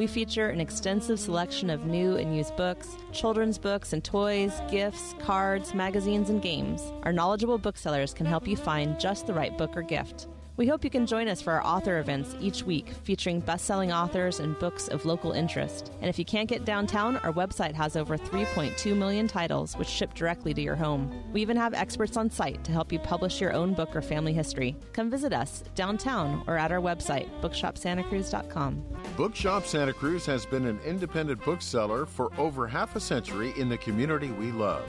We 0.00 0.06
feature 0.06 0.48
an 0.48 0.62
extensive 0.62 1.20
selection 1.20 1.68
of 1.68 1.84
new 1.84 2.16
and 2.16 2.34
used 2.34 2.56
books, 2.56 2.96
children's 3.12 3.58
books 3.58 3.92
and 3.92 4.02
toys, 4.02 4.62
gifts, 4.70 5.14
cards, 5.20 5.74
magazines, 5.74 6.30
and 6.30 6.40
games. 6.40 6.80
Our 7.02 7.12
knowledgeable 7.12 7.58
booksellers 7.58 8.14
can 8.14 8.24
help 8.24 8.48
you 8.48 8.56
find 8.56 8.98
just 8.98 9.26
the 9.26 9.34
right 9.34 9.58
book 9.58 9.76
or 9.76 9.82
gift. 9.82 10.26
We 10.60 10.66
hope 10.66 10.84
you 10.84 10.90
can 10.90 11.06
join 11.06 11.26
us 11.26 11.40
for 11.40 11.54
our 11.54 11.64
author 11.64 12.00
events 12.00 12.36
each 12.38 12.64
week 12.64 12.90
featuring 13.02 13.40
best 13.40 13.64
selling 13.64 13.92
authors 13.92 14.40
and 14.40 14.58
books 14.58 14.88
of 14.88 15.06
local 15.06 15.32
interest. 15.32 15.90
And 16.02 16.10
if 16.10 16.18
you 16.18 16.24
can't 16.26 16.50
get 16.50 16.66
downtown, 16.66 17.16
our 17.16 17.32
website 17.32 17.72
has 17.72 17.96
over 17.96 18.18
3.2 18.18 18.94
million 18.94 19.26
titles 19.26 19.74
which 19.78 19.88
ship 19.88 20.12
directly 20.12 20.52
to 20.52 20.60
your 20.60 20.76
home. 20.76 21.10
We 21.32 21.40
even 21.40 21.56
have 21.56 21.72
experts 21.72 22.18
on 22.18 22.28
site 22.28 22.62
to 22.64 22.72
help 22.72 22.92
you 22.92 22.98
publish 22.98 23.40
your 23.40 23.54
own 23.54 23.72
book 23.72 23.96
or 23.96 24.02
family 24.02 24.34
history. 24.34 24.76
Come 24.92 25.10
visit 25.10 25.32
us 25.32 25.64
downtown 25.74 26.44
or 26.46 26.58
at 26.58 26.70
our 26.70 26.80
website, 26.80 27.30
bookshopsantacruz.com. 27.40 28.84
Bookshop 29.16 29.64
Santa 29.64 29.94
Cruz 29.94 30.26
has 30.26 30.44
been 30.44 30.66
an 30.66 30.78
independent 30.84 31.42
bookseller 31.42 32.04
for 32.04 32.38
over 32.38 32.68
half 32.68 32.96
a 32.96 33.00
century 33.00 33.54
in 33.56 33.70
the 33.70 33.78
community 33.78 34.30
we 34.32 34.52
love. 34.52 34.84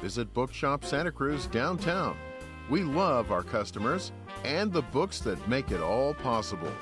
Visit 0.00 0.34
Bookshop 0.34 0.84
Santa 0.84 1.12
Cruz 1.12 1.46
downtown. 1.46 2.16
We 2.68 2.82
love 2.82 3.30
our 3.30 3.42
customers 3.42 4.10
and 4.44 4.72
the 4.72 4.82
books 4.82 5.20
that 5.20 5.48
make 5.48 5.70
it 5.70 5.80
all 5.80 6.14
possible. 6.14 6.72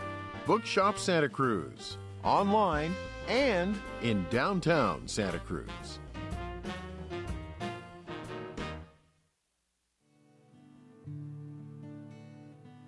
Bookshop 0.47 0.99
Santa 0.99 1.29
Cruz, 1.29 1.99
online 2.25 2.95
and 3.29 3.79
in 4.03 4.27
downtown 4.31 5.07
Santa 5.07 5.39
Cruz. 5.39 6.01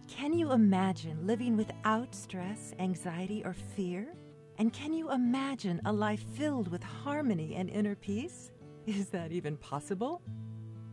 Can 0.08 0.32
you 0.32 0.52
imagine 0.52 1.26
living 1.26 1.56
without 1.56 2.14
stress, 2.14 2.74
anxiety, 2.78 3.42
or 3.44 3.52
fear? 3.52 4.14
And 4.58 4.72
can 4.72 4.92
you 4.92 5.10
imagine 5.10 5.80
a 5.84 5.92
life 5.92 6.24
filled 6.34 6.68
with 6.68 6.82
harmony 6.82 7.56
and 7.56 7.68
inner 7.68 7.94
peace? 7.94 8.52
Is 8.86 9.08
that 9.08 9.32
even 9.32 9.56
possible? 9.56 10.22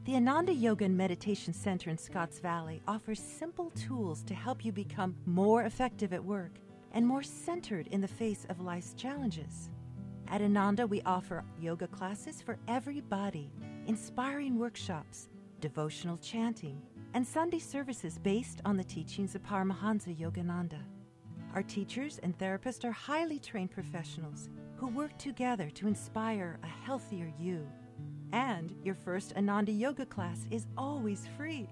The 0.09 0.15
Ananda 0.15 0.51
Yoga 0.51 0.85
and 0.85 0.97
Meditation 0.97 1.53
Center 1.53 1.91
in 1.91 1.97
Scotts 1.99 2.39
Valley 2.39 2.81
offers 2.87 3.19
simple 3.19 3.69
tools 3.69 4.23
to 4.23 4.33
help 4.33 4.65
you 4.65 4.71
become 4.71 5.15
more 5.27 5.65
effective 5.65 6.13
at 6.13 6.25
work 6.25 6.53
and 6.93 7.05
more 7.05 7.21
centered 7.21 7.85
in 7.91 8.01
the 8.01 8.07
face 8.07 8.43
of 8.49 8.59
life's 8.59 8.95
challenges. 8.95 9.69
At 10.27 10.41
Ananda, 10.41 10.87
we 10.87 11.03
offer 11.03 11.45
yoga 11.59 11.85
classes 11.85 12.41
for 12.41 12.57
everybody, 12.67 13.51
inspiring 13.85 14.57
workshops, 14.57 15.29
devotional 15.61 16.17
chanting, 16.17 16.81
and 17.13 17.23
Sunday 17.23 17.59
services 17.59 18.17
based 18.17 18.61
on 18.65 18.77
the 18.77 18.83
teachings 18.83 19.35
of 19.35 19.43
Paramahansa 19.43 20.17
Yogananda. 20.19 20.81
Our 21.53 21.61
teachers 21.61 22.19
and 22.23 22.35
therapists 22.35 22.83
are 22.83 22.91
highly 22.91 23.37
trained 23.37 23.69
professionals 23.69 24.49
who 24.75 24.87
work 24.87 25.15
together 25.19 25.69
to 25.75 25.87
inspire 25.87 26.59
a 26.63 26.67
healthier 26.67 27.31
you. 27.39 27.67
And 28.31 28.75
your 28.83 28.95
first 28.95 29.33
Ananda 29.35 29.71
Yoga 29.71 30.05
class 30.05 30.45
is 30.51 30.67
always 30.77 31.27
free. 31.37 31.67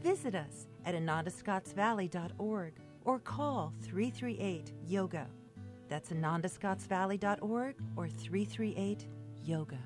Visit 0.00 0.34
us 0.34 0.66
at 0.84 0.94
anandascottsvalley.org 0.94 2.72
or 3.04 3.18
call 3.18 3.72
338 3.82 4.72
Yoga. 4.86 5.26
That's 5.88 6.10
anandascottsvalley.org 6.10 7.74
or 7.96 8.08
338 8.08 9.06
Yoga. 9.44 9.78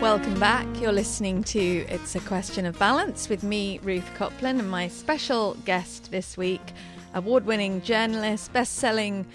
Welcome 0.00 0.38
back. 0.38 0.64
You're 0.80 0.92
listening 0.92 1.42
to 1.44 1.58
It's 1.58 2.14
a 2.14 2.20
Question 2.20 2.66
of 2.66 2.78
Balance 2.78 3.28
with 3.28 3.42
me, 3.42 3.80
Ruth 3.82 4.08
Copland, 4.14 4.60
and 4.60 4.70
my 4.70 4.86
special 4.86 5.54
guest 5.64 6.12
this 6.12 6.36
week, 6.36 6.62
award 7.14 7.44
winning 7.46 7.82
journalist, 7.82 8.52
best 8.52 8.74
selling 8.74 9.26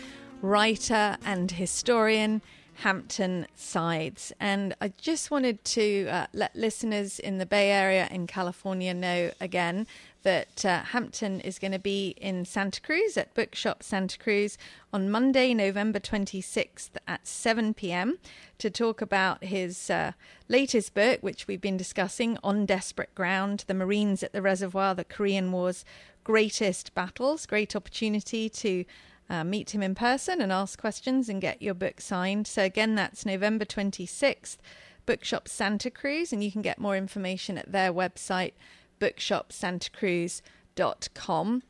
writer, 0.42 1.18
and 1.26 1.52
historian, 1.52 2.42
Hampton 2.76 3.46
Sides. 3.56 4.32
And 4.40 4.74
I 4.80 4.94
just 4.98 5.32
wanted 5.32 5.62
to 5.66 6.08
uh, 6.08 6.28
let 6.32 6.56
listeners 6.56 7.20
in 7.20 7.40
the 7.40 7.46
Bay 7.46 7.70
Area 7.70 8.08
in 8.10 8.26
California 8.26 8.94
know 8.94 9.32
again 9.42 9.86
that 10.24 10.66
uh, 10.66 10.84
Hampton 10.84 11.40
is 11.42 11.60
going 11.60 11.72
to 11.72 11.80
be 11.80 12.16
in 12.18 12.46
Santa 12.46 12.82
Cruz 12.82 13.18
at 13.18 13.34
Bookshop 13.34 13.84
Santa 13.84 14.18
Cruz 14.18 14.58
on 14.92 15.10
Monday, 15.10 15.54
November 15.54 16.00
26th 16.00 16.92
at 17.08 17.28
7 17.28 17.74
p.m. 17.74 18.18
to 18.58 18.70
talk 18.70 19.02
about 19.02 19.44
his 19.44 19.90
uh, 19.90 20.14
latest 20.48 20.94
book, 20.94 21.22
which 21.22 21.48
we've 21.48 21.62
been 21.62 21.78
discussing, 21.78 22.38
On 22.44 22.66
Desperate 22.66 23.14
Ground 23.16 23.66
The 23.68 23.74
Marines 23.74 24.24
at 24.24 24.34
the 24.34 24.42
Reservoir, 24.42 24.96
the 24.96 25.04
Korean 25.04 25.52
War's 25.52 25.86
Greatest 26.24 26.94
Battles. 26.96 27.46
Great 27.46 27.76
opportunity 27.76 28.50
to 28.50 28.86
uh, 29.30 29.44
meet 29.44 29.74
him 29.74 29.84
in 29.84 29.96
person 29.96 30.42
and 30.42 30.52
ask 30.52 30.80
questions 30.80 31.30
and 31.30 31.42
get 31.42 31.62
your 31.62 31.74
book 31.74 32.00
signed. 32.02 32.48
So, 32.48 32.64
again, 32.64 32.96
that's 32.96 33.26
November 33.26 33.66
26th, 33.66 34.58
Bookshop 35.06 35.48
Santa 35.48 35.92
Cruz, 35.92 36.32
and 36.32 36.44
you 36.44 36.52
can 36.52 36.62
get 36.62 36.80
more 36.80 36.96
information 36.96 37.58
at 37.58 37.72
their 37.72 37.92
website 37.92 38.54
bookshopsantacruz.com. 39.00 41.64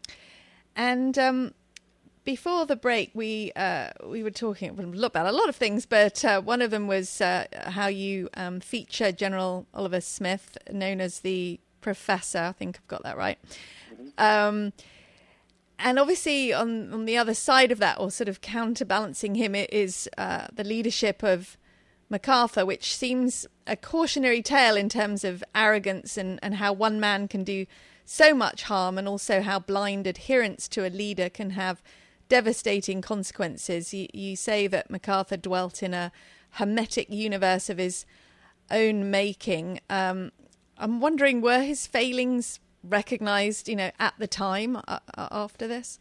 And 0.75 1.19
um, 1.19 1.53
before 2.23 2.65
the 2.65 2.75
break, 2.75 3.11
we 3.13 3.51
uh, 3.55 3.89
we 4.05 4.23
were 4.23 4.31
talking 4.31 4.69
about 4.69 5.25
a 5.25 5.31
lot 5.31 5.49
of 5.49 5.55
things, 5.55 5.85
but 5.85 6.23
uh, 6.23 6.41
one 6.41 6.61
of 6.61 6.71
them 6.71 6.87
was 6.87 7.21
uh, 7.21 7.45
how 7.65 7.87
you 7.87 8.29
um, 8.35 8.59
feature 8.59 9.11
General 9.11 9.67
Oliver 9.73 10.01
Smith, 10.01 10.57
known 10.71 11.01
as 11.01 11.19
the 11.19 11.59
Professor. 11.81 12.39
I 12.39 12.51
think 12.53 12.77
I've 12.77 12.87
got 12.87 13.03
that 13.03 13.17
right. 13.17 13.37
Um, 14.17 14.73
and 15.77 15.99
obviously, 15.99 16.53
on 16.53 16.93
on 16.93 17.05
the 17.05 17.17
other 17.17 17.33
side 17.33 17.71
of 17.71 17.79
that, 17.79 17.99
or 17.99 18.09
sort 18.09 18.29
of 18.29 18.41
counterbalancing 18.41 19.35
him, 19.35 19.55
is 19.55 20.09
uh, 20.17 20.47
the 20.53 20.63
leadership 20.63 21.23
of 21.23 21.57
MacArthur, 22.13 22.63
which 22.63 22.95
seems 22.95 23.47
a 23.65 23.75
cautionary 23.75 24.43
tale 24.43 24.75
in 24.75 24.87
terms 24.87 25.23
of 25.23 25.43
arrogance 25.55 26.15
and, 26.15 26.39
and 26.43 26.55
how 26.55 26.71
one 26.71 26.99
man 26.99 27.27
can 27.27 27.43
do 27.43 27.65
so 28.05 28.35
much 28.35 28.63
harm, 28.63 28.99
and 28.99 29.07
also 29.07 29.41
how 29.41 29.57
blind 29.57 30.05
adherence 30.05 30.67
to 30.67 30.85
a 30.85 30.89
leader 30.89 31.27
can 31.27 31.49
have 31.51 31.81
devastating 32.29 33.01
consequences. 33.01 33.93
You, 33.93 34.07
you 34.13 34.35
say 34.35 34.67
that 34.67 34.91
MacArthur 34.91 35.37
dwelt 35.37 35.81
in 35.81 35.95
a 35.95 36.11
hermetic 36.51 37.09
universe 37.09 37.67
of 37.67 37.79
his 37.79 38.05
own 38.69 39.09
making. 39.09 39.79
Um, 39.89 40.31
I'm 40.77 40.99
wondering, 40.99 41.41
were 41.41 41.63
his 41.63 41.87
failings 41.87 42.59
recognized, 42.83 43.67
you 43.67 43.75
know, 43.75 43.91
at 43.99 44.13
the 44.19 44.27
time 44.27 44.77
uh, 44.87 44.99
after 45.17 45.67
this? 45.67 45.97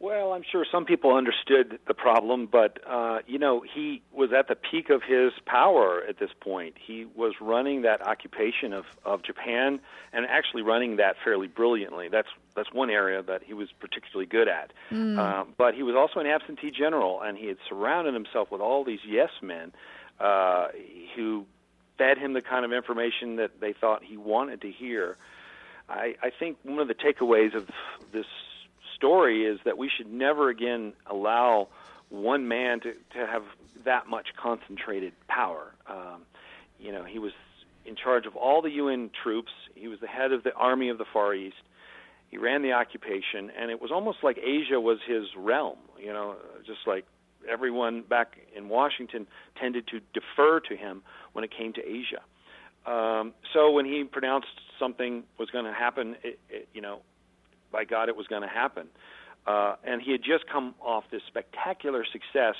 Well, 0.00 0.32
I'm 0.32 0.44
sure 0.48 0.64
some 0.70 0.84
people 0.84 1.16
understood 1.16 1.80
the 1.88 1.94
problem, 1.94 2.46
but 2.46 2.78
uh, 2.86 3.18
you 3.26 3.38
know, 3.38 3.64
he 3.74 4.00
was 4.12 4.30
at 4.32 4.46
the 4.46 4.54
peak 4.54 4.90
of 4.90 5.02
his 5.02 5.32
power 5.44 6.04
at 6.08 6.20
this 6.20 6.30
point. 6.38 6.76
He 6.78 7.04
was 7.04 7.34
running 7.40 7.82
that 7.82 8.06
occupation 8.06 8.72
of, 8.72 8.84
of 9.04 9.24
Japan 9.24 9.80
and 10.12 10.24
actually 10.26 10.62
running 10.62 10.96
that 10.96 11.16
fairly 11.24 11.48
brilliantly. 11.48 12.08
That's 12.08 12.28
that's 12.54 12.72
one 12.72 12.90
area 12.90 13.22
that 13.24 13.42
he 13.42 13.54
was 13.54 13.70
particularly 13.80 14.26
good 14.26 14.46
at. 14.46 14.72
Mm. 14.92 15.18
Uh, 15.18 15.44
but 15.56 15.74
he 15.74 15.82
was 15.82 15.96
also 15.96 16.20
an 16.20 16.26
absentee 16.26 16.70
general, 16.70 17.20
and 17.20 17.36
he 17.36 17.46
had 17.46 17.58
surrounded 17.68 18.14
himself 18.14 18.52
with 18.52 18.60
all 18.60 18.84
these 18.84 19.00
yes 19.04 19.30
men 19.42 19.72
uh, 20.20 20.68
who 21.16 21.44
fed 21.96 22.18
him 22.18 22.34
the 22.34 22.40
kind 22.40 22.64
of 22.64 22.72
information 22.72 23.36
that 23.36 23.60
they 23.60 23.72
thought 23.72 24.04
he 24.04 24.16
wanted 24.16 24.60
to 24.60 24.70
hear. 24.70 25.16
I, 25.88 26.14
I 26.22 26.30
think 26.30 26.58
one 26.62 26.78
of 26.78 26.86
the 26.86 26.94
takeaways 26.94 27.54
of 27.54 27.68
this 28.12 28.26
story 28.98 29.44
is 29.44 29.58
that 29.64 29.78
we 29.78 29.88
should 29.88 30.12
never 30.12 30.50
again 30.50 30.92
allow 31.06 31.68
one 32.10 32.48
man 32.48 32.80
to, 32.80 32.92
to 32.92 33.26
have 33.26 33.42
that 33.84 34.08
much 34.08 34.28
concentrated 34.36 35.12
power. 35.28 35.72
Um, 35.88 36.22
you 36.78 36.92
know, 36.92 37.04
he 37.04 37.18
was 37.18 37.32
in 37.86 37.96
charge 37.96 38.26
of 38.26 38.36
all 38.36 38.60
the 38.60 38.70
UN 38.72 39.10
troops. 39.22 39.52
He 39.74 39.88
was 39.88 40.00
the 40.00 40.06
head 40.06 40.32
of 40.32 40.42
the 40.42 40.52
Army 40.54 40.88
of 40.88 40.98
the 40.98 41.04
Far 41.12 41.34
East. 41.34 41.56
He 42.30 42.36
ran 42.36 42.62
the 42.62 42.72
occupation, 42.72 43.50
and 43.58 43.70
it 43.70 43.80
was 43.80 43.90
almost 43.90 44.18
like 44.22 44.38
Asia 44.38 44.78
was 44.78 44.98
his 45.06 45.24
realm. 45.36 45.78
You 45.98 46.12
know, 46.12 46.36
just 46.66 46.80
like 46.86 47.06
everyone 47.48 48.02
back 48.02 48.36
in 48.54 48.68
Washington 48.68 49.26
tended 49.58 49.86
to 49.88 50.00
defer 50.12 50.60
to 50.60 50.76
him 50.76 51.02
when 51.32 51.44
it 51.44 51.50
came 51.56 51.72
to 51.74 51.80
Asia. 51.80 52.20
Um, 52.90 53.34
so 53.52 53.70
when 53.70 53.86
he 53.86 54.04
pronounced 54.04 54.48
something 54.78 55.24
was 55.38 55.50
going 55.50 55.64
to 55.64 55.72
happen, 55.72 56.16
it, 56.22 56.38
it, 56.48 56.68
you 56.72 56.80
know, 56.80 57.00
by 57.72 57.84
God, 57.84 58.08
it 58.08 58.16
was 58.16 58.26
going 58.26 58.42
to 58.42 58.48
happen. 58.48 58.88
Uh, 59.46 59.76
and 59.84 60.02
he 60.02 60.12
had 60.12 60.22
just 60.22 60.44
come 60.50 60.74
off 60.80 61.04
this 61.10 61.22
spectacular 61.26 62.04
success, 62.04 62.54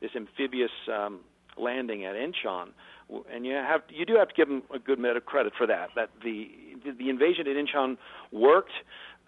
this 0.00 0.10
amphibious 0.16 0.70
um, 0.92 1.20
landing 1.56 2.04
at 2.04 2.14
Incheon, 2.14 2.68
and 3.32 3.44
you 3.44 3.52
have 3.54 3.82
you 3.88 4.06
do 4.06 4.14
have 4.14 4.28
to 4.28 4.34
give 4.34 4.48
him 4.48 4.62
a 4.74 4.78
good 4.78 5.00
bit 5.00 5.16
of 5.16 5.24
credit 5.24 5.52
for 5.56 5.66
that. 5.66 5.90
That 5.94 6.10
the 6.24 6.50
the 6.98 7.10
invasion 7.10 7.46
at 7.46 7.56
Incheon 7.56 7.98
worked. 8.32 8.72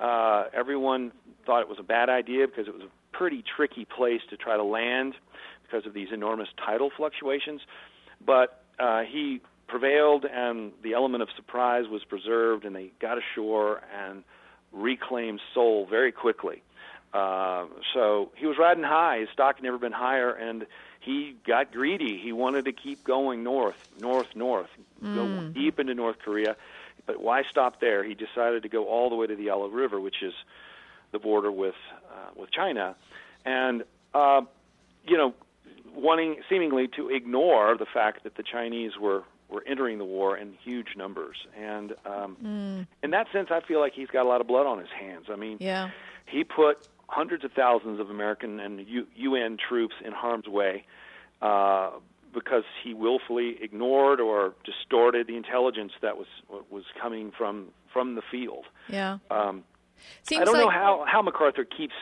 Uh, 0.01 0.45
everyone 0.53 1.13
thought 1.47 1.61
it 1.61 1.69
was 1.69 1.79
a 1.79 1.85
bad 1.85 2.09
idea 2.09 2.47
because 2.49 2.67
it 2.67 2.75
was 2.75 2.83
a 2.83 3.17
pretty 3.17 3.45
tricky 3.57 3.85
place 3.85 4.23
to 4.31 4.37
try 4.37 4.57
to 4.57 4.65
land 4.65 5.15
because 5.63 5.87
of 5.87 5.95
these 5.95 6.09
enormous 6.13 6.49
tidal 6.65 6.91
fluctuations. 6.97 7.61
But 8.25 8.65
uh, 8.79 9.03
he 9.03 9.41
prevailed, 9.69 10.25
and 10.25 10.73
the 10.83 10.95
element 10.95 11.23
of 11.23 11.29
surprise 11.37 11.85
was 11.89 12.03
preserved, 12.05 12.65
and 12.65 12.75
they 12.75 12.91
got 13.01 13.19
ashore 13.19 13.83
and 13.97 14.25
reclaimed 14.75 15.41
Seoul 15.55 15.87
very 15.87 16.13
quickly. 16.13 16.63
Uh, 17.13 17.67
so 17.95 18.33
he 18.37 18.47
was 18.47 18.59
riding 18.59 18.83
high. 18.83 19.21
His 19.21 19.29
stock 19.33 19.57
had 19.57 19.63
never 19.63 19.79
been 19.79 19.93
higher, 19.93 20.31
and 20.33 20.67
he 21.01 21.37
got 21.47 21.73
greedy. 21.73 22.19
He 22.19 22.33
wanted 22.33 22.65
to 22.65 22.73
keep 22.73 23.05
going 23.05 23.45
north, 23.45 23.77
north, 24.01 24.35
north, 24.35 24.71
go 25.01 25.49
deep 25.53 25.79
into 25.79 25.95
North 25.95 26.19
Korea. 26.19 26.57
But 27.07 27.23
why 27.23 27.43
stop 27.51 27.81
there? 27.81 28.03
He 28.03 28.15
decided 28.15 28.63
to 28.65 28.69
go 28.69 28.87
all 28.87 29.11
the 29.11 29.17
way 29.17 29.27
to 29.27 29.37
the 29.37 29.45
Yalu 29.45 29.71
River, 29.71 30.01
which 30.01 30.23
is 30.23 30.33
the 31.13 31.19
border 31.19 31.53
with 31.53 31.75
uh, 32.11 32.31
with 32.35 32.51
China, 32.51 32.97
and 33.45 33.85
uh, 34.15 34.41
you 35.07 35.17
know, 35.17 35.35
wanting 35.95 36.37
seemingly 36.49 36.89
to 36.97 37.11
ignore 37.11 37.77
the 37.77 37.87
fact 37.87 38.25
that 38.25 38.37
the 38.37 38.43
Chinese 38.43 38.93
were 38.99 39.23
were 39.49 39.63
entering 39.67 39.99
the 39.99 40.05
war 40.05 40.37
in 40.37 40.55
huge 40.65 40.97
numbers. 40.97 41.37
And 41.59 41.95
um, 42.07 42.87
in 43.03 43.11
that 43.11 43.27
sense, 43.33 43.49
I 43.51 43.61
feel 43.61 43.81
like 43.81 43.93
he's 43.95 44.09
got 44.09 44.25
a 44.25 44.29
lot 44.29 44.41
of 44.41 44.47
blood 44.47 44.67
on 44.67 44.79
his 44.79 44.89
hands. 44.99 45.27
I 45.31 45.37
mean, 45.37 45.59
Yeah. 45.61 45.91
he 46.27 46.45
put 46.45 46.89
hundreds 47.09 47.45
of 47.45 47.53
thousands 47.53 48.01
of 48.01 48.11
American 48.11 48.59
and 48.61 48.87
U- 48.89 49.07
UN 49.17 49.57
troops 49.59 49.95
in 50.05 50.13
harm's 50.13 50.47
way 50.49 50.85
uh, 51.43 51.91
because 52.33 52.65
he 52.83 52.95
willfully 52.95 53.57
ignored 53.63 54.21
or 54.21 54.55
distorted 54.65 55.27
the 55.27 55.37
intelligence 55.37 55.93
that 56.03 56.17
was 56.17 56.27
was 56.71 56.85
coming 57.01 57.31
from 57.37 57.69
from 57.93 58.15
the 58.17 58.23
field. 58.31 58.65
Yeah. 58.89 59.19
Um, 59.31 59.63
Seems 60.23 60.41
I 60.43 60.45
don't 60.45 60.55
like 60.55 60.65
know 60.65 60.71
how 60.71 61.05
how 61.07 61.23
MacArthur 61.23 61.65
keeps. 61.65 61.95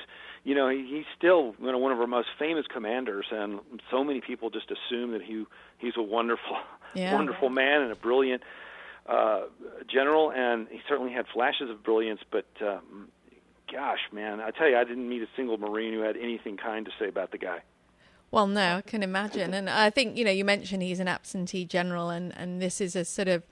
You 0.45 0.57
know, 0.57 0.68
he, 0.68 0.84
he's 0.88 1.05
still 1.16 1.55
you 1.61 1.70
know, 1.70 1.78
one 1.78 1.93
of 1.93 2.01
our 2.01 2.07
most 2.09 2.28
famous 2.36 2.66
commanders, 2.66 3.26
and 3.30 3.61
so 3.93 4.03
many 4.03 4.20
people 4.20 4.51
just 4.51 4.70
assume 4.72 5.12
that 5.12 5.22
he 5.22 5.45
he's 5.78 5.93
a 5.97 6.03
wonderful, 6.03 6.57
Yeah. 6.95 7.14
wonderful 7.14 7.49
man 7.49 7.82
and 7.82 7.93
a 7.93 7.97
brilliant 7.97 8.43
uh, 9.07 9.43
general, 9.88 10.30
and 10.30 10.68
he 10.68 10.80
certainly 10.88 11.12
had 11.12 11.26
flashes 11.32 11.70
of 11.70 11.82
brilliance. 11.82 12.20
But 12.30 12.47
um, 12.61 13.09
gosh, 13.70 14.01
man, 14.12 14.40
I 14.40 14.51
tell 14.51 14.68
you, 14.68 14.76
I 14.76 14.84
didn't 14.84 15.09
meet 15.09 15.22
a 15.22 15.28
single 15.36 15.59
Marine 15.59 15.93
who 15.93 16.01
had 16.01 16.16
anything 16.16 16.57
kind 16.57 16.84
to 16.86 16.93
say 16.99 17.09
about 17.09 17.32
the 17.32 17.38
guy. 17.38 17.62
Well, 18.30 18.47
no, 18.47 18.76
I 18.76 18.80
can 18.80 19.03
imagine. 19.03 19.53
And 19.53 19.68
I 19.68 19.90
think, 19.90 20.16
you 20.16 20.24
know, 20.24 20.30
you 20.30 20.45
mentioned 20.45 20.82
he's 20.82 21.01
an 21.01 21.09
absentee 21.09 21.66
general, 21.66 22.09
and, 22.09 22.36
and 22.36 22.62
this 22.62 22.80
is 22.80 22.97
a 22.97 23.05
sort 23.05 23.28
of 23.28 23.43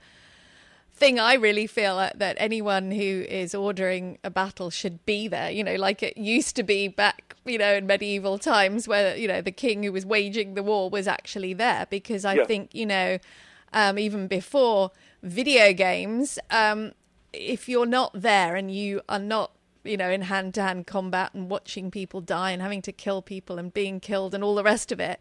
thing 1.01 1.19
I 1.19 1.33
really 1.33 1.65
feel 1.65 1.95
that, 1.97 2.35
anyone 2.37 2.91
who 2.91 3.25
is 3.27 3.55
ordering 3.55 4.19
a 4.23 4.29
battle 4.29 4.69
should 4.69 5.03
be 5.05 5.27
there, 5.27 5.49
you 5.49 5.63
know, 5.63 5.75
like 5.75 6.03
it 6.03 6.15
used 6.15 6.55
to 6.57 6.63
be 6.63 6.87
back, 6.87 7.35
you 7.43 7.57
know, 7.57 7.73
in 7.73 7.87
medieval 7.87 8.37
times 8.37 8.87
where, 8.87 9.17
you 9.17 9.27
know, 9.27 9.41
the 9.41 9.51
king 9.51 9.81
who 9.83 9.91
was 9.91 10.05
waging 10.05 10.53
the 10.53 10.61
war 10.61 10.91
was 10.91 11.07
actually 11.07 11.53
there. 11.55 11.87
Because 11.89 12.23
I 12.23 12.35
Yeah. 12.35 12.45
think, 12.45 12.75
you 12.75 12.85
know, 12.85 13.17
um, 13.73 13.97
even 13.97 14.27
before 14.27 14.91
video 15.23 15.73
games, 15.73 16.37
um, 16.51 16.91
if 17.33 17.67
you're 17.67 17.87
not 17.99 18.11
there 18.13 18.55
and 18.55 18.69
you 18.73 19.01
are 19.09 19.19
not 19.35 19.51
you 19.83 19.97
know 19.97 20.11
in 20.11 20.21
hand 20.33 20.53
to 20.53 20.61
hand 20.61 20.85
combat 20.85 21.33
and 21.33 21.49
watching 21.49 21.89
people 21.89 22.21
die 22.21 22.51
and 22.51 22.61
having 22.61 22.83
to 22.83 22.91
kill 22.91 23.19
people 23.23 23.57
and 23.57 23.73
being 23.73 23.99
killed 23.99 24.35
and 24.35 24.43
all 24.43 24.53
the 24.53 24.63
rest 24.63 24.91
of 24.91 24.99
it 24.99 25.19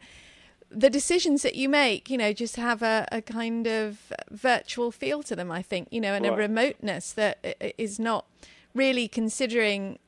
the 0.70 0.90
decisions 0.90 1.42
that 1.42 1.56
you 1.56 1.68
make 1.68 2.08
you 2.08 2.16
know 2.16 2.32
just 2.32 2.56
have 2.56 2.82
a, 2.82 3.06
a 3.10 3.20
kind 3.20 3.66
of 3.66 4.12
virtual 4.30 4.90
feel 4.90 5.22
to 5.22 5.34
them 5.34 5.50
i 5.50 5.62
think 5.62 5.88
you 5.90 6.00
know 6.00 6.14
and 6.14 6.24
a 6.24 6.32
remoteness 6.32 7.12
that 7.12 7.38
is 7.76 7.98
not 7.98 8.26
really 8.74 9.08
considering 9.08 9.98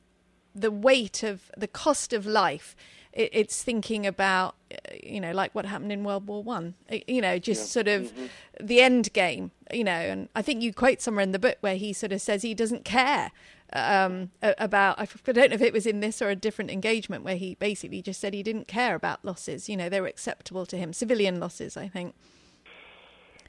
the 0.55 0.71
weight 0.71 1.23
of 1.23 1.51
the 1.57 1.67
cost 1.67 2.13
of 2.13 2.25
life 2.25 2.75
it, 3.13 3.29
it's 3.31 3.63
thinking 3.63 4.05
about 4.05 4.55
uh, 4.71 4.75
you 5.01 5.21
know 5.21 5.31
like 5.31 5.53
what 5.55 5.65
happened 5.65 5.91
in 5.91 6.03
world 6.03 6.27
war 6.27 6.43
one. 6.43 6.73
You 7.07 7.21
know 7.21 7.39
just 7.39 7.71
sort 7.71 7.87
of 7.87 8.11
the 8.59 8.81
end 8.81 9.13
game 9.13 9.51
you 9.71 9.83
know 9.83 9.91
and 9.91 10.29
i 10.35 10.41
think 10.41 10.61
you 10.61 10.73
quote 10.73 11.01
somewhere 11.01 11.23
in 11.23 11.31
the 11.31 11.39
book 11.39 11.57
where 11.61 11.75
he 11.75 11.93
sort 11.93 12.11
of 12.11 12.21
says 12.21 12.41
he 12.41 12.53
doesn't 12.53 12.85
care 12.85 13.31
um, 13.75 14.29
about 14.41 14.99
I 14.99 15.07
don't 15.31 15.49
know 15.49 15.55
if 15.55 15.61
it 15.61 15.73
was 15.73 15.87
in 15.87 15.99
this 15.99 16.21
or 16.21 16.29
a 16.29 16.35
different 16.35 16.69
engagement 16.69 17.23
where 17.23 17.35
he 17.35 17.55
basically 17.55 18.03
just 18.03 18.19
said 18.19 18.35
he 18.35 18.43
didn't 18.43 18.67
care 18.67 18.93
about 18.93 19.25
losses 19.25 19.67
you 19.67 19.75
know 19.75 19.89
they 19.89 19.99
were 19.99 20.07
acceptable 20.07 20.65
to 20.67 20.77
him. 20.77 20.93
Civilian 20.93 21.39
losses 21.39 21.75
i 21.75 21.87
think. 21.87 22.13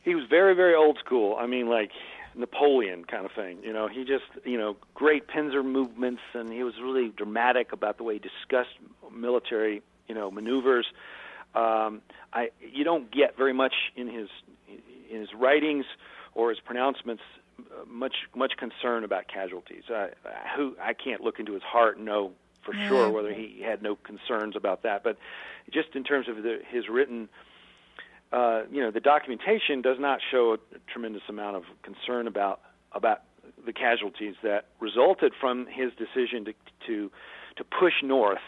He 0.02 0.14
was 0.14 0.24
very 0.28 0.54
very 0.54 0.74
old 0.74 0.98
school. 1.04 1.36
I 1.38 1.46
mean 1.46 1.68
like 1.68 1.90
napoleon 2.34 3.04
kind 3.04 3.24
of 3.24 3.32
thing 3.32 3.58
you 3.62 3.72
know. 3.72 3.88
He 3.88 4.04
just 4.04 4.24
you 4.44 4.58
know 4.58 4.76
great 4.94 5.28
pincer 5.28 5.62
movements 5.62 6.22
and 6.34 6.52
he 6.52 6.62
was 6.62 6.74
really 6.82 7.08
dramatic 7.08 7.72
about 7.72 7.96
the 7.96 8.02
way 8.02 8.14
he 8.14 8.20
discussed 8.20 8.76
military 9.12 9.82
you 10.08 10.14
know 10.14 10.30
maneuvers. 10.30 10.86
Um 11.54 12.02
i 12.32 12.50
you 12.60 12.84
don't 12.84 13.10
get 13.10 13.36
very 13.36 13.52
much 13.52 13.74
in 13.96 14.08
his 14.08 14.28
in 15.10 15.20
his 15.20 15.32
writings 15.34 15.86
or 16.34 16.50
his 16.50 16.60
pronouncements 16.60 17.22
uh, 17.58 17.84
much 17.86 18.16
much 18.34 18.56
concern 18.56 19.04
about 19.04 19.28
casualties. 19.28 19.84
I 19.90 20.10
who 20.56 20.76
i 20.80 20.92
can't 20.92 21.20
look 21.20 21.38
into 21.38 21.52
his 21.52 21.62
heart 21.62 21.96
and 21.96 22.06
know 22.06 22.32
for 22.62 22.72
sure 22.88 23.10
whether 23.10 23.32
he 23.32 23.60
had 23.62 23.82
no 23.82 23.94
concerns 23.94 24.56
about 24.56 24.82
that. 24.84 25.04
But 25.04 25.18
just 25.70 25.94
in 25.94 26.02
terms 26.02 26.28
of 26.28 26.42
the, 26.42 26.60
his 26.66 26.88
written 26.88 27.28
uh, 27.28 27.53
you 28.70 28.80
know, 28.80 28.90
the 28.90 29.00
documentation 29.00 29.82
does 29.82 29.98
not 30.00 30.20
show 30.30 30.54
a 30.54 30.78
tremendous 30.92 31.22
amount 31.28 31.56
of 31.56 31.64
concern 31.82 32.26
about 32.26 32.60
about 32.92 33.22
the 33.66 33.72
casualties 33.72 34.34
that 34.42 34.66
resulted 34.80 35.32
from 35.40 35.66
his 35.66 35.90
decision 35.98 36.44
to 36.44 36.52
to 36.86 37.10
to 37.56 37.64
push 37.64 37.94
north, 38.02 38.38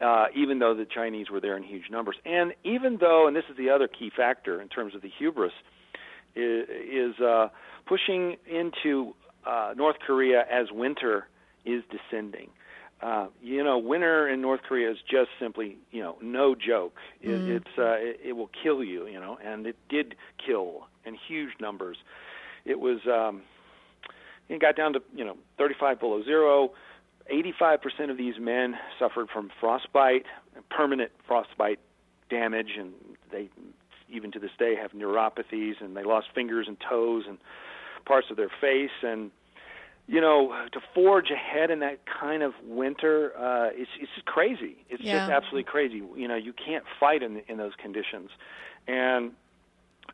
uh, 0.00 0.26
even 0.34 0.58
though 0.58 0.74
the 0.74 0.86
Chinese 0.86 1.30
were 1.30 1.40
there 1.40 1.56
in 1.56 1.62
huge 1.62 1.90
numbers, 1.90 2.16
and 2.24 2.54
even 2.64 2.98
though, 2.98 3.26
and 3.26 3.36
this 3.36 3.44
is 3.50 3.56
the 3.56 3.70
other 3.70 3.88
key 3.88 4.10
factor 4.14 4.60
in 4.60 4.68
terms 4.68 4.94
of 4.94 5.02
the 5.02 5.10
hubris, 5.18 5.52
is, 6.34 6.66
is 6.90 7.20
uh, 7.20 7.48
pushing 7.86 8.36
into 8.46 9.14
uh, 9.46 9.74
North 9.76 9.96
Korea 10.06 10.44
as 10.50 10.72
winter 10.72 11.28
is 11.64 11.82
descending. 11.90 12.48
Uh, 13.02 13.26
you 13.42 13.62
know, 13.62 13.76
winter 13.76 14.28
in 14.28 14.40
North 14.40 14.62
Korea 14.62 14.90
is 14.90 14.98
just 15.08 15.28
simply, 15.38 15.76
you 15.90 16.02
know, 16.02 16.16
no 16.22 16.54
joke. 16.54 16.96
It, 17.20 17.30
It's 17.56 17.78
uh, 17.78 17.96
it, 17.98 18.20
it 18.24 18.32
will 18.32 18.50
kill 18.62 18.82
you, 18.82 19.06
you 19.06 19.20
know, 19.20 19.36
and 19.44 19.66
it 19.66 19.76
did 19.88 20.14
kill 20.44 20.86
in 21.04 21.14
huge 21.14 21.50
numbers. 21.60 21.98
It 22.64 22.80
was 22.80 23.00
um, 23.06 23.42
it 24.48 24.60
got 24.60 24.76
down 24.76 24.94
to 24.94 25.02
you 25.14 25.24
know 25.24 25.36
35 25.58 26.00
below 26.00 26.22
zero. 26.24 26.72
85% 27.32 28.10
of 28.10 28.18
these 28.18 28.34
men 28.38 28.74
suffered 28.98 29.30
from 29.30 29.50
frostbite, 29.58 30.26
permanent 30.70 31.10
frostbite 31.26 31.78
damage, 32.28 32.72
and 32.78 32.92
they 33.32 33.48
even 34.10 34.30
to 34.32 34.38
this 34.38 34.50
day 34.58 34.74
have 34.76 34.92
neuropathies, 34.92 35.80
and 35.80 35.96
they 35.96 36.04
lost 36.04 36.26
fingers 36.34 36.66
and 36.68 36.76
toes 36.86 37.24
and 37.26 37.38
parts 38.04 38.26
of 38.30 38.36
their 38.36 38.50
face 38.60 38.90
and 39.02 39.30
you 40.06 40.20
know, 40.20 40.52
to 40.72 40.80
forge 40.94 41.30
ahead 41.30 41.70
in 41.70 41.78
that 41.80 42.00
kind 42.06 42.42
of 42.42 42.52
winter, 42.66 43.32
uh, 43.38 43.70
it's 43.72 43.90
it's 44.00 44.10
just 44.14 44.26
crazy. 44.26 44.76
It's 44.90 45.02
Yeah. 45.02 45.20
just 45.20 45.30
absolutely 45.30 45.64
crazy. 45.64 46.02
You 46.16 46.28
know, 46.28 46.36
you 46.36 46.52
can't 46.52 46.84
fight 47.00 47.22
in 47.22 47.42
in 47.48 47.56
those 47.56 47.74
conditions, 47.76 48.30
and 48.86 49.32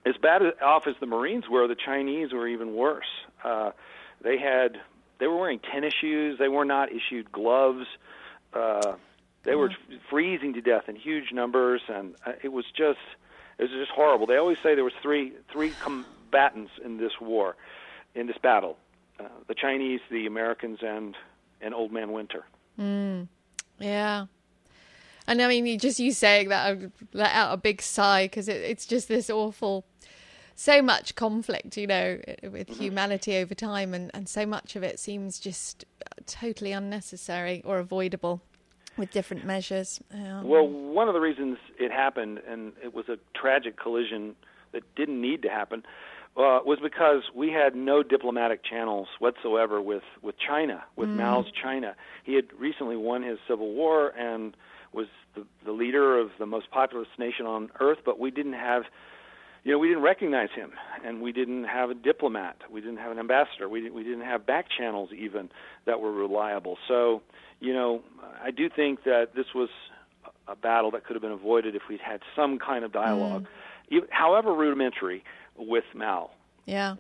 as 0.07 0.17
bad 0.17 0.43
off 0.63 0.87
as 0.87 0.95
the 1.01 1.07
Marines 1.07 1.49
were, 1.49 1.67
the 1.67 1.75
Chinese 1.75 2.33
were 2.33 2.47
even 2.47 2.75
worse. 2.75 3.11
Uh, 3.43 3.73
they 4.23 4.39
had 4.39 4.81
they 5.19 5.27
were 5.27 5.37
wearing 5.37 5.59
tennis 5.59 5.93
shoes. 6.01 6.39
They 6.39 6.49
were 6.49 6.65
not 6.65 6.91
issued 6.93 7.31
gloves. 7.33 7.87
Uh, 8.55 8.95
they 9.43 9.55
were 9.55 9.71
freezing 10.09 10.55
to 10.55 10.61
death 10.61 10.89
in 10.89 10.97
huge 10.97 11.33
numbers, 11.33 11.83
and 11.89 12.15
uh, 12.27 12.33
it 12.43 12.53
was 12.53 12.65
just 12.67 12.99
it 13.59 13.63
was 13.65 13.71
just 13.73 13.91
horrible. 13.91 14.27
They 14.27 14.37
always 14.37 14.59
say 14.63 14.75
there 14.75 14.85
was 14.85 14.95
three 15.03 15.33
three 15.53 15.73
combatants 15.83 16.73
in 16.85 16.99
this 16.99 17.21
war, 17.21 17.57
in 18.15 18.27
this 18.29 18.39
battle: 18.39 18.77
uh, 19.21 19.29
the 19.47 19.55
Chinese, 19.55 20.01
the 20.11 20.27
Americans, 20.27 20.79
and 20.83 21.17
and 21.61 21.75
Old 21.75 21.93
Man 21.93 22.13
Winter. 22.13 22.45
Yeah. 23.79 24.27
And 25.27 25.43
I 25.43 25.47
mean, 25.47 25.67
you 25.67 25.79
just 25.79 26.01
you 26.01 26.13
saying 26.13 26.49
that, 26.49 26.67
I 26.67 26.91
let 27.13 27.33
out 27.33 27.53
a 27.53 27.57
big 27.57 27.83
sigh 27.83 28.25
because 28.25 28.49
it, 28.49 28.57
it's 28.57 28.87
just 28.87 29.07
this 29.07 29.31
awful, 29.31 29.85
so 30.57 30.83
much 30.83 31.15
conflict, 31.15 31.77
you 31.77 31.87
know, 31.87 32.19
with 32.51 32.69
humanity 32.69 33.37
over 33.37 33.55
time, 33.55 33.95
and, 33.95 34.11
and 34.13 34.29
so 34.29 34.45
much 34.47 34.75
of 34.75 34.83
it 34.83 34.99
seems 34.99 35.39
just 35.39 35.85
totally 36.27 36.73
unnecessary 36.73 37.63
or 37.65 37.79
avoidable 37.79 38.41
with 38.97 39.13
different 39.13 39.45
measures. 39.45 40.01
Um, 40.13 40.49
Well, 40.49 40.67
one 40.67 41.07
of 41.07 41.15
the 41.15 41.21
reasons 41.21 41.59
it 41.79 41.93
happened, 41.93 42.41
and 42.49 42.73
it 42.83 42.93
was 42.93 43.09
a 43.09 43.19
tragic 43.35 43.79
collision 43.79 44.35
that 44.73 44.83
didn't 44.97 45.21
need 45.21 45.43
to 45.43 45.49
happen, 45.49 45.85
uh, 46.37 46.61
was 46.65 46.79
because 46.83 47.23
we 47.35 47.51
had 47.51 47.75
no 47.75 48.03
diplomatic 48.03 48.65
channels 48.65 49.09
whatsoever 49.19 49.81
with 49.83 50.05
with 50.23 50.37
China, 50.39 50.85
with 50.97 51.09
Mao's 51.09 51.51
China. 51.63 51.97
He 52.25 52.35
had 52.35 52.47
recently 52.59 52.97
won 52.97 53.23
his 53.23 53.39
civil 53.49 53.73
war, 53.73 54.09
and 54.11 54.57
was 54.93 55.07
the, 55.35 55.45
the 55.65 55.73
leader 55.73 56.19
of 56.19 56.31
the 56.39 56.47
most 56.47 56.71
populous 56.71 57.09
nation 57.19 57.47
on 57.47 57.71
earth, 57.81 57.99
but 58.05 58.19
we 58.19 58.31
didn't 58.31 58.55
have 58.55 58.85
you 59.65 59.73
know, 59.73 59.79
we 59.79 59.89
didn't 59.89 60.03
recognize 60.03 60.49
him, 60.55 60.73
and 61.05 61.21
we 61.21 61.33
didn't 61.33 61.65
have 61.65 61.91
a 61.91 61.95
diplomat, 61.95 62.57
we 62.71 62.81
didn't 62.81 62.97
have 62.97 63.13
an 63.13 63.19
ambassador, 63.19 63.69
we 63.69 63.81
didn't, 63.81 63.95
we 63.95 64.03
didn't 64.03 64.23
have 64.23 64.47
back 64.47 64.67
channels 64.71 65.11
even 65.17 65.51
that 65.85 66.01
were 66.01 66.13
reliable. 66.13 66.79
So, 66.89 67.21
you 67.61 67.75
know, 67.75 68.03
I 68.43 68.51
do 68.53 68.71
think 68.71 69.05
that 69.05 69.35
this 69.35 69.47
was 69.55 69.69
a 70.49 70.57
battle 70.57 70.91
that 70.93 71.05
could 71.05 71.15
have 71.15 71.23
been 71.23 71.31
avoided 71.31 71.75
if 71.75 71.83
we'd 71.89 72.01
had 72.01 72.23
some 72.35 72.59
kind 72.59 72.85
of 72.85 72.93
dialogue, 72.93 73.47
mm. 73.93 74.01
however 74.09 74.55
rudimentary, 74.55 75.23
with 75.61 75.85
Mao. 75.95 76.31
Yeah. 76.67 76.97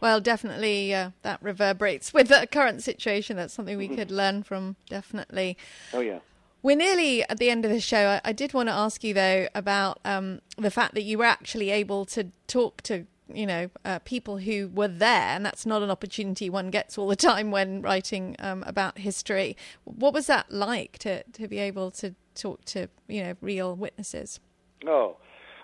Well, 0.00 0.20
definitely 0.20 0.94
uh, 0.94 1.10
that 1.22 1.42
reverberates 1.42 2.12
with 2.12 2.28
the 2.28 2.48
current 2.50 2.82
situation. 2.82 3.36
That's 3.36 3.52
something 3.52 3.76
we 3.76 3.86
mm-hmm. 3.86 3.96
could 3.96 4.10
learn 4.10 4.42
from, 4.42 4.76
definitely. 4.88 5.56
Oh, 5.92 6.00
yeah. 6.00 6.20
We're 6.62 6.76
nearly 6.76 7.22
at 7.24 7.38
the 7.38 7.50
end 7.50 7.64
of 7.64 7.70
the 7.70 7.80
show. 7.80 8.20
I, 8.24 8.30
I 8.30 8.32
did 8.32 8.52
want 8.52 8.68
to 8.68 8.74
ask 8.74 9.02
you, 9.02 9.14
though, 9.14 9.48
about 9.54 9.98
um, 10.04 10.40
the 10.58 10.70
fact 10.70 10.94
that 10.94 11.02
you 11.02 11.18
were 11.18 11.24
actually 11.24 11.70
able 11.70 12.04
to 12.06 12.28
talk 12.46 12.82
to 12.82 13.06
you 13.32 13.46
know 13.46 13.70
uh, 13.84 14.00
people 14.00 14.38
who 14.38 14.68
were 14.74 14.88
there 14.88 15.28
and 15.28 15.46
that's 15.46 15.64
not 15.64 15.82
an 15.82 15.90
opportunity 15.90 16.50
one 16.50 16.68
gets 16.68 16.98
all 16.98 17.06
the 17.06 17.14
time 17.14 17.52
when 17.52 17.80
writing 17.80 18.34
um, 18.40 18.64
about 18.66 18.98
history 18.98 19.56
what 19.84 20.12
was 20.12 20.26
that 20.26 20.50
like 20.50 20.98
to 20.98 21.22
to 21.32 21.46
be 21.46 21.58
able 21.58 21.92
to 21.92 22.14
talk 22.34 22.64
to 22.64 22.88
you 23.06 23.22
know 23.22 23.34
real 23.40 23.76
witnesses 23.76 24.40
oh 24.86 25.16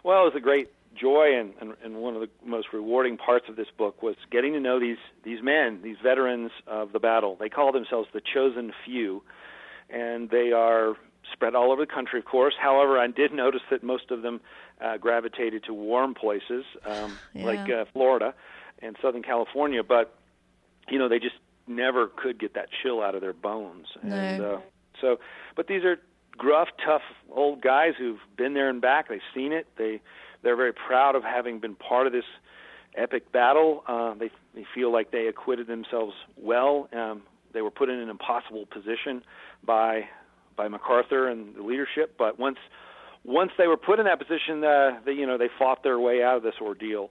well 0.05 0.23
it 0.23 0.27
was 0.27 0.35
a 0.37 0.41
great 0.41 0.71
joy 0.99 1.39
and, 1.39 1.53
and, 1.61 1.75
and 1.85 1.97
one 1.97 2.15
of 2.15 2.21
the 2.21 2.29
most 2.45 2.69
rewarding 2.73 3.17
parts 3.17 3.47
of 3.49 3.57
this 3.57 3.69
book 3.77 4.03
was 4.03 4.17
getting 4.31 4.53
to 4.53 4.61
know 4.61 4.81
these 4.81 4.99
these 5.25 5.43
men 5.43 5.81
these 5.83 5.97
veterans 6.03 6.51
of 6.67 6.93
the 6.93 7.01
battle 7.01 7.37
they 7.39 7.49
call 7.49 7.73
themselves 7.73 8.09
the 8.13 8.21
Chosin 8.21 8.71
few 8.85 9.23
and 9.91 10.31
they 10.31 10.53
are 10.53 10.97
spread 11.33 11.55
all 11.55 11.73
over 11.73 11.85
the 11.85 11.93
country, 11.93 12.19
of 12.19 12.25
course. 12.25 12.55
However, 12.61 12.99
I 12.99 13.07
did 13.09 13.33
notice 13.33 13.63
that 13.71 13.83
most 13.83 14.11
of 14.11 14.23
them 14.23 14.41
uh, 14.81 14.97
gravitated 14.97 15.65
to 15.65 15.75
warm 15.75 16.15
places 16.15 16.65
um, 16.85 17.19
yeah. 17.35 17.45
like 17.45 17.71
uh, 17.71 17.85
Florida 17.93 18.35
and 18.81 18.97
Southern 19.01 19.23
California, 19.23 19.83
but 19.83 20.15
you 20.89 20.99
know 20.99 21.09
they 21.09 21.19
just 21.19 21.37
never 21.67 22.09
could 22.09 22.39
get 22.39 22.55
that 22.55 22.69
chill 22.83 23.03
out 23.03 23.15
of 23.15 23.21
their 23.21 23.33
bones. 23.33 23.87
No. 24.03 24.15
And 24.15 24.43
uh, 24.43 24.59
so, 25.01 25.19
but 25.57 25.67
these 25.67 25.85
are 25.85 25.99
gruff, 26.37 26.69
tough 26.85 27.03
old 27.31 27.61
guys 27.61 27.95
who've 27.99 28.21
been 28.37 28.55
there 28.55 28.69
and 28.69 28.81
back. 28.81 29.09
They've 29.09 29.21
seen 29.35 29.53
it. 29.53 29.67
They 29.77 30.01
they're 30.47 30.55
very 30.55 30.73
proud 30.73 31.17
of 31.17 31.25
having 31.25 31.59
been 31.59 31.75
part 31.75 32.07
of 32.07 32.13
this 32.13 32.25
epic 32.97 33.33
battle. 33.33 33.83
Uh, 33.89 34.15
they 34.15 34.31
they 34.55 34.65
feel 34.77 34.93
like 34.93 35.11
they 35.11 35.27
acquitted 35.27 35.67
themselves 35.67 36.15
well. 36.37 36.89
Um, 36.93 37.23
they 37.53 37.63
were 37.63 37.73
put 37.73 37.89
in 37.89 37.99
an 37.99 38.09
impossible 38.09 38.65
position 38.67 39.23
by 39.65 40.05
by 40.57 40.69
MacArthur 40.69 41.29
and 41.29 41.57
the 41.57 41.63
leadership. 41.63 42.15
But 42.17 42.39
once 42.39 42.59
once 43.25 43.51
they 43.59 43.67
were 43.67 43.77
put 43.77 43.99
in 43.99 44.05
that 44.05 44.21
position, 44.21 44.63
uh, 44.63 45.01
they 45.05 45.13
you 45.13 45.27
know 45.27 45.37
they 45.37 45.51
fought 45.59 45.83
their 45.83 45.99
way 45.99 46.23
out 46.23 46.37
of 46.37 46.45
this 46.45 46.55
ordeal, 46.63 47.11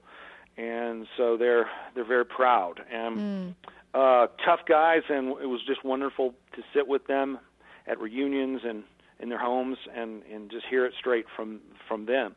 and 0.55 1.05
so 1.17 1.35
they're 1.35 1.69
they're 1.93 2.07
very 2.07 2.25
proud 2.25 2.79
and 2.89 3.17
mm. 3.17 3.55
uh, 3.93 4.27
tough 4.45 4.61
guys. 4.65 5.01
And 5.09 5.27
it 5.41 5.47
was 5.47 5.59
just 5.67 5.83
wonderful 5.83 6.33
to 6.55 6.61
sit 6.73 6.87
with 6.87 7.05
them 7.07 7.37
at 7.85 7.99
reunions 7.99 8.61
and 8.63 8.85
in 9.19 9.27
their 9.27 9.39
homes 9.39 9.77
and 9.93 10.23
and 10.23 10.49
just 10.49 10.65
hear 10.69 10.85
it 10.85 10.93
straight 10.97 11.25
from 11.35 11.59
from 11.85 12.05
them. 12.05 12.33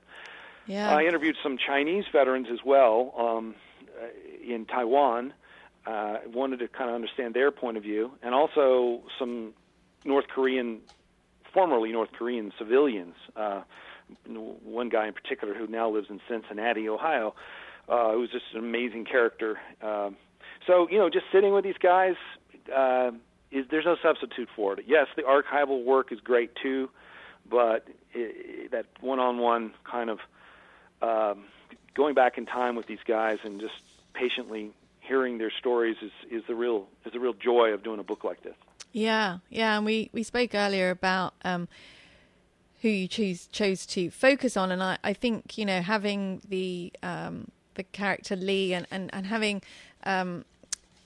Yeah. 0.68 0.94
I 0.94 1.04
interviewed 1.04 1.36
some 1.42 1.56
Chinese 1.58 2.04
veterans 2.12 2.46
as 2.52 2.60
well 2.64 3.14
um, 3.18 3.54
in 4.46 4.66
Taiwan. 4.66 5.32
Uh, 5.86 6.18
wanted 6.32 6.58
to 6.58 6.68
kind 6.68 6.90
of 6.90 6.94
understand 6.94 7.32
their 7.32 7.50
point 7.50 7.78
of 7.78 7.82
view, 7.82 8.12
and 8.22 8.34
also 8.34 9.00
some 9.18 9.54
North 10.04 10.26
Korean, 10.28 10.80
formerly 11.54 11.90
North 11.92 12.12
Korean 12.12 12.52
civilians. 12.58 13.14
Uh, 13.34 13.62
one 14.26 14.90
guy 14.90 15.06
in 15.06 15.14
particular 15.14 15.54
who 15.54 15.66
now 15.66 15.88
lives 15.88 16.08
in 16.10 16.20
Cincinnati, 16.28 16.88
Ohio, 16.88 17.34
uh, 17.88 18.12
who's 18.12 18.30
just 18.30 18.44
an 18.52 18.58
amazing 18.58 19.06
character. 19.06 19.58
Uh, 19.80 20.10
so 20.66 20.86
you 20.90 20.98
know, 20.98 21.08
just 21.08 21.24
sitting 21.32 21.54
with 21.54 21.64
these 21.64 21.78
guys, 21.80 22.16
uh, 22.74 23.10
is 23.50 23.64
there's 23.70 23.86
no 23.86 23.96
substitute 24.02 24.48
for 24.54 24.74
it. 24.74 24.84
Yes, 24.86 25.06
the 25.16 25.22
archival 25.22 25.84
work 25.84 26.12
is 26.12 26.20
great 26.20 26.54
too, 26.62 26.90
but 27.48 27.88
it, 28.12 28.70
that 28.72 28.84
one-on-one 29.00 29.72
kind 29.90 30.10
of 30.10 30.18
um, 31.02 31.44
going 31.94 32.14
back 32.14 32.38
in 32.38 32.46
time 32.46 32.76
with 32.76 32.86
these 32.86 33.02
guys 33.06 33.38
and 33.44 33.60
just 33.60 33.74
patiently 34.14 34.70
hearing 35.00 35.38
their 35.38 35.50
stories 35.50 35.96
is, 36.02 36.12
is 36.30 36.42
the 36.46 36.54
real 36.54 36.86
is 37.04 37.12
the 37.12 37.20
real 37.20 37.32
joy 37.32 37.72
of 37.72 37.82
doing 37.82 37.98
a 37.98 38.02
book 38.02 38.24
like 38.24 38.42
this. 38.42 38.54
Yeah, 38.92 39.38
yeah, 39.50 39.76
and 39.76 39.84
we, 39.84 40.10
we 40.12 40.22
spoke 40.22 40.54
earlier 40.54 40.90
about 40.90 41.34
um, 41.44 41.68
who 42.82 42.88
you 42.88 43.08
choose 43.08 43.46
chose 43.46 43.86
to 43.86 44.10
focus 44.10 44.56
on, 44.56 44.70
and 44.70 44.82
I, 44.82 44.98
I 45.02 45.12
think 45.12 45.58
you 45.58 45.64
know 45.64 45.80
having 45.80 46.42
the 46.48 46.92
um, 47.02 47.48
the 47.74 47.82
character 47.84 48.36
Lee 48.36 48.74
and 48.74 48.86
and 48.90 49.10
and 49.12 49.26
having 49.26 49.62
um, 50.04 50.44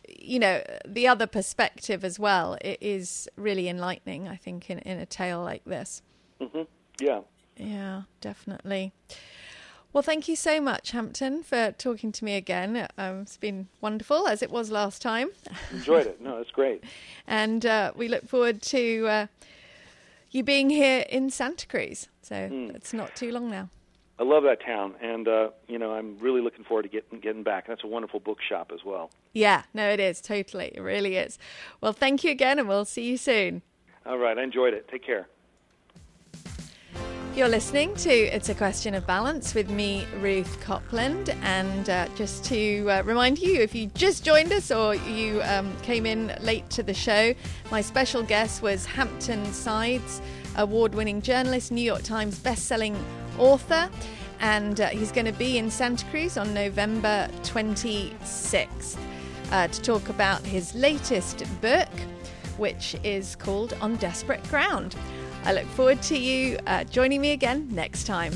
you 0.09 0.39
know 0.39 0.63
the 0.87 1.07
other 1.09 1.27
perspective 1.27 2.05
as 2.05 2.19
well 2.19 2.59
it 2.61 2.79
is 2.81 3.29
really 3.37 3.69
enlightening. 3.69 4.29
I 4.29 4.37
think 4.37 4.69
in 4.69 4.79
in 4.81 4.99
a 4.99 5.07
tale 5.07 5.43
like 5.43 5.65
this. 5.65 6.03
Mm-hmm. 6.41 6.63
Yeah. 7.01 7.21
Yeah, 7.57 8.03
definitely. 8.21 8.93
Well, 9.93 10.03
thank 10.03 10.27
you 10.27 10.37
so 10.37 10.59
much, 10.59 10.93
Hampton, 10.93 11.43
for 11.43 11.73
talking 11.77 12.13
to 12.13 12.25
me 12.25 12.35
again. 12.35 12.89
Um, 12.97 13.21
it's 13.21 13.37
been 13.37 13.69
wonderful, 13.83 14.27
as 14.27 14.43
it 14.43 14.51
was 14.51 14.71
last 14.71 15.03
time. 15.03 15.29
Enjoyed 15.71 16.07
it. 16.07 16.19
No, 16.19 16.39
it's 16.39 16.51
great. 16.51 16.83
and 17.27 17.67
uh, 17.67 17.93
we 17.95 18.09
look 18.09 18.27
forward 18.27 18.63
to 18.63 19.07
uh, 19.07 19.27
you 20.31 20.43
being 20.43 20.71
here 20.71 21.05
in 21.11 21.29
Santa 21.29 21.67
Cruz. 21.67 22.09
So 22.23 22.35
mm. 22.35 22.75
it's 22.75 22.95
not 22.95 23.15
too 23.15 23.33
long 23.33 23.51
now. 23.51 23.69
I 24.19 24.25
love 24.25 24.45
that 24.45 24.65
town, 24.65 24.95
and 25.03 25.27
uh, 25.27 25.51
you 25.69 25.79
know 25.79 25.93
I'm 25.93 26.17
really 26.19 26.41
looking 26.41 26.65
forward 26.65 26.85
to 26.85 26.89
getting 26.89 27.19
getting 27.19 27.43
back. 27.43 27.67
That's 27.67 27.83
a 27.83 27.87
wonderful 27.87 28.21
bookshop 28.21 28.71
as 28.73 28.85
well. 28.85 29.11
Yeah, 29.33 29.65
no, 29.75 29.89
it 29.91 30.01
is 30.01 30.21
totally. 30.21 30.71
It 30.75 30.81
really 30.81 31.17
is. 31.17 31.39
Well, 31.81 31.93
thank 31.93 32.23
you 32.23 32.31
again, 32.31 32.59
and 32.59 32.69
we'll 32.69 32.85
see 32.85 33.03
you 33.03 33.17
soon. 33.17 33.63
All 34.07 34.19
right, 34.19 34.39
I 34.39 34.43
enjoyed 34.43 34.75
it. 34.75 34.89
Take 34.89 35.05
care. 35.05 35.29
You're 37.35 37.49
listening 37.49 37.95
to 37.95 38.11
It's 38.11 38.51
a 38.51 38.55
Question 38.55 38.95
of 38.95 39.07
Balance 39.07 39.55
with 39.55 39.71
me, 39.71 40.05
Ruth 40.21 40.61
Copland. 40.61 41.31
And 41.41 41.89
uh, 41.89 42.09
just 42.15 42.45
to 42.45 42.87
uh, 42.91 43.03
remind 43.05 43.39
you, 43.39 43.59
if 43.59 43.75
you 43.75 43.87
just 43.95 44.23
joined 44.23 44.53
us 44.53 44.71
or 44.71 44.95
you 44.95 45.41
um, 45.45 45.75
came 45.81 46.05
in 46.05 46.37
late 46.43 46.69
to 46.69 46.83
the 46.83 46.93
show, 46.93 47.33
my 47.71 47.81
special 47.81 48.23
guest 48.23 48.61
was 48.61 48.85
Hampton 48.85 49.51
Sides, 49.51 50.21
award 50.57 50.95
winning 50.95 51.23
journalist, 51.23 51.73
New 51.73 51.81
York 51.81 52.03
Times 52.03 52.39
best-selling 52.39 53.03
author. 53.39 53.89
And 54.41 54.83
uh, 54.83 54.89
he's 54.89 55.11
going 55.11 55.25
to 55.25 55.33
be 55.33 55.57
in 55.57 55.71
Santa 55.71 56.05
Cruz 56.11 56.37
on 56.37 56.53
November 56.53 57.31
26th 57.45 58.99
uh, 59.53 59.69
to 59.69 59.81
talk 59.81 60.11
about 60.11 60.43
his 60.43 60.75
latest 60.75 61.45
book, 61.63 61.89
which 62.59 62.95
is 63.03 63.37
called 63.37 63.73
On 63.81 63.97
Desperate 63.97 64.43
Ground. 64.51 64.97
I 65.45 65.53
look 65.53 65.67
forward 65.67 66.03
to 66.03 66.19
you 66.19 66.59
uh, 66.67 66.85
joining 66.85 67.21
me 67.21 67.33
again 67.33 67.69
next 67.71 68.05
time. 68.05 68.33